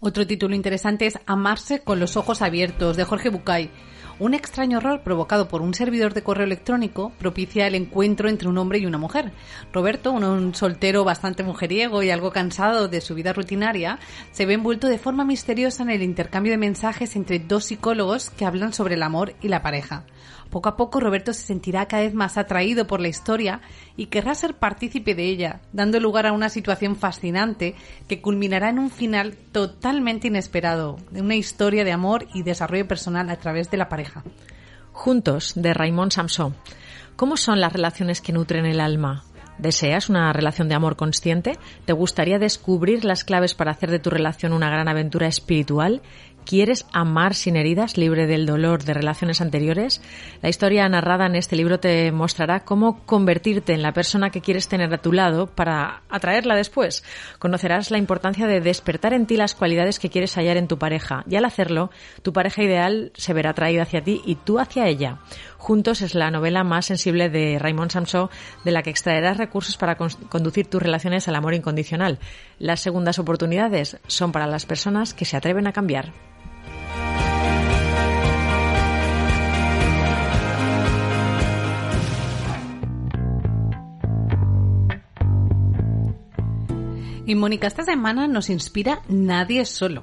Otro 0.00 0.26
título 0.26 0.54
interesante 0.54 1.06
es 1.06 1.18
Amarse 1.26 1.80
con 1.82 1.98
los 1.98 2.16
ojos 2.16 2.40
abiertos, 2.40 2.96
de 2.96 3.02
Jorge 3.02 3.30
Bucay. 3.30 3.70
Un 4.20 4.34
extraño 4.34 4.78
error 4.78 5.02
provocado 5.02 5.46
por 5.46 5.62
un 5.62 5.74
servidor 5.74 6.12
de 6.12 6.24
correo 6.24 6.44
electrónico 6.44 7.12
propicia 7.20 7.68
el 7.68 7.76
encuentro 7.76 8.28
entre 8.28 8.48
un 8.48 8.58
hombre 8.58 8.80
y 8.80 8.86
una 8.86 8.98
mujer. 8.98 9.30
Roberto, 9.72 10.10
un, 10.10 10.56
soltero 10.56 11.04
bastante 11.04 11.44
mujeriego 11.44 12.02
y 12.02 12.10
algo 12.10 12.32
cansado 12.32 12.88
de 12.88 13.00
su 13.00 13.14
vida 13.14 13.32
rutinaria, 13.32 14.00
se 14.32 14.44
ve 14.44 14.54
envuelto 14.54 14.88
de 14.88 14.98
forma 14.98 15.24
misteriosa 15.24 15.84
en 15.84 15.90
el 15.90 16.02
intercambio 16.02 16.50
de 16.50 16.58
mensajes 16.58 17.14
entre 17.14 17.38
dos 17.38 17.66
psicólogos 17.66 18.30
que 18.30 18.44
hablan 18.44 18.72
sobre 18.72 18.96
el 18.96 19.04
amor 19.04 19.34
y 19.40 19.46
la 19.46 19.62
pareja. 19.62 20.02
Poco 20.50 20.70
a 20.70 20.76
poco 20.76 21.00
Roberto 21.00 21.32
se 21.32 21.46
sentirá 21.46 21.86
cada 21.86 22.04
vez 22.04 22.14
más 22.14 22.38
atraído 22.38 22.86
por 22.86 23.00
la 23.00 23.08
historia 23.08 23.60
y 23.96 24.06
querrá 24.06 24.34
ser 24.34 24.54
partícipe 24.54 25.14
de 25.14 25.24
ella, 25.24 25.60
dando 25.72 26.00
lugar 26.00 26.26
a 26.26 26.32
una 26.32 26.48
situación 26.48 26.96
fascinante 26.96 27.74
que 28.08 28.20
culminará 28.20 28.70
en 28.70 28.78
un 28.78 28.90
final 28.90 29.36
totalmente 29.52 30.28
inesperado, 30.28 30.96
de 31.10 31.20
una 31.20 31.34
historia 31.34 31.84
de 31.84 31.92
amor 31.92 32.26
y 32.32 32.42
desarrollo 32.42 32.88
personal 32.88 33.28
a 33.28 33.36
través 33.36 33.70
de 33.70 33.76
la 33.76 33.88
pareja. 33.88 34.24
Juntos, 34.92 35.52
de 35.54 35.74
Raymond 35.74 36.12
Samson. 36.12 36.54
¿Cómo 37.14 37.36
son 37.36 37.60
las 37.60 37.72
relaciones 37.72 38.20
que 38.20 38.32
nutren 38.32 38.64
el 38.64 38.80
alma? 38.80 39.24
¿Deseas 39.58 40.08
una 40.08 40.32
relación 40.32 40.68
de 40.68 40.76
amor 40.76 40.94
consciente? 40.94 41.58
¿Te 41.84 41.92
gustaría 41.92 42.38
descubrir 42.38 43.04
las 43.04 43.24
claves 43.24 43.54
para 43.54 43.72
hacer 43.72 43.90
de 43.90 43.98
tu 43.98 44.08
relación 44.08 44.52
una 44.52 44.70
gran 44.70 44.86
aventura 44.86 45.26
espiritual? 45.26 46.00
¿Quieres 46.48 46.86
amar 46.94 47.34
sin 47.34 47.56
heridas, 47.56 47.98
libre 47.98 48.26
del 48.26 48.46
dolor 48.46 48.82
de 48.82 48.94
relaciones 48.94 49.42
anteriores? 49.42 50.00
La 50.40 50.48
historia 50.48 50.88
narrada 50.88 51.26
en 51.26 51.36
este 51.36 51.56
libro 51.56 51.78
te 51.78 52.10
mostrará 52.10 52.60
cómo 52.60 53.04
convertirte 53.04 53.74
en 53.74 53.82
la 53.82 53.92
persona 53.92 54.30
que 54.30 54.40
quieres 54.40 54.66
tener 54.66 54.90
a 54.94 55.02
tu 55.02 55.12
lado 55.12 55.48
para 55.48 56.04
atraerla 56.08 56.56
después. 56.56 57.04
Conocerás 57.38 57.90
la 57.90 57.98
importancia 57.98 58.46
de 58.46 58.62
despertar 58.62 59.12
en 59.12 59.26
ti 59.26 59.36
las 59.36 59.54
cualidades 59.54 59.98
que 59.98 60.08
quieres 60.08 60.36
hallar 60.36 60.56
en 60.56 60.68
tu 60.68 60.78
pareja 60.78 61.22
y 61.28 61.36
al 61.36 61.44
hacerlo, 61.44 61.90
tu 62.22 62.32
pareja 62.32 62.62
ideal 62.62 63.12
se 63.14 63.34
verá 63.34 63.50
atraída 63.50 63.82
hacia 63.82 64.02
ti 64.02 64.22
y 64.24 64.36
tú 64.36 64.58
hacia 64.58 64.86
ella. 64.86 65.18
Juntos 65.58 66.00
es 66.00 66.14
la 66.14 66.30
novela 66.30 66.64
más 66.64 66.86
sensible 66.86 67.28
de 67.28 67.58
Raymond 67.58 67.90
Samson 67.90 68.30
de 68.64 68.72
la 68.72 68.82
que 68.82 68.88
extraerás 68.88 69.36
recursos 69.36 69.76
para 69.76 69.96
conducir 69.96 70.66
tus 70.66 70.82
relaciones 70.82 71.28
al 71.28 71.36
amor 71.36 71.52
incondicional. 71.52 72.18
Las 72.58 72.80
segundas 72.80 73.18
oportunidades 73.18 73.98
son 74.06 74.32
para 74.32 74.46
las 74.46 74.64
personas 74.64 75.12
que 75.12 75.26
se 75.26 75.36
atreven 75.36 75.66
a 75.66 75.74
cambiar. 75.74 76.14
Y 87.28 87.34
Mónica, 87.34 87.66
esta 87.66 87.82
semana 87.82 88.26
nos 88.26 88.48
inspira 88.48 89.02
Nadie 89.06 89.66
solo. 89.66 90.02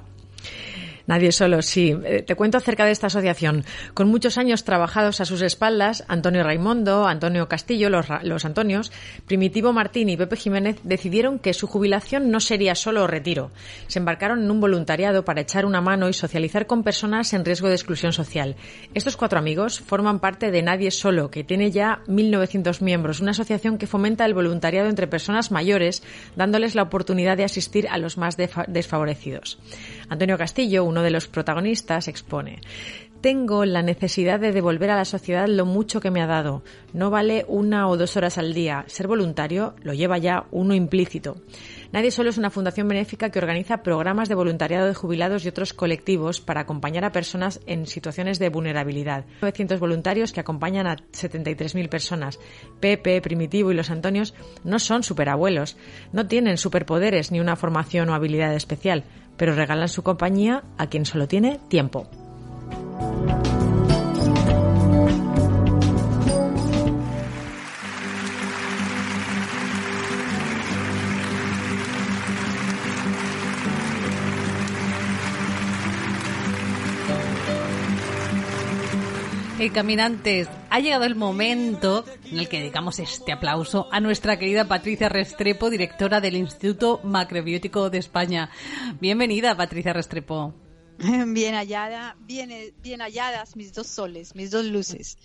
Nadie 1.06 1.32
solo, 1.32 1.62
sí. 1.62 1.96
Eh, 2.04 2.22
te 2.22 2.34
cuento 2.34 2.58
acerca 2.58 2.84
de 2.84 2.92
esta 2.92 3.06
asociación. 3.06 3.64
Con 3.94 4.08
muchos 4.08 4.38
años 4.38 4.64
trabajados 4.64 5.20
a 5.20 5.24
sus 5.24 5.42
espaldas, 5.42 6.04
Antonio 6.08 6.42
Raimondo, 6.42 7.06
Antonio 7.06 7.48
Castillo, 7.48 7.90
los, 7.90 8.06
los 8.22 8.44
Antonios, 8.44 8.92
Primitivo 9.26 9.72
Martín 9.72 10.08
y 10.08 10.16
Pepe 10.16 10.36
Jiménez 10.36 10.78
decidieron 10.82 11.38
que 11.38 11.54
su 11.54 11.66
jubilación 11.66 12.30
no 12.30 12.40
sería 12.40 12.74
solo 12.74 13.06
retiro. 13.06 13.50
Se 13.86 13.98
embarcaron 13.98 14.42
en 14.42 14.50
un 14.50 14.60
voluntariado 14.60 15.24
para 15.24 15.40
echar 15.40 15.64
una 15.64 15.80
mano 15.80 16.08
y 16.08 16.12
socializar 16.12 16.66
con 16.66 16.82
personas 16.82 17.32
en 17.32 17.44
riesgo 17.44 17.68
de 17.68 17.74
exclusión 17.74 18.12
social. 18.12 18.56
Estos 18.94 19.16
cuatro 19.16 19.38
amigos 19.38 19.80
forman 19.80 20.20
parte 20.20 20.50
de 20.50 20.62
Nadie 20.62 20.90
Solo, 20.90 21.30
que 21.30 21.44
tiene 21.44 21.70
ya 21.70 22.00
1.900 22.06 22.80
miembros, 22.82 23.20
una 23.20 23.30
asociación 23.30 23.78
que 23.78 23.86
fomenta 23.86 24.24
el 24.24 24.34
voluntariado 24.34 24.88
entre 24.88 25.06
personas 25.06 25.50
mayores, 25.50 26.02
dándoles 26.34 26.74
la 26.74 26.82
oportunidad 26.82 27.36
de 27.36 27.44
asistir 27.44 27.88
a 27.88 27.98
los 27.98 28.18
más 28.18 28.36
desfavorecidos. 28.36 29.58
Antonio 30.08 30.38
Castillo, 30.38 30.84
uno 30.96 31.02
de 31.02 31.10
los 31.10 31.28
protagonistas, 31.28 32.08
expone 32.08 32.60
tengo 33.26 33.64
la 33.64 33.82
necesidad 33.82 34.38
de 34.38 34.52
devolver 34.52 34.90
a 34.90 34.94
la 34.94 35.04
sociedad 35.04 35.48
lo 35.48 35.66
mucho 35.66 36.00
que 36.00 36.12
me 36.12 36.22
ha 36.22 36.28
dado. 36.28 36.62
No 36.92 37.10
vale 37.10 37.44
una 37.48 37.88
o 37.88 37.96
dos 37.96 38.16
horas 38.16 38.38
al 38.38 38.54
día. 38.54 38.84
Ser 38.86 39.08
voluntario 39.08 39.74
lo 39.82 39.94
lleva 39.94 40.16
ya 40.18 40.46
uno 40.52 40.74
implícito. 40.74 41.36
Nadie 41.90 42.12
Solo 42.12 42.30
es 42.30 42.38
una 42.38 42.50
fundación 42.50 42.86
benéfica 42.86 43.30
que 43.30 43.40
organiza 43.40 43.82
programas 43.82 44.28
de 44.28 44.36
voluntariado 44.36 44.86
de 44.86 44.94
jubilados 44.94 45.44
y 45.44 45.48
otros 45.48 45.72
colectivos 45.72 46.40
para 46.40 46.60
acompañar 46.60 47.04
a 47.04 47.10
personas 47.10 47.60
en 47.66 47.86
situaciones 47.86 48.38
de 48.38 48.48
vulnerabilidad. 48.48 49.24
900 49.42 49.80
voluntarios 49.80 50.32
que 50.32 50.40
acompañan 50.40 50.86
a 50.86 50.96
73.000 50.96 51.88
personas. 51.88 52.38
Pepe, 52.78 53.20
Primitivo 53.20 53.72
y 53.72 53.74
los 53.74 53.90
Antonios 53.90 54.34
no 54.62 54.78
son 54.78 55.02
superabuelos, 55.02 55.76
no 56.12 56.28
tienen 56.28 56.58
superpoderes 56.58 57.32
ni 57.32 57.40
una 57.40 57.56
formación 57.56 58.08
o 58.08 58.14
habilidad 58.14 58.54
especial, 58.54 59.04
pero 59.36 59.54
regalan 59.54 59.88
su 59.88 60.02
compañía 60.02 60.64
a 60.78 60.86
quien 60.88 61.04
solo 61.04 61.28
tiene 61.28 61.60
tiempo. 61.68 62.06
Hey, 79.58 79.70
caminantes, 79.70 80.48
ha 80.68 80.80
llegado 80.80 81.04
el 81.04 81.14
momento 81.14 82.04
en 82.26 82.38
el 82.38 82.46
que 82.46 82.58
dedicamos 82.58 82.98
este 82.98 83.32
aplauso 83.32 83.88
a 83.90 84.00
nuestra 84.00 84.38
querida 84.38 84.68
Patricia 84.68 85.08
Restrepo, 85.08 85.70
directora 85.70 86.20
del 86.20 86.36
Instituto 86.36 87.00
Macrobiótico 87.02 87.88
de 87.88 87.96
España. 87.96 88.50
Bienvenida, 89.00 89.56
Patricia 89.56 89.94
Restrepo. 89.94 90.52
Bien 90.98 91.54
hallada, 91.54 92.16
bien, 92.20 92.50
bien 92.82 93.00
halladas 93.00 93.56
mis 93.56 93.72
dos 93.72 93.86
soles, 93.86 94.34
mis 94.34 94.50
dos 94.50 94.66
luces 94.66 95.16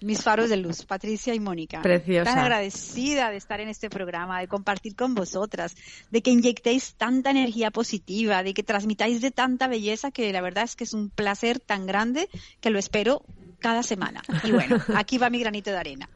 mis 0.00 0.22
faros 0.22 0.50
de 0.50 0.56
luz, 0.56 0.84
Patricia 0.84 1.34
y 1.34 1.40
Mónica. 1.40 1.80
Preciosa. 1.80 2.30
Tan 2.30 2.38
agradecida 2.38 3.30
de 3.30 3.36
estar 3.36 3.60
en 3.60 3.68
este 3.68 3.88
programa, 3.88 4.40
de 4.40 4.48
compartir 4.48 4.94
con 4.94 5.14
vosotras, 5.14 5.74
de 6.10 6.22
que 6.22 6.30
inyectéis 6.30 6.94
tanta 6.94 7.30
energía 7.30 7.70
positiva, 7.70 8.42
de 8.42 8.52
que 8.52 8.62
transmitáis 8.62 9.20
de 9.20 9.30
tanta 9.30 9.68
belleza 9.68 10.10
que 10.10 10.32
la 10.32 10.40
verdad 10.40 10.64
es 10.64 10.76
que 10.76 10.84
es 10.84 10.92
un 10.92 11.08
placer 11.08 11.60
tan 11.60 11.86
grande 11.86 12.28
que 12.60 12.70
lo 12.70 12.78
espero 12.78 13.22
cada 13.58 13.82
semana. 13.82 14.22
Y 14.44 14.52
bueno, 14.52 14.78
aquí 14.94 15.18
va 15.18 15.30
mi 15.30 15.40
granito 15.40 15.70
de 15.70 15.78
arena. 15.78 16.08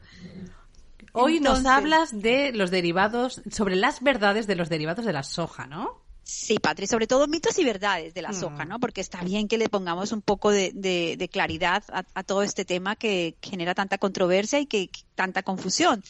Hoy 1.13 1.39
nos 1.39 1.65
hablas 1.65 2.21
de 2.21 2.53
los 2.53 2.71
derivados, 2.71 3.41
sobre 3.51 3.75
las 3.75 4.01
verdades 4.01 4.47
de 4.47 4.55
los 4.55 4.69
derivados 4.69 5.05
de 5.05 5.13
la 5.13 5.23
soja, 5.23 5.67
¿no? 5.67 6.00
Sí, 6.23 6.59
Patri, 6.59 6.85
sobre 6.85 7.07
todo 7.07 7.27
mitos 7.27 7.57
y 7.57 7.63
verdades 7.63 8.13
de 8.13 8.21
la 8.21 8.31
soja, 8.31 8.65
mm. 8.65 8.67
¿no? 8.67 8.79
Porque 8.79 9.01
está 9.01 9.21
bien 9.21 9.47
que 9.47 9.57
le 9.57 9.69
pongamos 9.69 10.11
un 10.11 10.21
poco 10.21 10.51
de, 10.51 11.29
claridad 11.31 11.83
a, 11.91 12.23
todo 12.23 12.43
este 12.43 12.63
tema 12.63 12.95
que 12.95 13.35
genera 13.41 13.73
tanta 13.73 13.97
controversia 13.97 14.59
y 14.59 14.67
que, 14.67 14.89
tanta 15.15 15.43
confusión. 15.43 16.03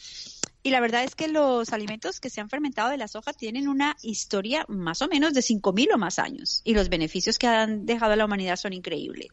Y 0.62 0.70
la 0.70 0.80
verdad 0.80 1.02
es 1.02 1.14
que 1.14 1.28
los 1.28 1.72
alimentos 1.72 2.20
que 2.20 2.30
se 2.30 2.40
han 2.40 2.48
fermentado 2.48 2.90
de 2.90 2.98
la 2.98 3.08
soja 3.08 3.32
tienen 3.32 3.68
una 3.68 3.96
historia 4.02 4.64
más 4.68 5.02
o 5.02 5.08
menos 5.08 5.34
de 5.34 5.40
5.000 5.40 5.94
o 5.94 5.98
más 5.98 6.18
años 6.18 6.60
y 6.62 6.74
los 6.74 6.88
beneficios 6.88 7.38
que 7.38 7.48
han 7.48 7.84
dejado 7.84 8.12
a 8.12 8.16
la 8.16 8.26
humanidad 8.26 8.56
son 8.56 8.72
increíbles. 8.72 9.28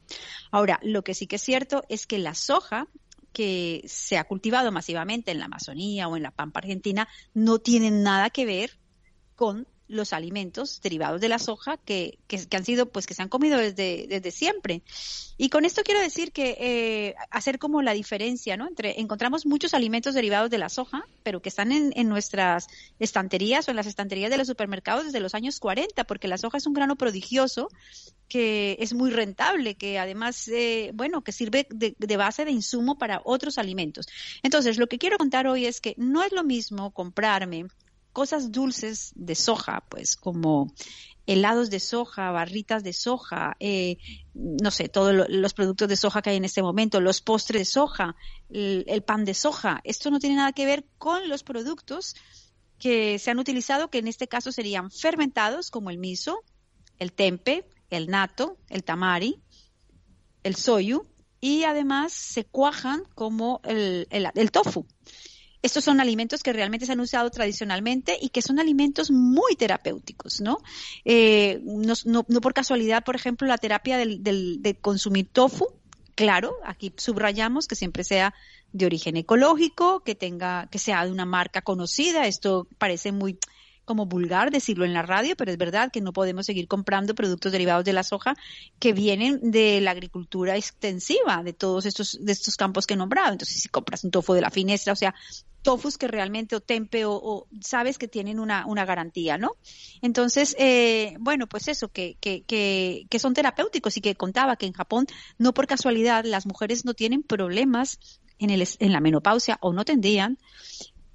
Ahora, 0.50 0.80
lo 0.82 1.04
que 1.04 1.14
sí 1.14 1.28
que 1.28 1.36
es 1.36 1.44
cierto 1.44 1.84
es 1.90 2.08
que 2.08 2.18
la 2.18 2.34
soja 2.34 2.88
que 3.32 3.84
se 3.86 4.18
ha 4.18 4.24
cultivado 4.24 4.72
masivamente 4.72 5.32
en 5.32 5.40
la 5.40 5.46
Amazonía 5.46 6.08
o 6.08 6.18
en 6.18 6.24
la 6.24 6.32
Pampa 6.32 6.60
Argentina 6.60 7.08
no 7.34 7.60
tiene 7.60 7.92
nada 7.92 8.32
que 8.32 8.46
ver 8.46 8.80
con 9.36 9.68
los 9.90 10.14
alimentos 10.14 10.80
derivados 10.82 11.20
de 11.20 11.28
la 11.28 11.40
soja 11.40 11.78
que, 11.78 12.18
que, 12.28 12.46
han 12.56 12.64
sido, 12.64 12.86
pues 12.86 13.06
que 13.08 13.14
se 13.14 13.22
han 13.22 13.28
comido 13.28 13.58
desde, 13.58 14.06
desde 14.08 14.32
siempre. 14.32 14.84
Y 15.38 15.50
con 15.50 15.66
esto 15.66 15.82
quiero 15.84 16.00
decir 16.00 16.32
que 16.32 16.56
eh, 16.60 17.16
hacer 17.32 17.60
como 17.60 17.82
la 17.82 17.94
diferencia, 17.94 18.56
¿no? 18.56 18.68
Entre, 18.68 19.02
encontramos 19.02 19.46
muchos 19.46 19.74
alimentos 19.74 20.14
derivados 20.14 20.50
de 20.50 20.60
la 20.60 20.70
soja, 20.70 21.04
pero 21.24 21.42
que 21.42 21.50
están 21.50 21.72
en, 21.72 21.92
en 21.96 22.08
nuestras 22.08 22.68
estanterías 23.00 23.68
o 23.68 23.72
en 23.72 23.78
las 23.78 23.88
estanterías 23.88 24.30
de 24.30 24.38
los 24.38 24.48
supermercados 24.48 25.06
desde 25.06 25.20
los 25.20 25.34
años 25.36 25.60
40, 25.60 26.04
porque 26.06 26.28
la 26.28 26.38
soja 26.38 26.58
es 26.58 26.68
un 26.68 26.74
grano 26.74 26.96
prodigioso 26.96 27.70
que 28.30 28.78
es 28.80 28.94
muy 28.94 29.10
rentable, 29.10 29.76
que 29.76 30.00
además, 30.00 30.48
eh, 30.48 30.92
bueno, 30.94 31.24
que 31.24 31.32
sirve 31.32 31.68
de, 31.70 32.18
base 32.18 32.46
de 32.46 32.52
insumo 32.52 32.98
para 32.98 33.22
otros 33.26 33.58
alimentos. 33.58 34.08
Entonces, 34.44 34.78
lo 34.78 34.88
que 34.88 35.00
quiero 35.00 35.18
contar 35.18 35.48
hoy 35.48 35.66
es 35.66 35.82
que 35.82 35.96
no 35.98 36.24
es 36.24 36.32
lo 36.32 36.44
mismo 36.44 36.92
comprarme 36.92 37.66
cosas 38.14 38.52
dulces 38.52 39.12
de 39.16 39.36
soja, 39.36 39.84
pues 39.90 40.16
como 40.16 40.74
helados 41.30 41.70
de 41.70 41.80
soja, 41.80 42.32
barritas 42.32 42.84
de 42.84 42.92
soja, 42.92 43.56
eh, 43.60 43.98
no 44.34 44.72
sé, 44.72 44.90
todos 44.90 45.14
los 45.30 45.54
productos 45.54 45.88
de 45.88 45.96
soja 45.96 46.24
que 46.24 46.32
hay 46.32 46.38
en 46.38 46.46
este 46.46 46.64
momento, 46.64 47.02
los 47.02 47.22
postres 47.22 47.62
de 47.62 47.66
soja, 47.66 48.16
el, 48.50 49.04
pan 49.04 49.26
de 49.26 49.36
soja. 49.36 49.80
Esto 49.84 50.10
no 50.10 50.18
tiene 50.18 50.38
nada 50.38 50.54
que 50.54 50.66
ver 50.66 50.86
con 50.98 51.30
los 51.30 51.44
productos 51.44 52.16
que 52.80 53.20
se 53.20 53.30
han 53.30 53.38
utilizado, 53.38 53.92
que 53.92 54.00
en 54.00 54.08
este 54.08 54.28
caso 54.28 54.52
serían 54.52 54.90
fermentados, 54.90 55.70
como 55.70 55.92
el 55.92 56.00
miso, 56.00 56.44
el 56.98 57.14
tempe, 57.14 57.64
el 57.92 58.08
nato, 58.08 58.58
el 58.68 58.84
tamari, 58.84 59.40
el 60.42 60.56
soyu, 60.56 61.06
y 61.40 61.64
además 61.64 62.12
se 62.12 62.46
cuajan 62.46 63.04
como 63.14 63.62
el, 63.66 64.08
el 64.10 64.52
tofu. 64.52 64.88
Estos 65.62 65.84
son 65.84 66.00
alimentos 66.00 66.42
que 66.42 66.54
realmente 66.54 66.86
se 66.86 66.94
han 66.94 67.00
usado 67.00 67.30
tradicionalmente 67.30 68.18
y 68.22 68.30
que 68.30 68.42
son 68.42 68.60
alimentos 68.60 69.12
muy 69.12 69.56
terapéuticos, 69.56 70.40
¿no? 70.40 70.60
Eh, 71.04 71.62
no, 71.64 72.24
por 72.42 72.54
casualidad, 72.54 73.04
por 73.04 73.16
ejemplo, 73.16 73.48
la 73.48 73.58
terapia 73.58 73.98
del, 73.98 74.24
de 74.24 74.76
consumir 74.80 75.28
tofu, 75.28 75.68
claro, 76.16 76.56
aquí 76.66 76.94
subrayamos 76.98 77.68
que 77.68 77.76
siempre 77.76 78.04
sea 78.04 78.34
de 78.72 78.86
origen 78.86 79.18
ecológico, 79.18 80.02
que 80.02 80.16
tenga, 80.16 80.68
que 80.68 80.80
sea 80.80 81.06
de 81.06 81.12
una 81.12 81.26
marca 81.26 81.62
conocida. 81.62 82.28
Esto 82.28 82.68
parece 82.78 83.12
muy 83.12 83.38
como 83.86 84.06
vulgar 84.06 84.52
decirlo 84.52 84.86
en 84.86 84.94
la 84.94 85.02
radio, 85.02 85.36
pero 85.36 85.50
es 85.50 85.58
verdad 85.58 85.92
que 85.92 86.00
no 86.00 86.14
podemos 86.14 86.46
seguir 86.46 86.68
comprando 86.68 87.16
productos 87.16 87.52
derivados 87.52 87.84
de 87.86 87.94
la 87.94 88.04
soja 88.04 88.36
que 88.78 88.94
vienen 88.94 89.40
de 89.50 89.82
la 89.82 89.90
agricultura 89.90 90.58
extensiva 90.58 91.42
de 91.42 91.54
todos 91.54 91.88
estos 91.88 92.20
de 92.22 92.32
estos 92.32 92.56
campos 92.56 92.86
que 92.86 92.94
he 92.94 92.98
nombrado. 92.98 93.32
Entonces, 93.32 93.60
si 93.60 93.68
compras 93.68 94.04
un 94.04 94.12
tofu 94.12 94.34
de 94.34 94.42
la 94.42 94.52
finestra, 94.52 94.94
o 94.94 94.96
sea, 94.96 95.16
tofus 95.70 96.00
que 96.00 96.08
realmente 96.08 96.56
o 96.56 96.62
tempe 96.62 97.04
o, 97.06 97.46
sabes 97.62 98.00
que 98.00 98.08
tienen 98.08 98.40
una, 98.40 98.66
una 98.66 98.86
garantía, 98.86 99.38
¿no? 99.38 99.52
Entonces, 100.02 100.56
eh, 100.58 101.16
bueno, 101.20 101.46
pues 101.46 101.68
eso, 101.68 101.90
que, 101.90 102.18
que, 102.20 102.42
que, 102.42 103.06
que, 103.08 103.20
son 103.20 103.36
terapéuticos 103.36 103.96
y 103.96 104.02
que 104.02 104.16
contaba 104.16 104.56
que 104.56 104.66
en 104.66 104.74
Japón, 104.74 105.06
no 105.38 105.54
por 105.54 105.68
casualidad, 105.68 106.26
las 106.26 106.48
mujeres 106.48 106.86
no 106.86 106.96
tienen 106.96 107.22
problemas 107.22 108.00
en, 108.40 108.50
el, 108.50 108.68
en 108.80 108.92
la 108.92 109.00
menopausia 109.00 109.60
o 109.62 109.72
no 109.72 109.86
tendrían 109.86 110.40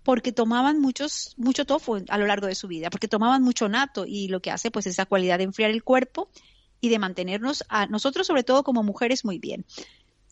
porque 0.04 0.30
tomaban 0.30 0.80
muchos, 0.80 1.34
mucho 1.36 1.64
tofu 1.64 2.04
a 2.08 2.16
lo 2.16 2.26
largo 2.28 2.46
de 2.46 2.54
su 2.54 2.68
vida, 2.68 2.90
porque 2.90 3.08
tomaban 3.08 3.42
mucho 3.42 3.68
nato 3.68 4.04
y 4.06 4.28
lo 4.28 4.38
que 4.38 4.52
hace 4.52 4.70
pues 4.70 4.86
esa 4.86 5.04
cualidad 5.04 5.38
de 5.38 5.44
enfriar 5.44 5.72
el 5.72 5.82
cuerpo 5.82 6.28
y 6.80 6.90
de 6.90 7.00
mantenernos 7.00 7.64
a 7.68 7.86
nosotros 7.86 8.24
sobre 8.24 8.44
todo 8.44 8.62
como 8.62 8.84
mujeres 8.84 9.24
muy 9.24 9.40
bien. 9.40 9.64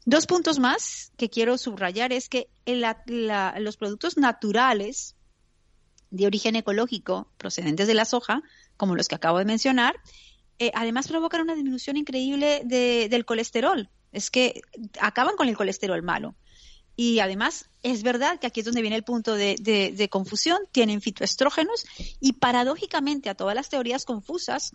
Dos 0.05 0.27
puntos 0.27 0.59
más 0.59 1.13
que 1.17 1.31
quiero 1.31 1.57
subrayar 1.59 2.13
es 2.13 2.29
que 2.29 2.49
los 2.67 3.77
productos 3.77 4.17
naturales 4.17 5.15
de 6.11 6.27
origen 6.27 6.57
ecológico 6.57 7.29
procedentes 7.39 7.87
de 7.87 7.95
la 7.95 8.05
soja, 8.05 8.43
como 8.77 8.97
los 8.97 9.09
que 9.09 9.15
acabo 9.15 9.39
de 9.39 9.45
mencionar, 9.45 9.95
eh, 10.59 10.73
además 10.75 11.09
provocan 11.09 11.43
una 11.43 11.55
disminución 11.55 11.97
increíble 11.97 12.63
del 12.65 13.25
colesterol. 13.25 13.89
Es 14.11 14.31
que 14.31 14.63
acaban 15.01 15.37
con 15.37 15.49
el 15.49 15.57
colesterol 15.57 16.03
malo. 16.03 16.35
Y 16.97 17.21
además 17.21 17.71
es 17.83 18.03
verdad 18.03 18.39
que 18.39 18.47
aquí 18.47 18.61
es 18.61 18.67
donde 18.67 18.83
viene 18.83 18.97
el 18.97 19.05
punto 19.05 19.35
de, 19.35 19.57
de 19.57 20.09
confusión, 20.11 20.59
tienen 20.73 21.01
fitoestrógenos 21.01 21.87
y 22.21 22.35
paradójicamente 22.35 23.31
a 23.31 23.35
todas 23.35 23.55
las 23.55 23.71
teorías 23.71 24.05
confusas 24.05 24.73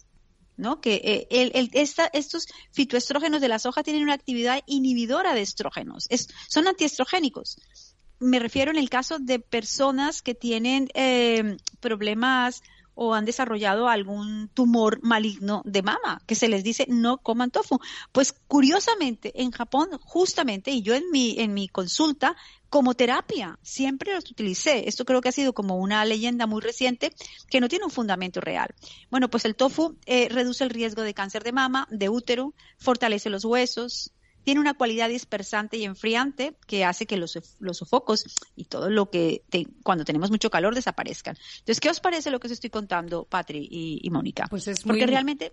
¿no? 0.57 0.81
Que 0.81 0.95
eh, 1.03 1.27
el, 1.29 1.69
estos 1.73 2.47
fitoestrógenos 2.71 3.41
de 3.41 3.47
la 3.47 3.59
soja 3.59 3.83
tienen 3.83 4.03
una 4.03 4.13
actividad 4.13 4.61
inhibidora 4.65 5.33
de 5.33 5.41
estrógenos, 5.41 6.07
es, 6.09 6.27
son 6.49 6.67
antiestrogénicos. 6.67 7.57
Me 8.19 8.39
refiero 8.39 8.71
en 8.71 8.77
el 8.77 8.89
caso 8.89 9.19
de 9.19 9.39
personas 9.39 10.23
que 10.23 10.33
tienen 10.33 10.89
eh, 10.95 11.57
problemas 11.79 12.63
o 12.99 13.13
han 13.13 13.25
desarrollado 13.25 13.87
algún 13.87 14.49
tumor 14.49 14.99
maligno 15.03 15.61
de 15.65 15.83
mama, 15.83 16.21
que 16.25 16.35
se 16.35 16.49
les 16.49 16.63
dice 16.63 16.85
no 16.89 17.19
coman 17.19 17.51
tofu. 17.51 17.79
Pues 18.11 18.33
curiosamente, 18.47 19.31
en 19.41 19.51
Japón, 19.51 19.89
justamente, 20.01 20.71
y 20.71 20.81
yo 20.81 20.95
en 20.95 21.09
mi, 21.11 21.39
en 21.39 21.53
mi 21.53 21.67
consulta, 21.67 22.35
como 22.69 22.95
terapia, 22.95 23.59
siempre 23.61 24.13
los 24.13 24.29
utilicé. 24.29 24.89
Esto 24.89 25.05
creo 25.05 25.21
que 25.21 25.29
ha 25.29 25.31
sido 25.31 25.53
como 25.53 25.77
una 25.77 26.03
leyenda 26.05 26.47
muy 26.47 26.61
reciente 26.61 27.13
que 27.49 27.61
no 27.61 27.69
tiene 27.69 27.85
un 27.85 27.91
fundamento 27.91 28.41
real. 28.41 28.73
Bueno, 29.09 29.29
pues 29.29 29.45
el 29.45 29.55
tofu 29.55 29.95
eh, 30.05 30.27
reduce 30.29 30.63
el 30.63 30.71
riesgo 30.71 31.03
de 31.03 31.13
cáncer 31.13 31.43
de 31.43 31.53
mama, 31.53 31.87
de 31.91 32.09
útero, 32.09 32.53
fortalece 32.77 33.29
los 33.29 33.45
huesos, 33.45 34.11
tiene 34.47 34.61
una 34.61 34.75
cualidad 34.75 35.09
dispersante 35.09 35.75
y 35.75 35.83
enfriante 35.83 36.53
que 36.67 36.85
hace 36.85 37.05
que 37.05 37.17
los, 37.17 37.37
los 37.59 37.77
sofocos 37.79 38.23
y 38.55 38.63
todo 38.63 38.89
lo 38.89 39.09
que 39.09 39.43
cuando 39.83 40.05
tenemos 40.05 40.31
mucho 40.31 40.49
calor 40.49 40.73
desaparezcan. 40.73 41.35
Entonces, 41.59 41.81
¿qué 41.81 41.89
os 41.89 41.99
parece 41.99 42.31
lo 42.31 42.39
que 42.39 42.47
os 42.47 42.53
estoy 42.53 42.69
contando, 42.69 43.25
Patri 43.25 43.67
y, 43.69 44.09
Mónica? 44.09 44.47
Pues 44.49 44.69
es 44.69 44.83
Porque 44.83 45.05
realmente 45.05 45.51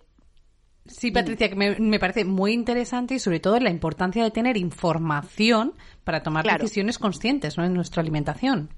Sí, 0.87 1.11
Patricia, 1.11 1.49
que 1.49 1.57
me, 1.57 1.99
parece 1.99 2.25
muy 2.25 2.53
interesante 2.53 3.17
y 3.17 3.19
sobre 3.19 3.41
todo 3.41 3.59
la 3.59 3.71
importancia 3.71 4.23
de 4.23 4.31
tener 4.31 4.57
información 4.57 5.75
para 6.05 6.23
tomar 6.23 6.47
decisiones 6.47 7.01
conscientes 7.01 7.59
¿no? 7.59 7.65
en 7.65 7.75
nuestra 7.75 8.01
alimentación. 8.01 8.69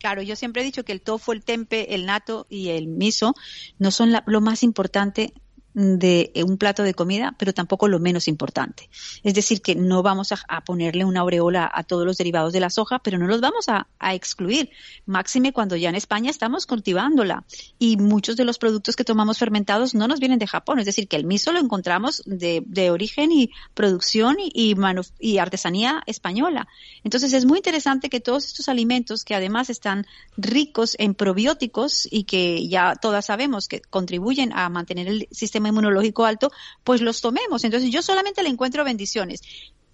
Claro, 0.00 0.22
yo 0.22 0.34
siempre 0.34 0.62
he 0.62 0.64
dicho 0.64 0.84
que 0.84 0.90
el 0.90 1.02
tofu, 1.02 1.30
el 1.30 1.44
tempe, 1.44 1.94
el 1.94 2.04
nato 2.04 2.48
y 2.50 2.70
el 2.70 2.88
miso 2.88 3.36
no 3.78 3.92
son 3.92 4.12
lo 4.26 4.40
más 4.40 4.64
importante 4.64 5.34
de 5.74 6.30
eh, 6.34 6.44
un 6.44 6.58
plato 6.58 6.82
de 6.82 6.94
comida, 6.94 7.34
pero 7.38 7.54
tampoco 7.54 7.88
lo 7.88 7.98
menos 7.98 8.28
importante. 8.28 8.88
Es 9.22 9.34
decir, 9.34 9.62
que 9.62 9.74
no 9.74 10.02
vamos 10.02 10.32
a, 10.32 10.60
ponerle 10.64 11.04
una 11.04 11.20
aureola 11.20 11.70
a 11.72 11.82
todos 11.82 12.06
los 12.06 12.18
derivados 12.18 12.52
de 12.52 12.60
la 12.60 12.70
soja, 12.70 12.98
pero 12.98 13.18
no 13.18 13.26
los 13.26 13.40
vamos 13.40 13.68
a, 13.68 13.86
excluir. 14.12 14.70
Máxime 15.06 15.52
cuando 15.52 15.76
ya 15.76 15.88
en 15.88 15.94
España 15.94 16.30
estamos 16.30 16.66
cultivándola 16.66 17.44
y 17.78 17.96
muchos 17.96 18.36
de 18.36 18.44
los 18.44 18.58
productos 18.58 18.96
que 18.96 19.04
tomamos 19.04 19.38
fermentados 19.38 19.94
no 19.94 20.06
nos 20.08 20.20
vienen 20.20 20.38
de 20.38 20.46
Japón. 20.46 20.78
Es 20.78 20.86
decir, 20.86 21.08
que 21.08 21.16
el 21.16 21.24
miso 21.24 21.52
lo 21.52 21.58
encontramos 21.58 22.22
de, 22.26 22.90
origen 22.90 23.32
y 23.32 23.50
producción 23.74 24.36
y, 24.38 24.74
y 25.20 25.38
artesanía 25.38 26.02
española. 26.06 26.68
Entonces 27.04 27.32
es 27.32 27.44
muy 27.44 27.58
interesante 27.58 28.10
que 28.10 28.20
todos 28.20 28.46
estos 28.46 28.68
alimentos 28.68 29.24
que 29.24 29.34
además 29.34 29.70
están 29.70 30.06
ricos 30.36 30.96
en 30.98 31.14
probióticos 31.14 32.06
y 32.10 32.24
que 32.24 32.68
ya 32.68 32.96
todas 32.96 33.26
sabemos 33.26 33.68
que 33.68 33.80
contribuyen 33.80 34.52
a 34.52 34.68
mantener 34.68 35.08
el 35.08 35.28
sistema 35.30 35.61
inmunológico 35.68 36.24
alto, 36.24 36.50
pues 36.84 37.00
los 37.00 37.20
tomemos. 37.20 37.64
Entonces 37.64 37.90
yo 37.90 38.02
solamente 38.02 38.42
le 38.42 38.48
encuentro 38.48 38.84
bendiciones 38.84 39.42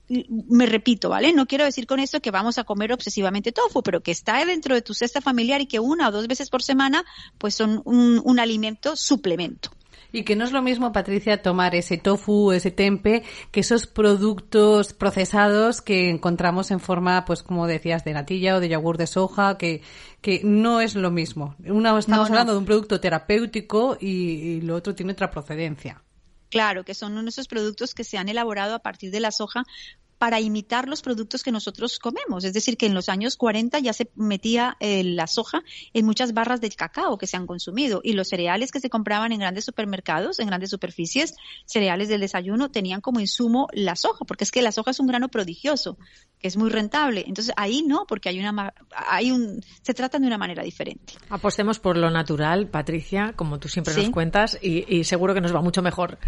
me 0.08 0.66
repito, 0.66 1.10
¿vale? 1.10 1.32
No 1.32 1.46
quiero 1.46 1.64
decir 1.64 1.86
con 1.86 2.00
esto 2.00 2.20
que 2.20 2.30
vamos 2.30 2.58
a 2.58 2.64
comer 2.64 2.92
obsesivamente 2.92 3.52
tofu, 3.52 3.82
pero 3.82 4.00
que 4.00 4.10
está 4.10 4.44
dentro 4.44 4.74
de 4.74 4.82
tu 4.82 4.94
cesta 4.94 5.20
familiar 5.20 5.60
y 5.60 5.66
que 5.66 5.80
una 5.80 6.08
o 6.08 6.10
dos 6.10 6.28
veces 6.28 6.48
por 6.48 6.62
semana, 6.62 7.04
pues 7.36 7.54
son 7.54 7.82
un 7.84 8.40
alimento 8.40 8.96
suplemento. 8.96 9.70
Y 10.12 10.24
que 10.24 10.36
no 10.36 10.44
es 10.44 10.52
lo 10.52 10.62
mismo, 10.62 10.92
Patricia, 10.92 11.42
tomar 11.42 11.74
ese 11.74 11.98
tofu, 11.98 12.52
ese 12.52 12.70
tempe, 12.70 13.22
que 13.50 13.60
esos 13.60 13.86
productos 13.86 14.92
procesados 14.92 15.80
que 15.82 16.10
encontramos 16.10 16.70
en 16.70 16.80
forma, 16.80 17.24
pues 17.24 17.42
como 17.42 17.66
decías, 17.66 18.04
de 18.04 18.12
natilla 18.12 18.56
o 18.56 18.60
de 18.60 18.68
yogur 18.68 18.96
de 18.96 19.06
soja, 19.06 19.58
que, 19.58 19.82
que 20.20 20.40
no 20.44 20.80
es 20.80 20.94
lo 20.94 21.10
mismo. 21.10 21.54
Una 21.66 21.98
estamos 21.98 22.28
hablando 22.28 22.52
de 22.52 22.58
un 22.58 22.64
producto 22.64 23.00
terapéutico 23.00 23.96
y, 24.00 24.08
y 24.08 24.60
lo 24.60 24.76
otro 24.76 24.94
tiene 24.94 25.12
otra 25.12 25.30
procedencia. 25.30 26.02
Claro, 26.50 26.84
que 26.84 26.94
son 26.94 27.12
uno 27.12 27.24
de 27.24 27.28
esos 27.28 27.46
productos 27.46 27.94
que 27.94 28.04
se 28.04 28.16
han 28.16 28.28
elaborado 28.28 28.74
a 28.74 28.78
partir 28.78 29.10
de 29.10 29.20
la 29.20 29.30
soja 29.30 29.64
para 30.18 30.40
imitar 30.40 30.88
los 30.88 31.00
productos 31.00 31.42
que 31.42 31.52
nosotros 31.52 31.98
comemos. 31.98 32.44
Es 32.44 32.52
decir, 32.52 32.76
que 32.76 32.86
en 32.86 32.94
los 32.94 33.08
años 33.08 33.36
40 33.36 33.78
ya 33.78 33.92
se 33.92 34.10
metía 34.16 34.76
eh, 34.80 35.04
la 35.04 35.26
soja 35.26 35.62
en 35.94 36.04
muchas 36.04 36.34
barras 36.34 36.60
de 36.60 36.70
cacao 36.70 37.18
que 37.18 37.26
se 37.26 37.36
han 37.36 37.46
consumido 37.46 38.00
y 38.02 38.12
los 38.12 38.28
cereales 38.28 38.72
que 38.72 38.80
se 38.80 38.90
compraban 38.90 39.32
en 39.32 39.40
grandes 39.40 39.64
supermercados, 39.64 40.40
en 40.40 40.48
grandes 40.48 40.70
superficies, 40.70 41.34
cereales 41.64 42.08
del 42.08 42.20
desayuno, 42.20 42.70
tenían 42.70 43.00
como 43.00 43.20
insumo 43.20 43.68
la 43.72 43.96
soja, 43.96 44.24
porque 44.24 44.44
es 44.44 44.50
que 44.50 44.62
la 44.62 44.72
soja 44.72 44.90
es 44.90 45.00
un 45.00 45.06
grano 45.06 45.28
prodigioso, 45.28 45.98
que 46.38 46.48
es 46.48 46.56
muy 46.56 46.70
rentable. 46.70 47.24
Entonces 47.26 47.54
ahí 47.56 47.82
no, 47.86 48.06
porque 48.06 48.28
hay 48.28 48.40
una, 48.40 48.74
hay 48.90 49.30
un, 49.30 49.64
se 49.82 49.94
tratan 49.94 50.22
de 50.22 50.28
una 50.28 50.38
manera 50.38 50.62
diferente. 50.62 51.14
Apostemos 51.30 51.78
por 51.78 51.96
lo 51.96 52.10
natural, 52.10 52.66
Patricia, 52.66 53.32
como 53.36 53.58
tú 53.58 53.68
siempre 53.68 53.94
nos 53.94 54.10
cuentas, 54.10 54.58
y, 54.60 54.84
y 54.92 55.04
seguro 55.04 55.34
que 55.34 55.40
nos 55.40 55.54
va 55.54 55.62
mucho 55.62 55.82
mejor. 55.82 56.18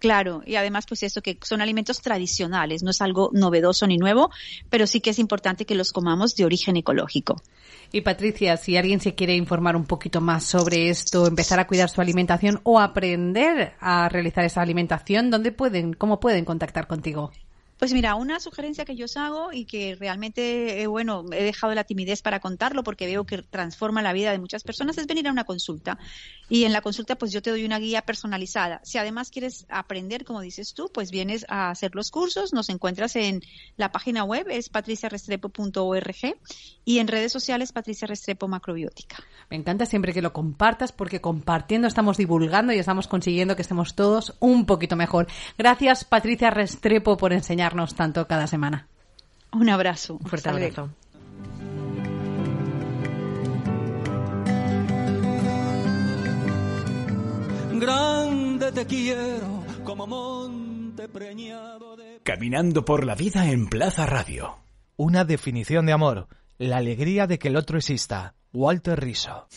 Claro, 0.02 0.42
y 0.44 0.56
además 0.56 0.84
pues 0.88 1.04
esto 1.04 1.22
que 1.22 1.38
son 1.42 1.60
alimentos 1.60 2.00
tradicionales, 2.00 2.82
no 2.82 2.90
es 2.90 3.00
algo 3.00 3.30
novedoso 3.32 3.86
ni 3.86 3.98
nuevo, 3.98 4.32
pero 4.68 4.88
sí 4.88 5.00
que 5.00 5.10
es 5.10 5.20
importante 5.20 5.64
que 5.64 5.76
los 5.76 5.92
comamos 5.92 6.34
de 6.34 6.44
origen 6.44 6.76
ecológico. 6.76 7.40
Y 7.92 8.00
Patricia, 8.00 8.56
si 8.56 8.76
alguien 8.76 8.98
se 8.98 9.14
quiere 9.14 9.36
informar 9.36 9.76
un 9.76 9.84
poquito 9.84 10.20
más 10.20 10.42
sobre 10.42 10.88
esto, 10.88 11.28
empezar 11.28 11.60
a 11.60 11.68
cuidar 11.68 11.88
su 11.88 12.00
alimentación 12.00 12.58
o 12.64 12.80
aprender 12.80 13.74
a 13.78 14.08
realizar 14.08 14.44
esa 14.44 14.60
alimentación, 14.60 15.30
¿dónde 15.30 15.52
pueden, 15.52 15.92
cómo 15.92 16.18
pueden 16.18 16.44
contactar 16.44 16.88
contigo? 16.88 17.30
Pues 17.82 17.92
mira, 17.92 18.14
una 18.14 18.38
sugerencia 18.38 18.84
que 18.84 18.94
yo 18.94 19.06
os 19.06 19.16
hago 19.16 19.52
y 19.52 19.64
que 19.64 19.96
realmente, 19.96 20.80
eh, 20.82 20.86
bueno, 20.86 21.24
he 21.32 21.42
dejado 21.42 21.74
la 21.74 21.82
timidez 21.82 22.22
para 22.22 22.38
contarlo 22.38 22.84
porque 22.84 23.06
veo 23.06 23.24
que 23.24 23.42
transforma 23.42 24.02
la 24.02 24.12
vida 24.12 24.30
de 24.30 24.38
muchas 24.38 24.62
personas 24.62 24.98
es 24.98 25.08
venir 25.08 25.26
a 25.26 25.32
una 25.32 25.42
consulta. 25.42 25.98
Y 26.48 26.62
en 26.62 26.72
la 26.72 26.80
consulta, 26.80 27.16
pues 27.16 27.32
yo 27.32 27.42
te 27.42 27.50
doy 27.50 27.64
una 27.64 27.80
guía 27.80 28.02
personalizada. 28.02 28.80
Si 28.84 28.98
además 28.98 29.30
quieres 29.30 29.66
aprender, 29.68 30.24
como 30.24 30.40
dices 30.42 30.74
tú, 30.74 30.92
pues 30.94 31.10
vienes 31.10 31.44
a 31.48 31.70
hacer 31.70 31.96
los 31.96 32.12
cursos. 32.12 32.52
Nos 32.52 32.68
encuentras 32.68 33.16
en 33.16 33.42
la 33.76 33.90
página 33.90 34.22
web, 34.22 34.46
es 34.48 34.68
patriciarestrepo.org 34.68 36.36
y 36.84 36.98
en 36.98 37.08
redes 37.08 37.32
sociales, 37.32 37.72
Patricia 37.72 38.06
Restrepo 38.06 38.46
Macrobiótica. 38.46 39.16
Me 39.50 39.56
encanta 39.56 39.86
siempre 39.86 40.12
que 40.12 40.22
lo 40.22 40.32
compartas 40.32 40.92
porque 40.92 41.20
compartiendo 41.20 41.88
estamos 41.88 42.16
divulgando 42.16 42.72
y 42.72 42.78
estamos 42.78 43.08
consiguiendo 43.08 43.56
que 43.56 43.62
estemos 43.62 43.96
todos 43.96 44.36
un 44.38 44.66
poquito 44.66 44.94
mejor. 44.94 45.26
Gracias, 45.58 46.04
Patricia 46.04 46.50
Restrepo, 46.50 47.16
por 47.16 47.32
enseñar 47.32 47.71
tanto 47.94 48.26
cada 48.26 48.46
semana. 48.46 48.86
Un 49.52 49.68
abrazo. 49.68 50.14
Un 50.14 50.26
fuerte 50.26 50.48
abrazo. 50.48 50.90
Grande 57.74 58.70
te 58.72 58.86
quiero 58.86 59.64
como 59.84 60.06
monte 60.06 61.08
preñado 61.08 61.96
de... 61.96 62.20
Caminando 62.22 62.84
por 62.84 63.04
la 63.04 63.16
vida 63.16 63.50
en 63.50 63.66
Plaza 63.66 64.06
Radio. 64.06 64.58
Una 64.96 65.24
definición 65.24 65.86
de 65.86 65.92
amor. 65.92 66.28
La 66.58 66.76
alegría 66.76 67.26
de 67.26 67.38
que 67.38 67.48
el 67.48 67.56
otro 67.56 67.78
exista. 67.78 68.34
Walter 68.52 69.00
Riso. 69.00 69.48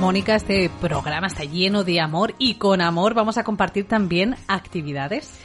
Mónica, 0.00 0.34
este 0.34 0.70
programa 0.80 1.28
está 1.28 1.44
lleno 1.44 1.84
de 1.84 2.00
amor 2.00 2.34
y 2.38 2.56
con 2.56 2.80
amor 2.80 3.14
vamos 3.14 3.38
a 3.38 3.44
compartir 3.44 3.86
también 3.86 4.34
actividades. 4.48 5.38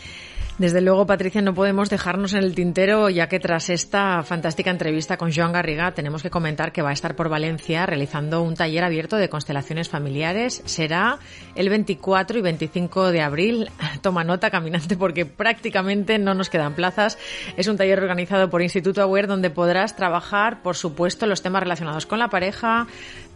Desde 0.59 0.81
luego, 0.81 1.05
Patricia, 1.05 1.41
no 1.41 1.53
podemos 1.53 1.89
dejarnos 1.89 2.33
en 2.33 2.43
el 2.43 2.53
tintero, 2.53 3.09
ya 3.09 3.29
que 3.29 3.39
tras 3.39 3.69
esta 3.69 4.23
fantástica 4.23 4.69
entrevista 4.69 5.15
con 5.15 5.31
Joan 5.33 5.53
Garriga, 5.53 5.93
tenemos 5.93 6.21
que 6.21 6.29
comentar 6.29 6.73
que 6.73 6.81
va 6.81 6.89
a 6.89 6.93
estar 6.93 7.15
por 7.15 7.29
Valencia 7.29 7.85
realizando 7.85 8.41
un 8.41 8.55
taller 8.55 8.83
abierto 8.83 9.15
de 9.15 9.29
constelaciones 9.29 9.87
familiares. 9.87 10.61
Será 10.65 11.17
el 11.55 11.69
24 11.69 12.39
y 12.39 12.41
25 12.41 13.09
de 13.13 13.21
abril. 13.21 13.71
Toma 14.01 14.25
nota, 14.25 14.51
caminante, 14.51 14.97
porque 14.97 15.25
prácticamente 15.25 16.19
no 16.19 16.33
nos 16.33 16.49
quedan 16.49 16.73
plazas. 16.73 17.17
Es 17.55 17.69
un 17.69 17.77
taller 17.77 17.97
organizado 17.97 18.49
por 18.49 18.61
Instituto 18.61 19.01
Aware, 19.01 19.27
donde 19.27 19.51
podrás 19.51 19.95
trabajar, 19.95 20.61
por 20.61 20.75
supuesto, 20.75 21.25
los 21.25 21.41
temas 21.41 21.63
relacionados 21.63 22.05
con 22.05 22.19
la 22.19 22.27
pareja, 22.27 22.85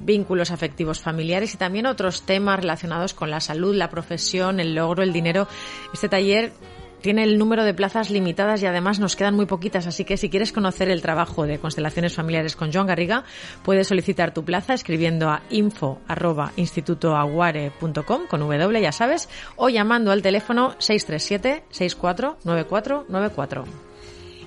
vínculos 0.02 0.52
afectivos 0.52 1.00
familiares 1.00 1.54
y 1.54 1.58
también 1.58 1.86
otros 1.86 2.26
temas 2.26 2.60
relacionados 2.60 3.14
con 3.14 3.32
la 3.32 3.40
salud, 3.40 3.74
la 3.74 3.90
profesión, 3.90 4.60
el 4.60 4.76
logro, 4.76 5.04
el 5.04 5.14
dinero. 5.14 5.48
Este 5.94 6.10
taller 6.10 6.52
tiene 7.04 7.24
el 7.24 7.38
número 7.38 7.64
de 7.66 7.76
plazas 7.76 8.10
limitadas 8.10 8.64
y 8.64 8.66
además 8.66 9.00
nos 9.00 9.18
quedan 9.18 9.36
muy 9.36 9.46
poquitas, 9.46 9.86
así 9.86 10.06
que 10.06 10.16
si 10.16 10.30
quieres 10.30 10.54
conocer 10.54 10.90
el 10.90 11.02
trabajo 11.02 11.46
de 11.46 11.60
constelaciones 11.60 12.16
familiares 12.16 12.56
con 12.56 12.72
Joan 12.74 12.88
Garriga, 12.88 13.26
puedes 13.64 13.90
solicitar 13.90 14.34
tu 14.34 14.46
plaza 14.46 14.74
escribiendo 14.74 15.30
a 15.30 15.42
info@institutoaguare.com 15.50 18.28
con 18.28 18.40
W, 18.40 18.82
ya 18.82 18.94
sabes, 18.94 19.28
o 19.58 19.68
llamando 19.68 20.12
al 20.12 20.22
teléfono 20.22 20.76
637 20.80 21.66
649494. 21.70 23.93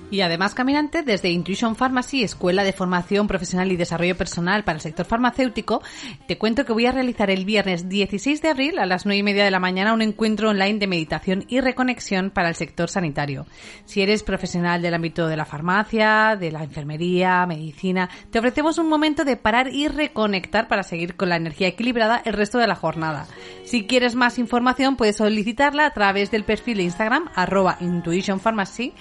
Y 0.09 0.21
además, 0.21 0.55
caminante, 0.55 1.03
desde 1.03 1.31
Intuition 1.31 1.75
Pharmacy, 1.75 2.23
Escuela 2.23 2.63
de 2.63 2.71
Formación 2.71 3.27
Profesional 3.27 3.69
y 3.73 3.75
Desarrollo 3.75 4.15
Personal 4.15 4.63
para 4.63 4.77
el 4.77 4.81
sector 4.81 5.05
farmacéutico, 5.05 5.81
te 6.27 6.37
cuento 6.37 6.63
que 6.63 6.71
voy 6.71 6.85
a 6.85 6.93
realizar 6.93 7.29
el 7.29 7.43
viernes 7.43 7.89
16 7.89 8.41
de 8.41 8.47
abril 8.47 8.79
a 8.79 8.85
las 8.85 9.05
9 9.05 9.17
y 9.17 9.23
media 9.23 9.43
de 9.43 9.51
la 9.51 9.59
mañana 9.59 9.93
un 9.93 10.01
encuentro 10.01 10.49
online 10.49 10.79
de 10.79 10.87
meditación 10.87 11.43
y 11.49 11.59
reconexión 11.59 12.29
para 12.29 12.47
el 12.47 12.55
sector 12.55 12.89
sanitario. 12.89 13.45
Si 13.83 14.01
eres 14.01 14.23
profesional 14.23 14.81
del 14.81 14.93
ámbito 14.93 15.27
de 15.27 15.35
la 15.35 15.43
farmacia, 15.43 16.37
de 16.39 16.53
la 16.53 16.63
enfermería, 16.63 17.45
medicina, 17.45 18.09
te 18.31 18.39
ofrecemos 18.39 18.77
un 18.77 18.87
momento 18.87 19.25
de 19.25 19.35
parar 19.35 19.67
y 19.73 19.89
reconectar 19.89 20.69
para 20.69 20.83
seguir 20.83 21.17
con 21.17 21.27
la 21.27 21.35
energía 21.35 21.67
equilibrada 21.67 22.21
el 22.23 22.31
resto 22.31 22.59
de 22.59 22.67
la 22.67 22.75
jornada. 22.75 23.27
Si 23.65 23.85
quieres 23.85 24.15
más 24.15 24.39
información, 24.39 24.95
puedes 24.95 25.17
solicitarla 25.17 25.85
a 25.85 25.93
través 25.93 26.31
del 26.31 26.45
perfil 26.45 26.77
de 26.77 26.83
Instagram 26.83 27.29
arroba 27.35 27.77
Intuition 27.81 28.39
Pharmacy 28.39 28.93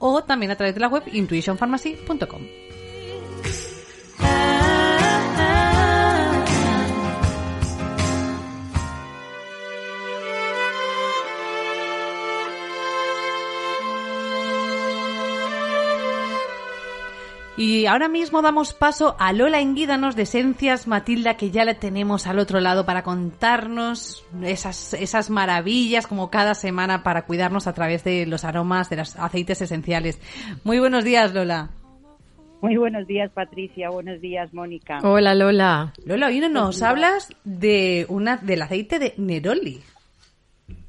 o 0.00 0.24
también 0.24 0.50
a 0.50 0.56
través 0.56 0.74
de 0.74 0.80
la 0.80 0.88
web 0.88 1.04
intuitionpharmacy.com. 1.12 2.69
Y 17.62 17.84
ahora 17.84 18.08
mismo 18.08 18.40
damos 18.40 18.72
paso 18.72 19.16
a 19.18 19.34
Lola 19.34 19.60
Enguídanos 19.60 20.16
de 20.16 20.22
Esencias 20.22 20.86
Matilda, 20.86 21.36
que 21.36 21.50
ya 21.50 21.66
la 21.66 21.74
tenemos 21.74 22.26
al 22.26 22.38
otro 22.38 22.58
lado 22.58 22.86
para 22.86 23.02
contarnos 23.02 24.24
esas, 24.42 24.94
esas 24.94 25.28
maravillas 25.28 26.06
como 26.06 26.30
cada 26.30 26.54
semana 26.54 27.02
para 27.02 27.26
cuidarnos 27.26 27.66
a 27.66 27.74
través 27.74 28.02
de 28.02 28.24
los 28.24 28.46
aromas 28.46 28.88
de 28.88 28.96
los 28.96 29.14
aceites 29.16 29.60
esenciales. 29.60 30.18
Muy 30.64 30.78
buenos 30.78 31.04
días, 31.04 31.34
Lola. 31.34 31.68
Muy 32.62 32.78
buenos 32.78 33.06
días, 33.06 33.30
Patricia. 33.30 33.90
Buenos 33.90 34.22
días, 34.22 34.54
Mónica. 34.54 35.00
Hola, 35.02 35.34
Lola. 35.34 35.92
Lola, 36.06 36.28
hoy 36.28 36.40
nos 36.40 36.80
hablas 36.80 37.28
de 37.44 38.06
una 38.08 38.38
del 38.38 38.62
aceite 38.62 38.98
de 38.98 39.12
Neroli. 39.18 39.82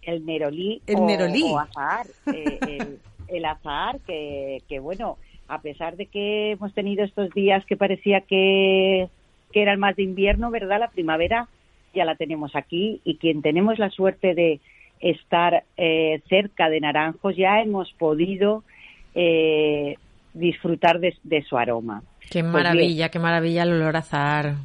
El 0.03 0.25
Neroli. 0.25 0.81
El 0.87 0.95
o, 0.95 1.05
Neroli. 1.05 1.43
O 1.43 1.59
azahar. 1.59 2.07
eh, 2.27 2.59
el, 2.61 2.99
el 3.27 3.43
azahar, 3.43 3.99
que, 4.07 4.63
que 4.69 4.79
bueno, 4.79 5.17
a 5.51 5.61
pesar 5.61 5.97
de 5.97 6.05
que 6.05 6.51
hemos 6.51 6.73
tenido 6.73 7.03
estos 7.03 7.29
días 7.31 7.65
que 7.65 7.75
parecía 7.75 8.21
que, 8.21 9.09
que 9.51 9.61
eran 9.61 9.81
más 9.81 9.97
de 9.97 10.03
invierno, 10.03 10.49
¿verdad? 10.49 10.79
La 10.79 10.87
primavera 10.87 11.49
ya 11.93 12.05
la 12.05 12.15
tenemos 12.15 12.55
aquí 12.55 13.01
y 13.03 13.17
quien 13.17 13.41
tenemos 13.41 13.77
la 13.77 13.89
suerte 13.89 14.33
de 14.33 14.61
estar 15.01 15.65
eh, 15.75 16.21
cerca 16.29 16.69
de 16.69 16.79
naranjos 16.79 17.35
ya 17.35 17.59
hemos 17.61 17.91
podido 17.93 18.63
eh, 19.13 19.97
disfrutar 20.33 21.01
de, 21.01 21.15
de, 21.23 21.41
su 21.41 21.57
aroma. 21.57 22.01
Qué 22.29 22.41
Pues 22.43 22.53
maravilla, 22.53 23.09
qué 23.09 23.19
maravilla 23.19 23.63
el 23.63 23.73
olor 23.73 23.97
a 23.97 23.99
azahar. 23.99 24.55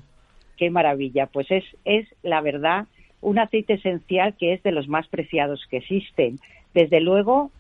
Qué 0.57 0.71
maravilla. 0.71 1.27
Pues 1.27 1.51
es, 1.51 1.65
es 1.85 2.07
la 2.23 2.41
verdad 2.43 2.87
un 3.23 3.41
aceite 3.41 3.73
esencial 3.73 4.37
que 4.37 4.53
es 4.53 4.63
de 4.63 4.71
los 4.71 4.87
más 4.87 5.09
preciados 5.09 5.67
que 5.69 5.79
existen. 5.79 6.39
Desde 6.75 7.01
luego, 7.01 7.51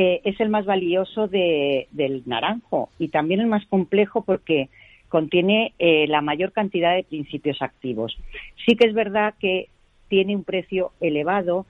eh, 0.00 0.20
es 0.22 0.38
el 0.38 0.48
más 0.48 0.64
valioso 0.64 1.26
de, 1.26 1.88
del 1.90 2.22
naranjo 2.24 2.88
y 3.00 3.08
también 3.08 3.40
el 3.40 3.48
más 3.48 3.66
complejo 3.66 4.22
porque 4.22 4.68
contiene 5.08 5.72
eh, 5.80 6.06
la 6.06 6.20
mayor 6.20 6.52
cantidad 6.52 6.94
de 6.94 7.02
principios 7.02 7.60
activos. 7.62 8.16
Sí 8.64 8.76
que 8.76 8.86
es 8.86 8.94
verdad 8.94 9.34
que 9.40 9.66
tiene 10.06 10.36
un 10.36 10.44
precio 10.44 10.92
elevado 11.00 11.66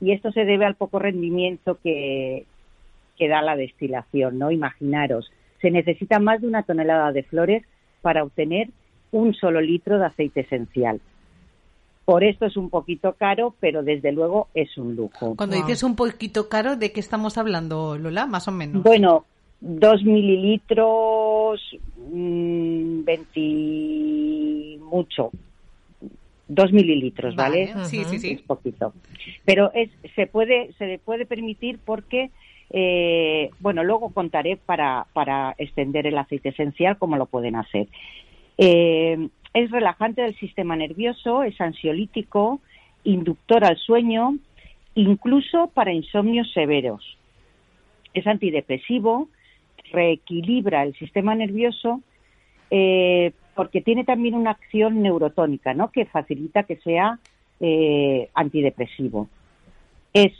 y 0.00 0.10
esto 0.10 0.32
se 0.32 0.44
debe 0.44 0.64
al 0.64 0.74
poco 0.74 0.98
rendimiento 0.98 1.78
que, 1.80 2.44
que 3.16 3.28
da 3.28 3.40
la 3.40 3.54
destilación, 3.54 4.36
¿no? 4.36 4.50
Imaginaros, 4.50 5.30
se 5.60 5.70
necesita 5.70 6.18
más 6.18 6.40
de 6.40 6.48
una 6.48 6.64
tonelada 6.64 7.12
de 7.12 7.22
flores 7.22 7.62
para 8.02 8.24
obtener 8.24 8.70
un 9.12 9.32
solo 9.32 9.60
litro 9.60 10.00
de 10.00 10.06
aceite 10.06 10.40
esencial. 10.40 11.00
Por 12.04 12.24
esto 12.24 12.46
es 12.46 12.56
un 12.56 12.70
poquito 12.70 13.12
caro, 13.12 13.54
pero 13.60 13.82
desde 13.82 14.12
luego 14.12 14.48
es 14.54 14.76
un 14.78 14.96
lujo. 14.96 15.36
Cuando 15.36 15.56
wow. 15.56 15.66
dices 15.66 15.82
un 15.82 15.96
poquito 15.96 16.48
caro, 16.48 16.76
¿de 16.76 16.92
qué 16.92 17.00
estamos 17.00 17.38
hablando, 17.38 17.96
Lola? 17.98 18.26
Más 18.26 18.48
o 18.48 18.52
menos. 18.52 18.82
Bueno, 18.82 19.26
dos 19.60 20.02
mililitros, 20.02 21.60
mmm, 22.10 23.04
20, 23.04 24.78
mucho. 24.84 25.30
Dos 26.48 26.72
mililitros, 26.72 27.36
¿vale? 27.36 27.70
vale. 27.72 27.84
Sí, 27.84 28.04
sí, 28.04 28.18
sí. 28.18 28.32
Es 28.32 28.42
poquito. 28.42 28.92
Pero 29.44 29.70
es, 29.72 29.88
se 30.16 30.26
puede, 30.26 30.72
se 30.78 30.86
le 30.86 30.98
puede 30.98 31.26
permitir 31.26 31.78
porque, 31.84 32.30
eh, 32.70 33.50
bueno, 33.60 33.84
luego 33.84 34.10
contaré 34.10 34.56
para, 34.56 35.06
para 35.12 35.54
extender 35.58 36.08
el 36.08 36.18
aceite 36.18 36.48
esencial 36.48 36.98
cómo 36.98 37.16
lo 37.16 37.26
pueden 37.26 37.54
hacer. 37.54 37.86
Eh, 38.58 39.28
es 39.54 39.70
relajante 39.70 40.22
del 40.22 40.36
sistema 40.36 40.76
nervioso, 40.76 41.42
es 41.42 41.60
ansiolítico, 41.60 42.60
inductor 43.04 43.64
al 43.64 43.76
sueño, 43.76 44.36
incluso 44.94 45.68
para 45.68 45.92
insomnios 45.92 46.52
severos. 46.52 47.18
Es 48.14 48.26
antidepresivo, 48.26 49.28
reequilibra 49.92 50.84
el 50.84 50.94
sistema 50.94 51.34
nervioso 51.34 52.00
eh, 52.70 53.32
porque 53.54 53.80
tiene 53.80 54.04
también 54.04 54.34
una 54.34 54.52
acción 54.52 55.02
neurotónica, 55.02 55.74
¿no? 55.74 55.90
Que 55.90 56.06
facilita 56.06 56.62
que 56.62 56.76
sea 56.76 57.18
eh, 57.58 58.30
antidepresivo. 58.34 59.28
Es 60.12 60.32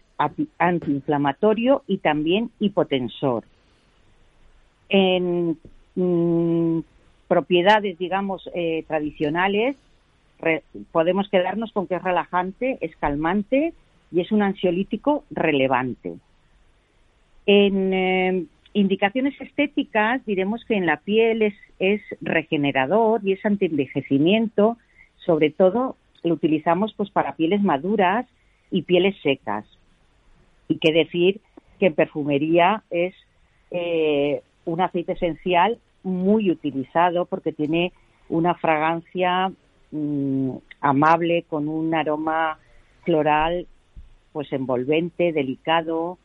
antiinflamatorio 0.59 1.83
y 1.87 1.99
también 1.99 2.51
hipotensor. 2.61 3.45
En 4.89 5.59
mmm, 5.95 6.81
propiedades, 7.31 7.97
digamos, 7.97 8.51
eh, 8.57 8.85
tradicionales, 8.89 9.76
re, 10.41 10.64
podemos 10.91 11.28
quedarnos 11.28 11.70
con 11.70 11.87
que 11.87 11.95
es 11.95 12.03
relajante, 12.03 12.76
es 12.81 12.97
calmante 12.97 13.72
y 14.11 14.20
es 14.20 14.33
un 14.33 14.43
ansiolítico 14.43 15.22
relevante. 15.31 16.14
En 17.47 17.95
eh, 17.95 18.45
indicaciones 18.72 19.41
estéticas 19.41 20.26
diremos 20.26 20.64
que 20.64 20.74
en 20.74 20.87
la 20.87 20.97
piel 20.97 21.43
es, 21.43 21.55
regenerador 22.20 23.20
y 23.22 23.35
es 23.35 23.47
antienvejecimiento, 23.47 24.76
sobre 25.24 25.51
todo 25.51 25.95
lo 26.24 26.35
utilizamos 26.35 26.93
pues 26.97 27.11
para 27.11 27.37
pieles 27.37 27.62
maduras 27.62 28.26
y 28.72 28.83
pieles 28.83 29.14
secas. 29.22 29.64
Y 30.66 30.78
qué 30.78 30.93
decir 30.93 31.41
que 31.78 31.87
en 31.87 31.95
perfumería 31.95 32.83
es 32.91 33.14
eh, 33.70 34.43
un 34.64 34.81
aceite 34.81 35.12
esencial 35.12 35.78
muy 36.03 36.51
utilizado 36.51 37.27
porque 37.27 37.53
tiene 37.53 37.93
una 38.29 38.55
fragancia 38.55 39.53
mmm, 39.91 40.53
amable 40.81 41.45
con 41.49 41.69
un 41.69 41.95
aroma 41.95 42.59
floral 43.05 43.67
pues 44.33 44.53
envolvente, 44.53 45.33
delicado 45.33 46.19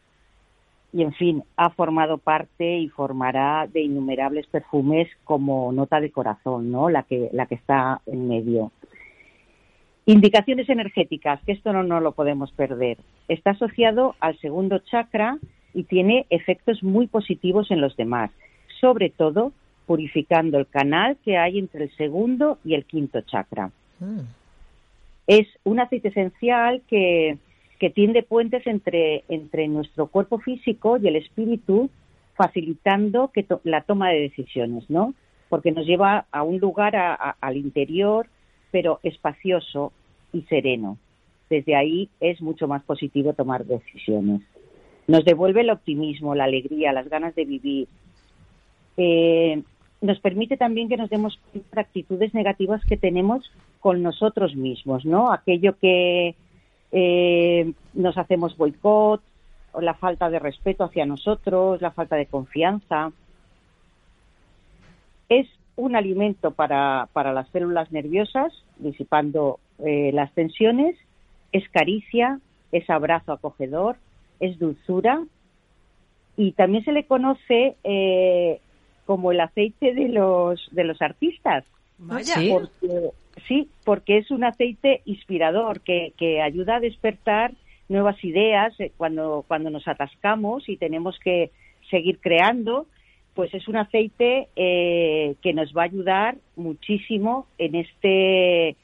y 0.95 1.01
en 1.01 1.11
fin, 1.11 1.43
ha 1.57 1.71
formado 1.71 2.17
parte 2.17 2.77
y 2.77 2.87
formará 2.87 3.67
de 3.67 3.81
innumerables 3.81 4.47
perfumes 4.47 5.09
como 5.25 5.73
nota 5.73 5.99
de 5.99 6.09
corazón, 6.09 6.71
¿no? 6.71 6.89
La 6.89 7.03
que 7.03 7.29
la 7.33 7.47
que 7.47 7.55
está 7.55 8.01
en 8.05 8.29
medio. 8.29 8.71
Indicaciones 10.05 10.69
energéticas, 10.69 11.43
que 11.43 11.51
esto 11.51 11.73
no, 11.73 11.83
no 11.83 11.99
lo 11.99 12.13
podemos 12.13 12.51
perder. 12.53 12.97
Está 13.27 13.51
asociado 13.51 14.15
al 14.21 14.37
segundo 14.39 14.79
chakra 14.79 15.37
y 15.73 15.83
tiene 15.83 16.27
efectos 16.29 16.81
muy 16.81 17.07
positivos 17.07 17.71
en 17.71 17.81
los 17.81 17.97
demás, 17.97 18.31
sobre 18.79 19.09
todo 19.09 19.51
purificando 19.85 20.57
el 20.57 20.67
canal 20.67 21.17
que 21.23 21.37
hay 21.37 21.59
entre 21.59 21.85
el 21.85 21.95
segundo 21.95 22.59
y 22.63 22.73
el 22.73 22.85
quinto 22.85 23.21
chakra. 23.21 23.71
Mm. 23.99 24.21
Es 25.27 25.47
un 25.63 25.79
aceite 25.79 26.09
esencial 26.09 26.81
que, 26.87 27.37
que 27.79 27.89
tiende 27.89 28.23
puentes 28.23 28.65
entre, 28.67 29.23
entre 29.29 29.67
nuestro 29.67 30.07
cuerpo 30.07 30.39
físico 30.39 30.97
y 30.97 31.07
el 31.07 31.15
espíritu, 31.15 31.89
facilitando 32.35 33.31
que 33.33 33.43
to 33.43 33.61
la 33.63 33.81
toma 33.81 34.09
de 34.09 34.21
decisiones, 34.21 34.89
¿no? 34.89 35.13
Porque 35.49 35.71
nos 35.71 35.85
lleva 35.85 36.25
a 36.31 36.43
un 36.43 36.59
lugar 36.59 36.95
a, 36.95 37.13
a, 37.13 37.35
al 37.39 37.57
interior, 37.57 38.27
pero 38.71 38.99
espacioso 39.03 39.93
y 40.33 40.41
sereno. 40.43 40.97
Desde 41.49 41.75
ahí 41.75 42.09
es 42.19 42.41
mucho 42.41 42.67
más 42.67 42.83
positivo 42.83 43.33
tomar 43.33 43.65
decisiones. 43.65 44.41
Nos 45.07 45.23
devuelve 45.23 45.61
el 45.61 45.69
optimismo, 45.69 46.33
la 46.33 46.45
alegría, 46.45 46.91
las 46.91 47.07
ganas 47.07 47.35
de 47.35 47.45
vivir. 47.45 47.87
Eh, 48.97 49.61
nos 50.05 50.19
permite 50.19 50.55
también 50.57 50.87
que 50.87 50.97
nos 50.97 51.09
demos 51.09 51.39
actitudes 51.75 52.33
negativas 52.33 52.83
que 52.85 52.97
tenemos 52.97 53.51
con 53.79 54.03
nosotros 54.03 54.55
mismos, 54.55 55.05
¿no? 55.05 55.31
Aquello 55.31 55.77
que 55.79 56.35
eh, 56.91 57.73
nos 57.93 58.17
hacemos 58.17 58.55
boicot, 58.55 59.21
la 59.81 59.95
falta 59.95 60.29
de 60.29 60.39
respeto 60.39 60.83
hacia 60.83 61.05
nosotros, 61.05 61.81
la 61.81 61.91
falta 61.91 62.15
de 62.15 62.27
confianza. 62.27 63.11
Es 65.27 65.47
un 65.75 65.95
alimento 65.95 66.51
para, 66.51 67.09
para 67.11 67.33
las 67.33 67.49
células 67.49 67.91
nerviosas, 67.91 68.53
disipando 68.77 69.59
eh, 69.79 70.11
las 70.13 70.31
tensiones, 70.33 70.95
es 71.51 71.67
caricia, 71.69 72.39
es 72.71 72.89
abrazo 72.89 73.33
acogedor, 73.33 73.97
es 74.39 74.57
dulzura 74.59 75.23
y 76.37 76.51
también 76.51 76.83
se 76.83 76.91
le 76.91 77.05
conoce 77.05 77.75
eh, 77.83 78.59
como 79.05 79.31
el 79.31 79.39
aceite 79.39 79.93
de 79.93 80.09
los 80.09 80.67
de 80.71 80.83
los 80.83 81.01
artistas. 81.01 81.63
Vaya. 81.97 82.35
Porque, 82.51 83.11
sí, 83.47 83.69
porque 83.83 84.17
es 84.17 84.31
un 84.31 84.43
aceite 84.43 85.01
inspirador 85.05 85.81
que, 85.81 86.13
que 86.17 86.41
ayuda 86.41 86.77
a 86.77 86.79
despertar 86.79 87.53
nuevas 87.87 88.21
ideas 88.23 88.73
eh, 88.79 88.91
cuando, 88.97 89.45
cuando 89.47 89.69
nos 89.69 89.87
atascamos 89.87 90.67
y 90.67 90.77
tenemos 90.77 91.17
que 91.19 91.51
seguir 91.89 92.19
creando, 92.19 92.87
pues 93.33 93.53
es 93.53 93.67
un 93.67 93.77
aceite 93.77 94.47
eh, 94.55 95.35
que 95.41 95.53
nos 95.53 95.73
va 95.73 95.83
a 95.83 95.85
ayudar 95.85 96.37
muchísimo 96.55 97.47
en 97.57 97.75
este 97.75 98.75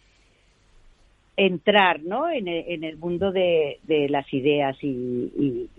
entrar 1.38 2.02
¿no? 2.02 2.30
en, 2.30 2.48
el, 2.48 2.66
en 2.68 2.84
el 2.84 2.98
mundo 2.98 3.32
de, 3.32 3.80
de 3.84 4.10
las 4.10 4.32
ideas 4.34 4.78
y, 4.82 4.88
y, 4.88 5.70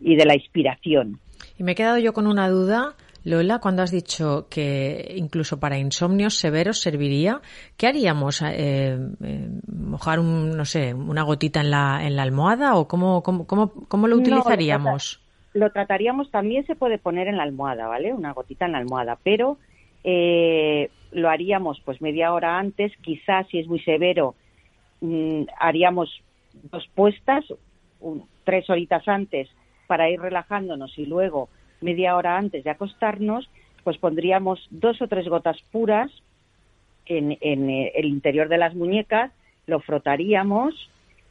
y 0.00 0.16
de 0.16 0.24
la 0.24 0.34
inspiración. 0.34 1.18
Y 1.58 1.62
me 1.62 1.72
he 1.72 1.74
quedado 1.74 1.98
yo 1.98 2.12
con 2.12 2.26
una 2.26 2.48
duda 2.48 2.94
Lola, 3.26 3.58
cuando 3.58 3.82
has 3.82 3.90
dicho 3.90 4.46
que 4.48 5.14
incluso 5.16 5.58
para 5.58 5.76
insomnios 5.78 6.38
severos 6.38 6.78
serviría, 6.78 7.40
¿qué 7.76 7.88
haríamos? 7.88 8.40
Eh, 8.40 8.96
eh, 9.24 9.48
¿Mojar, 9.66 10.20
un, 10.20 10.56
no 10.56 10.64
sé, 10.64 10.94
una 10.94 11.24
gotita 11.24 11.60
en 11.60 11.72
la, 11.72 12.06
en 12.06 12.14
la 12.14 12.22
almohada 12.22 12.76
o 12.76 12.86
cómo, 12.86 13.24
cómo, 13.24 13.44
cómo, 13.44 13.72
cómo 13.88 14.06
lo 14.06 14.18
utilizaríamos? 14.18 15.20
No, 15.54 15.60
lo, 15.60 15.72
trataríamos, 15.72 16.30
también 16.30 16.64
se 16.66 16.76
puede 16.76 16.98
poner 16.98 17.26
en 17.26 17.36
la 17.36 17.42
almohada, 17.42 17.88
¿vale? 17.88 18.12
Una 18.12 18.32
gotita 18.32 18.66
en 18.66 18.72
la 18.72 18.78
almohada, 18.78 19.18
pero 19.24 19.58
eh, 20.04 20.88
lo 21.10 21.28
haríamos 21.28 21.82
pues 21.84 22.00
media 22.00 22.32
hora 22.32 22.60
antes, 22.60 22.92
quizás 23.02 23.48
si 23.48 23.58
es 23.58 23.66
muy 23.66 23.80
severo 23.80 24.36
mm, 25.00 25.46
haríamos 25.58 26.22
dos 26.70 26.88
puestas, 26.94 27.44
tres 28.44 28.70
horitas 28.70 29.08
antes 29.08 29.48
para 29.88 30.08
ir 30.08 30.20
relajándonos 30.20 30.96
y 30.96 31.06
luego 31.06 31.48
media 31.80 32.16
hora 32.16 32.36
antes 32.36 32.64
de 32.64 32.70
acostarnos, 32.70 33.48
pues 33.84 33.98
pondríamos 33.98 34.66
dos 34.70 35.00
o 35.00 35.08
tres 35.08 35.28
gotas 35.28 35.58
puras 35.70 36.10
en, 37.06 37.38
en 37.40 37.70
eh, 37.70 37.92
el 37.94 38.06
interior 38.06 38.48
de 38.48 38.58
las 38.58 38.74
muñecas, 38.74 39.32
lo 39.66 39.80
frotaríamos 39.80 40.74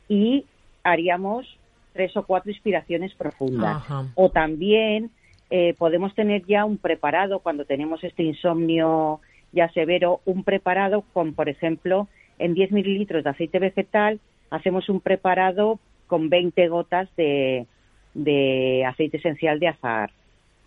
y 0.07 0.45
haríamos 0.83 1.47
tres 1.93 2.15
o 2.17 2.23
cuatro 2.23 2.51
inspiraciones 2.51 3.13
profundas. 3.15 3.83
O 4.15 4.29
también 4.29 5.11
eh, 5.49 5.73
podemos 5.77 6.13
tener 6.13 6.45
ya 6.45 6.65
un 6.65 6.77
preparado 6.77 7.39
cuando 7.39 7.65
tenemos 7.65 8.03
este 8.03 8.23
insomnio 8.23 9.21
ya 9.51 9.69
severo, 9.69 10.19
un 10.25 10.43
preparado 10.43 11.03
con, 11.13 11.33
por 11.33 11.47
ejemplo, 11.47 12.09
en 12.39 12.53
10 12.53 12.73
mililitros 12.73 13.23
de 13.23 13.29
aceite 13.29 13.59
vegetal, 13.59 14.19
hacemos 14.49 14.89
un 14.89 14.99
preparado 14.99 15.79
con 16.07 16.29
20 16.29 16.67
gotas 16.67 17.09
de, 17.15 17.65
de 18.13 18.83
aceite 18.85 19.17
esencial 19.17 19.59
de 19.59 19.69
azahar. 19.69 20.11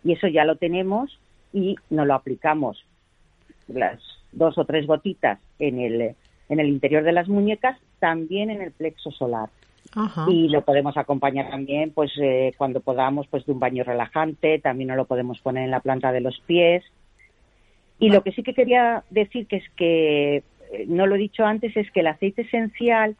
Y 0.04 0.12
eso 0.12 0.26
ya 0.28 0.44
lo 0.44 0.56
tenemos 0.56 1.18
y 1.52 1.76
nos 1.90 2.06
lo 2.06 2.14
aplicamos 2.14 2.84
las 3.68 4.00
dos 4.32 4.58
o 4.58 4.64
tres 4.64 4.86
gotitas 4.86 5.38
en 5.58 5.80
el, 5.80 6.14
en 6.48 6.60
el 6.60 6.68
interior 6.68 7.02
de 7.02 7.12
las 7.12 7.28
muñecas, 7.28 7.78
también 7.98 8.50
en 8.50 8.62
el 8.62 8.72
plexo 8.72 9.10
solar. 9.10 9.48
Y 10.28 10.48
lo 10.48 10.62
podemos 10.62 10.96
acompañar 10.96 11.50
también, 11.50 11.92
pues 11.92 12.12
eh, 12.20 12.52
cuando 12.58 12.80
podamos, 12.80 13.26
pues 13.26 13.46
de 13.46 13.52
un 13.52 13.58
baño 13.58 13.84
relajante, 13.84 14.58
también 14.58 14.88
nos 14.88 14.96
lo 14.98 15.06
podemos 15.06 15.40
poner 15.40 15.64
en 15.64 15.70
la 15.70 15.80
planta 15.80 16.12
de 16.12 16.20
los 16.20 16.38
pies. 16.40 16.84
Y 17.98 18.10
lo 18.10 18.22
que 18.22 18.32
sí 18.32 18.42
que 18.42 18.54
quería 18.54 19.02
decir, 19.10 19.46
que 19.46 19.56
es 19.56 19.68
que 19.76 20.36
eh, 20.36 20.84
no 20.86 21.06
lo 21.06 21.14
he 21.14 21.18
dicho 21.18 21.44
antes, 21.44 21.76
es 21.76 21.90
que 21.90 22.00
el 22.00 22.06
aceite 22.06 22.42
esencial, 22.42 23.16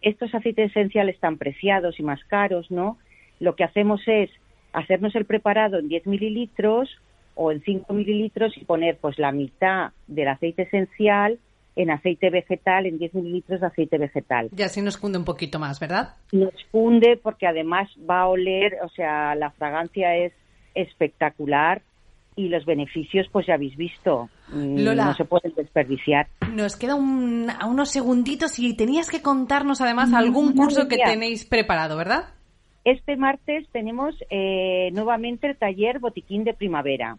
estos 0.00 0.34
aceites 0.34 0.70
esenciales 0.70 1.20
tan 1.20 1.36
preciados 1.36 2.00
y 2.00 2.02
más 2.02 2.24
caros, 2.24 2.70
¿no? 2.70 2.98
Lo 3.38 3.54
que 3.54 3.64
hacemos 3.64 4.00
es 4.06 4.30
hacernos 4.78 5.14
el 5.14 5.24
preparado 5.24 5.78
en 5.78 5.88
10 5.88 6.06
mililitros 6.06 6.88
o 7.34 7.52
en 7.52 7.62
5 7.62 7.92
mililitros 7.92 8.56
y 8.56 8.64
poner 8.64 8.98
pues 9.00 9.18
la 9.18 9.32
mitad 9.32 9.92
del 10.06 10.28
aceite 10.28 10.62
esencial 10.62 11.38
en 11.76 11.90
aceite 11.90 12.28
vegetal, 12.30 12.86
en 12.86 12.98
10 12.98 13.14
mililitros 13.14 13.60
de 13.60 13.66
aceite 13.66 13.98
vegetal. 13.98 14.50
Y 14.56 14.62
así 14.62 14.82
nos 14.82 14.98
funde 14.98 15.16
un 15.16 15.24
poquito 15.24 15.60
más, 15.60 15.78
¿verdad? 15.78 16.16
Nos 16.32 16.52
funde 16.72 17.16
porque 17.22 17.46
además 17.46 17.88
va 17.98 18.22
a 18.22 18.26
oler, 18.26 18.78
o 18.82 18.88
sea, 18.88 19.36
la 19.36 19.52
fragancia 19.52 20.16
es 20.16 20.32
espectacular 20.74 21.82
y 22.34 22.48
los 22.48 22.64
beneficios 22.64 23.26
pues 23.30 23.46
ya 23.46 23.54
habéis 23.54 23.76
visto. 23.76 24.28
Mm, 24.48 24.82
no 24.82 25.14
se 25.14 25.24
pueden 25.24 25.52
desperdiciar. 25.54 26.26
Nos 26.52 26.76
queda 26.76 26.96
unos 26.96 27.90
segunditos 27.90 28.58
y 28.58 28.74
tenías 28.74 29.08
que 29.08 29.22
contarnos 29.22 29.80
además 29.80 30.12
algún 30.12 30.54
curso 30.54 30.88
que 30.88 30.98
tenéis 30.98 31.44
preparado, 31.44 31.96
¿verdad? 31.96 32.34
Este 32.84 33.16
martes 33.16 33.68
tenemos 33.72 34.14
eh, 34.30 34.90
nuevamente 34.92 35.46
el 35.46 35.56
taller 35.56 35.98
Botiquín 35.98 36.44
de 36.44 36.54
Primavera. 36.54 37.18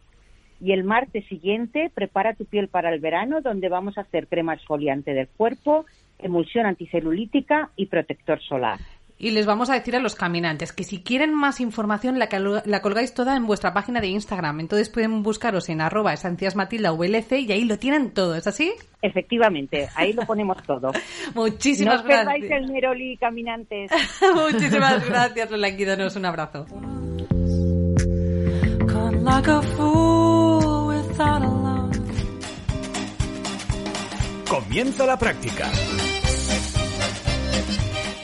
Y 0.61 0.73
el 0.73 0.83
martes 0.83 1.25
siguiente, 1.27 1.89
prepara 1.93 2.33
tu 2.33 2.45
piel 2.45 2.67
para 2.67 2.93
el 2.93 2.99
verano, 2.99 3.41
donde 3.41 3.69
vamos 3.69 3.97
a 3.97 4.01
hacer 4.01 4.27
crema 4.27 4.55
exfoliante 4.55 5.13
del 5.13 5.27
cuerpo, 5.27 5.85
emulsión 6.17 6.65
anticelulítica 6.65 7.71
y 7.75 7.85
protector 7.85 8.41
solar. 8.41 8.79
Y 9.21 9.31
les 9.31 9.45
vamos 9.45 9.69
a 9.69 9.73
decir 9.73 9.97
a 9.97 9.99
los 9.99 10.15
caminantes 10.15 10.71
que 10.71 10.85
si 10.85 11.03
quieren 11.03 11.33
más 11.33 11.59
información 11.59 12.17
la, 12.17 12.29
la 12.65 12.81
colgáis 12.81 13.13
toda 13.13 13.35
en 13.35 13.45
vuestra 13.45 13.73
página 13.73 13.99
de 13.99 14.07
Instagram. 14.07 14.61
Entonces 14.61 14.89
pueden 14.89 15.23
buscaros 15.23 15.67
en 15.67 15.81
arroba 15.81 16.13
VLC 16.13 17.31
y 17.33 17.51
ahí 17.51 17.65
lo 17.65 17.77
tienen 17.77 18.11
todo, 18.11 18.35
¿es 18.35 18.47
así? 18.47 18.71
Efectivamente, 19.01 19.89
ahí 19.95 20.13
lo 20.13 20.25
ponemos 20.25 20.63
todo. 20.63 20.91
Muchísimas 21.35 22.03
gracias. 22.03 22.25
No 22.25 22.31
os 22.31 22.39
perdáis 22.39 22.51
el 22.51 22.73
Neroli, 22.73 23.17
caminantes. 23.17 23.91
Muchísimas 24.51 25.05
gracias, 25.05 25.51
Lola 25.51 25.69
Guidonos. 25.69 26.15
Un 26.15 26.25
abrazo. 26.25 26.65
Comienza 34.47 35.05
la 35.05 35.17
práctica. 35.19 35.69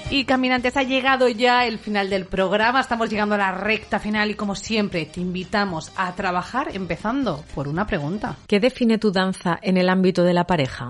Y 0.09 0.25
caminantes, 0.25 0.77
ha 0.77 0.83
llegado 0.83 1.27
ya 1.27 1.65
el 1.65 1.79
final 1.79 2.09
del 2.09 2.25
programa, 2.25 2.79
estamos 2.79 3.09
llegando 3.09 3.35
a 3.35 3.39
la 3.39 3.51
recta 3.51 3.99
final 3.99 4.29
y 4.29 4.35
como 4.35 4.55
siempre 4.55 5.05
te 5.05 5.19
invitamos 5.19 5.91
a 5.95 6.13
trabajar 6.13 6.69
empezando 6.73 7.43
por 7.55 7.67
una 7.67 7.87
pregunta. 7.87 8.37
¿Qué 8.47 8.59
define 8.59 8.99
tu 8.99 9.11
danza 9.11 9.57
en 9.61 9.77
el 9.77 9.89
ámbito 9.89 10.23
de 10.23 10.33
la 10.33 10.45
pareja? 10.45 10.87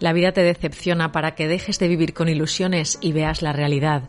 La 0.00 0.12
vida 0.12 0.32
te 0.32 0.42
decepciona 0.42 1.10
para 1.12 1.34
que 1.34 1.48
dejes 1.48 1.78
de 1.78 1.88
vivir 1.88 2.12
con 2.12 2.28
ilusiones 2.28 2.98
y 3.00 3.12
veas 3.12 3.42
la 3.42 3.52
realidad. 3.52 4.02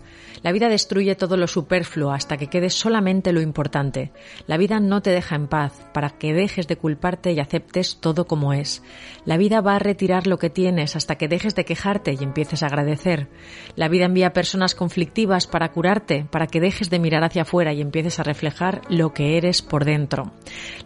La 0.44 0.52
vida 0.52 0.70
destruye 0.70 1.16
todo 1.16 1.38
lo 1.38 1.48
superfluo 1.48 2.12
hasta 2.12 2.38
que 2.38 2.48
quede 2.48 2.70
solamente 2.70 3.34
lo 3.34 3.42
importante. 3.42 4.12
La 4.46 4.58
vida 4.58 4.80
no 4.80 5.02
te 5.02 5.10
deja 5.10 5.36
en 5.36 5.48
paz 5.48 5.74
para 5.94 6.12
que 6.12 6.34
dejes 6.34 6.68
de 6.68 6.78
culparte 6.78 7.32
y 7.32 7.40
aceptes 7.40 8.00
todo 8.00 8.28
como 8.28 8.54
es. 8.54 8.84
La 9.26 9.38
vida 9.38 9.62
va 9.62 9.76
a 9.76 9.80
retirar 9.80 10.28
lo 10.28 10.38
que 10.38 10.50
tienes 10.50 10.96
hasta 10.96 11.16
que 11.16 11.28
dejes 11.28 11.56
de 11.56 11.66
quejarte 11.66 12.16
y 12.20 12.24
empieces 12.24 12.64
a 12.64 12.68
agradecer. 12.68 13.28
La 13.76 13.88
vida 13.88 14.06
envía 14.06 14.34
personas 14.34 14.76
conflictivas 14.76 15.48
para 15.48 15.72
curarte, 15.72 16.26
para 16.30 16.48
que 16.48 16.62
dejes 16.62 16.90
de 16.90 17.00
mirar 17.00 17.24
hacia 17.24 17.42
afuera 17.42 17.74
y 17.74 17.82
empieces 17.82 18.20
a 18.20 18.24
reflejar 18.24 18.82
lo 18.90 19.14
que 19.14 19.38
eres 19.38 19.62
por 19.62 19.86
dentro. 19.86 20.32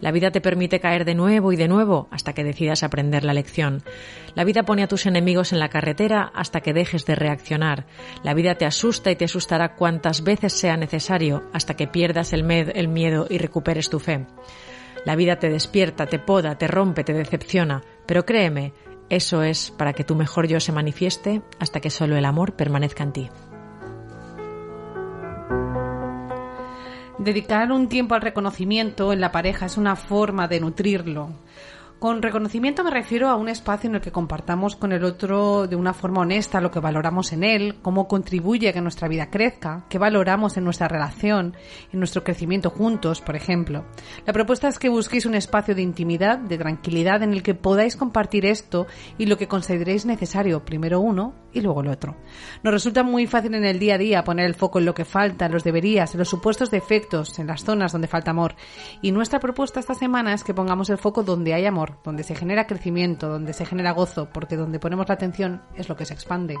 La 0.00 0.12
vida 0.12 0.30
te 0.30 0.40
permite 0.40 0.80
caer 0.80 1.04
de 1.04 1.14
nuevo 1.14 1.52
y 1.52 1.56
de 1.56 1.68
nuevo 1.68 2.08
hasta 2.10 2.32
que 2.32 2.44
decidas 2.44 2.82
aprender 2.82 3.24
la 3.24 3.34
lección. 3.34 3.82
La 4.34 4.44
vida 4.44 4.62
pone 4.62 4.82
a 4.82 4.88
tus 4.88 5.06
enemigos 5.06 5.52
en 5.52 5.58
la 5.58 5.68
carretera 5.68 6.30
hasta 6.34 6.60
que 6.60 6.72
dejes 6.72 7.04
de 7.04 7.14
reaccionar. 7.14 7.86
La 8.22 8.34
vida 8.34 8.54
te 8.54 8.64
asusta 8.64 9.10
y 9.10 9.16
te 9.16 9.26
asusta 9.26 9.41
estará 9.42 9.74
cuantas 9.74 10.22
veces 10.24 10.52
sea 10.52 10.76
necesario 10.76 11.42
hasta 11.52 11.74
que 11.74 11.86
pierdas 11.86 12.32
el, 12.32 12.50
el 12.50 12.88
miedo 12.88 13.26
y 13.28 13.38
recuperes 13.38 13.90
tu 13.90 13.98
fe. 13.98 14.26
La 15.04 15.16
vida 15.16 15.36
te 15.36 15.50
despierta, 15.50 16.06
te 16.06 16.18
poda, 16.18 16.56
te 16.56 16.68
rompe, 16.68 17.04
te 17.04 17.12
decepciona, 17.12 17.82
pero 18.06 18.24
créeme, 18.24 18.72
eso 19.10 19.42
es 19.42 19.70
para 19.70 19.92
que 19.92 20.04
tu 20.04 20.14
mejor 20.14 20.46
yo 20.46 20.60
se 20.60 20.72
manifieste 20.72 21.42
hasta 21.58 21.80
que 21.80 21.90
solo 21.90 22.16
el 22.16 22.24
amor 22.24 22.54
permanezca 22.54 23.02
en 23.02 23.12
ti. 23.12 23.28
Dedicar 27.18 27.70
un 27.70 27.88
tiempo 27.88 28.14
al 28.14 28.22
reconocimiento 28.22 29.12
en 29.12 29.20
la 29.20 29.30
pareja 29.30 29.66
es 29.66 29.76
una 29.76 29.96
forma 29.96 30.48
de 30.48 30.60
nutrirlo. 30.60 31.30
Con 32.02 32.20
reconocimiento 32.20 32.82
me 32.82 32.90
refiero 32.90 33.28
a 33.28 33.36
un 33.36 33.48
espacio 33.48 33.88
en 33.88 33.94
el 33.94 34.00
que 34.00 34.10
compartamos 34.10 34.74
con 34.74 34.90
el 34.90 35.04
otro 35.04 35.68
de 35.68 35.76
una 35.76 35.94
forma 35.94 36.22
honesta 36.22 36.60
lo 36.60 36.72
que 36.72 36.80
valoramos 36.80 37.32
en 37.32 37.44
él, 37.44 37.76
cómo 37.80 38.08
contribuye 38.08 38.68
a 38.68 38.72
que 38.72 38.80
nuestra 38.80 39.06
vida 39.06 39.30
crezca, 39.30 39.84
qué 39.88 39.98
valoramos 39.98 40.56
en 40.56 40.64
nuestra 40.64 40.88
relación, 40.88 41.54
en 41.92 42.00
nuestro 42.00 42.24
crecimiento 42.24 42.70
juntos, 42.70 43.20
por 43.20 43.36
ejemplo. 43.36 43.84
La 44.26 44.32
propuesta 44.32 44.66
es 44.66 44.80
que 44.80 44.88
busquéis 44.88 45.26
un 45.26 45.36
espacio 45.36 45.76
de 45.76 45.82
intimidad, 45.82 46.38
de 46.38 46.58
tranquilidad 46.58 47.22
en 47.22 47.34
el 47.34 47.44
que 47.44 47.54
podáis 47.54 47.94
compartir 47.94 48.46
esto 48.46 48.88
y 49.16 49.26
lo 49.26 49.38
que 49.38 49.46
consideréis 49.46 50.04
necesario, 50.04 50.64
primero 50.64 50.98
uno 50.98 51.41
y 51.52 51.60
luego 51.60 51.80
el 51.80 51.88
otro. 51.88 52.16
Nos 52.62 52.72
resulta 52.72 53.02
muy 53.02 53.26
fácil 53.26 53.54
en 53.54 53.64
el 53.64 53.78
día 53.78 53.94
a 53.94 53.98
día 53.98 54.24
poner 54.24 54.46
el 54.46 54.54
foco 54.54 54.78
en 54.78 54.86
lo 54.86 54.94
que 54.94 55.04
falta, 55.04 55.46
en 55.46 55.52
los 55.52 55.64
deberías, 55.64 56.14
en 56.14 56.18
los 56.18 56.28
supuestos 56.28 56.70
defectos, 56.70 57.38
en 57.38 57.46
las 57.46 57.64
zonas 57.64 57.92
donde 57.92 58.08
falta 58.08 58.30
amor. 58.30 58.54
Y 59.00 59.12
nuestra 59.12 59.40
propuesta 59.40 59.80
esta 59.80 59.94
semana 59.94 60.34
es 60.34 60.44
que 60.44 60.54
pongamos 60.54 60.90
el 60.90 60.98
foco 60.98 61.22
donde 61.22 61.54
hay 61.54 61.66
amor 61.66 61.98
donde 62.04 62.22
se 62.22 62.34
genera 62.34 62.66
crecimiento, 62.66 63.28
donde 63.28 63.52
se 63.52 63.66
genera 63.66 63.92
gozo, 63.92 64.28
porque 64.32 64.56
donde 64.56 64.78
ponemos 64.78 65.08
la 65.08 65.14
atención 65.14 65.62
es 65.76 65.88
lo 65.88 65.96
que 65.96 66.04
se 66.04 66.14
expande. 66.14 66.56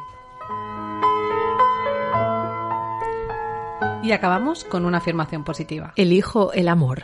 Y 4.02 4.10
acabamos 4.10 4.64
con 4.64 4.84
una 4.84 4.98
afirmación 4.98 5.44
positiva. 5.44 5.92
Elijo 5.96 6.52
el 6.52 6.68
amor. 6.68 7.02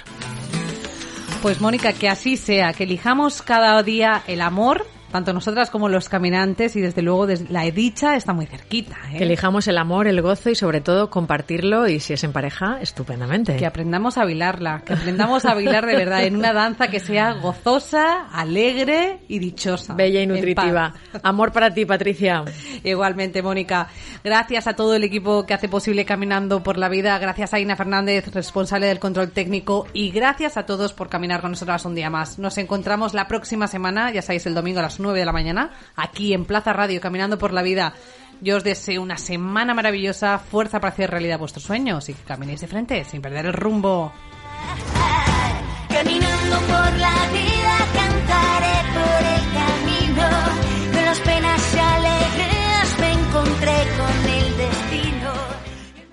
Pues 1.43 1.61
Mónica, 1.61 1.93
que 1.93 2.09
así 2.09 2.37
sea, 2.37 2.73
que 2.73 2.83
elijamos 2.83 3.43
cada 3.43 3.81
día 3.85 4.23
el 4.27 4.41
amor 4.41 4.85
tanto 5.11 5.33
nosotras 5.33 5.71
como 5.71 5.89
los 5.89 6.09
caminantes 6.09 6.77
y 6.77 6.81
desde 6.81 7.03
luego 7.03 7.27
la 7.49 7.63
dicha 7.65 8.17
está 8.17 8.33
muy 8.33 8.47
cerquita. 8.47 8.97
¿eh? 9.13 9.19
Que 9.19 9.25
elijamos 9.25 9.67
el 9.69 9.79
amor, 9.79 10.07
el 10.07 10.21
gozo 10.23 10.51
y 10.51 10.55
sobre 10.55 10.81
todo 10.81 11.11
compartirlo 11.11 11.89
y 11.89 12.01
si 12.01 12.13
es 12.13 12.25
en 12.25 12.33
pareja, 12.33 12.79
estupendamente. 12.81 13.57
Que 13.57 13.67
aprendamos 13.67 14.19
a 14.19 14.25
bailarla, 14.25 14.83
que 14.85 14.93
aprendamos 14.93 15.45
a 15.45 15.55
bailar 15.55 15.87
de 15.87 15.97
verdad 15.97 16.25
en 16.25 16.37
una 16.37 16.53
danza 16.53 16.89
que 16.89 17.01
sea 17.01 17.33
gozosa, 17.35 18.29
alegre 18.33 19.21
y 19.29 19.39
dichosa. 19.39 19.95
Bella 19.95 20.23
y 20.23 20.27
nutritiva. 20.27 20.95
Amor 21.23 21.53
para 21.53 21.73
ti, 21.73 21.85
Patricia. 21.85 22.45
Igualmente, 22.85 23.43
Mónica. 23.43 23.89
Gracias 24.23 24.67
a 24.67 24.75
todo 24.75 24.95
el 24.95 25.05
equipo 25.05 25.47
que 25.47 25.55
hace 25.55 25.69
posible 25.69 26.05
Caminando 26.05 26.63
por 26.63 26.79
la 26.79 26.89
Vida. 26.89 27.19
Gracias 27.19 27.55
a 27.55 27.61
Ina 27.61 27.77
Fernández, 27.77 28.29
responsable 28.33 28.87
del 28.87 28.99
control 28.99 29.31
técnico. 29.31 29.87
Y 29.93 30.11
gracias 30.11 30.57
a 30.57 30.67
todos 30.67 30.93
por 30.93 31.09
caminar 31.09 31.41
con 31.41 31.53
nosotras 31.53 31.85
un 31.85 31.95
día 31.95 32.11
más. 32.11 32.39
Nos 32.39 32.59
encontramos 32.59 33.15
la 33.15 33.29
próxima 33.29 33.67
semana, 33.67 34.11
ya 34.13 34.23
sabéis, 34.23 34.47
el 34.47 34.55
domingo 34.55 34.81
a 34.81 34.83
las 34.83 34.98
9 34.99 35.19
de 35.19 35.25
la 35.25 35.33
mañana, 35.33 35.71
aquí 35.97 36.33
en 36.35 36.45
Plaza 36.45 36.73
Radio, 36.73 37.01
Caminando 37.01 37.39
por 37.39 37.53
la 37.53 37.63
Vida. 37.63 37.95
Yo 38.41 38.57
os 38.57 38.65
deseo 38.65 39.03
una 39.03 39.19
semana 39.19 39.75
maravillosa, 39.75 40.39
fuerza 40.39 40.81
para 40.81 40.93
hacer 40.93 41.11
realidad 41.11 41.39
vuestros 41.39 41.65
sueños 41.65 42.09
y 42.09 42.15
que 42.15 42.23
caminéis 42.23 42.61
de 42.61 42.69
frente 42.69 43.05
sin 43.05 43.21
perder 43.21 43.47
el 43.47 43.53
rumbo. 43.53 44.13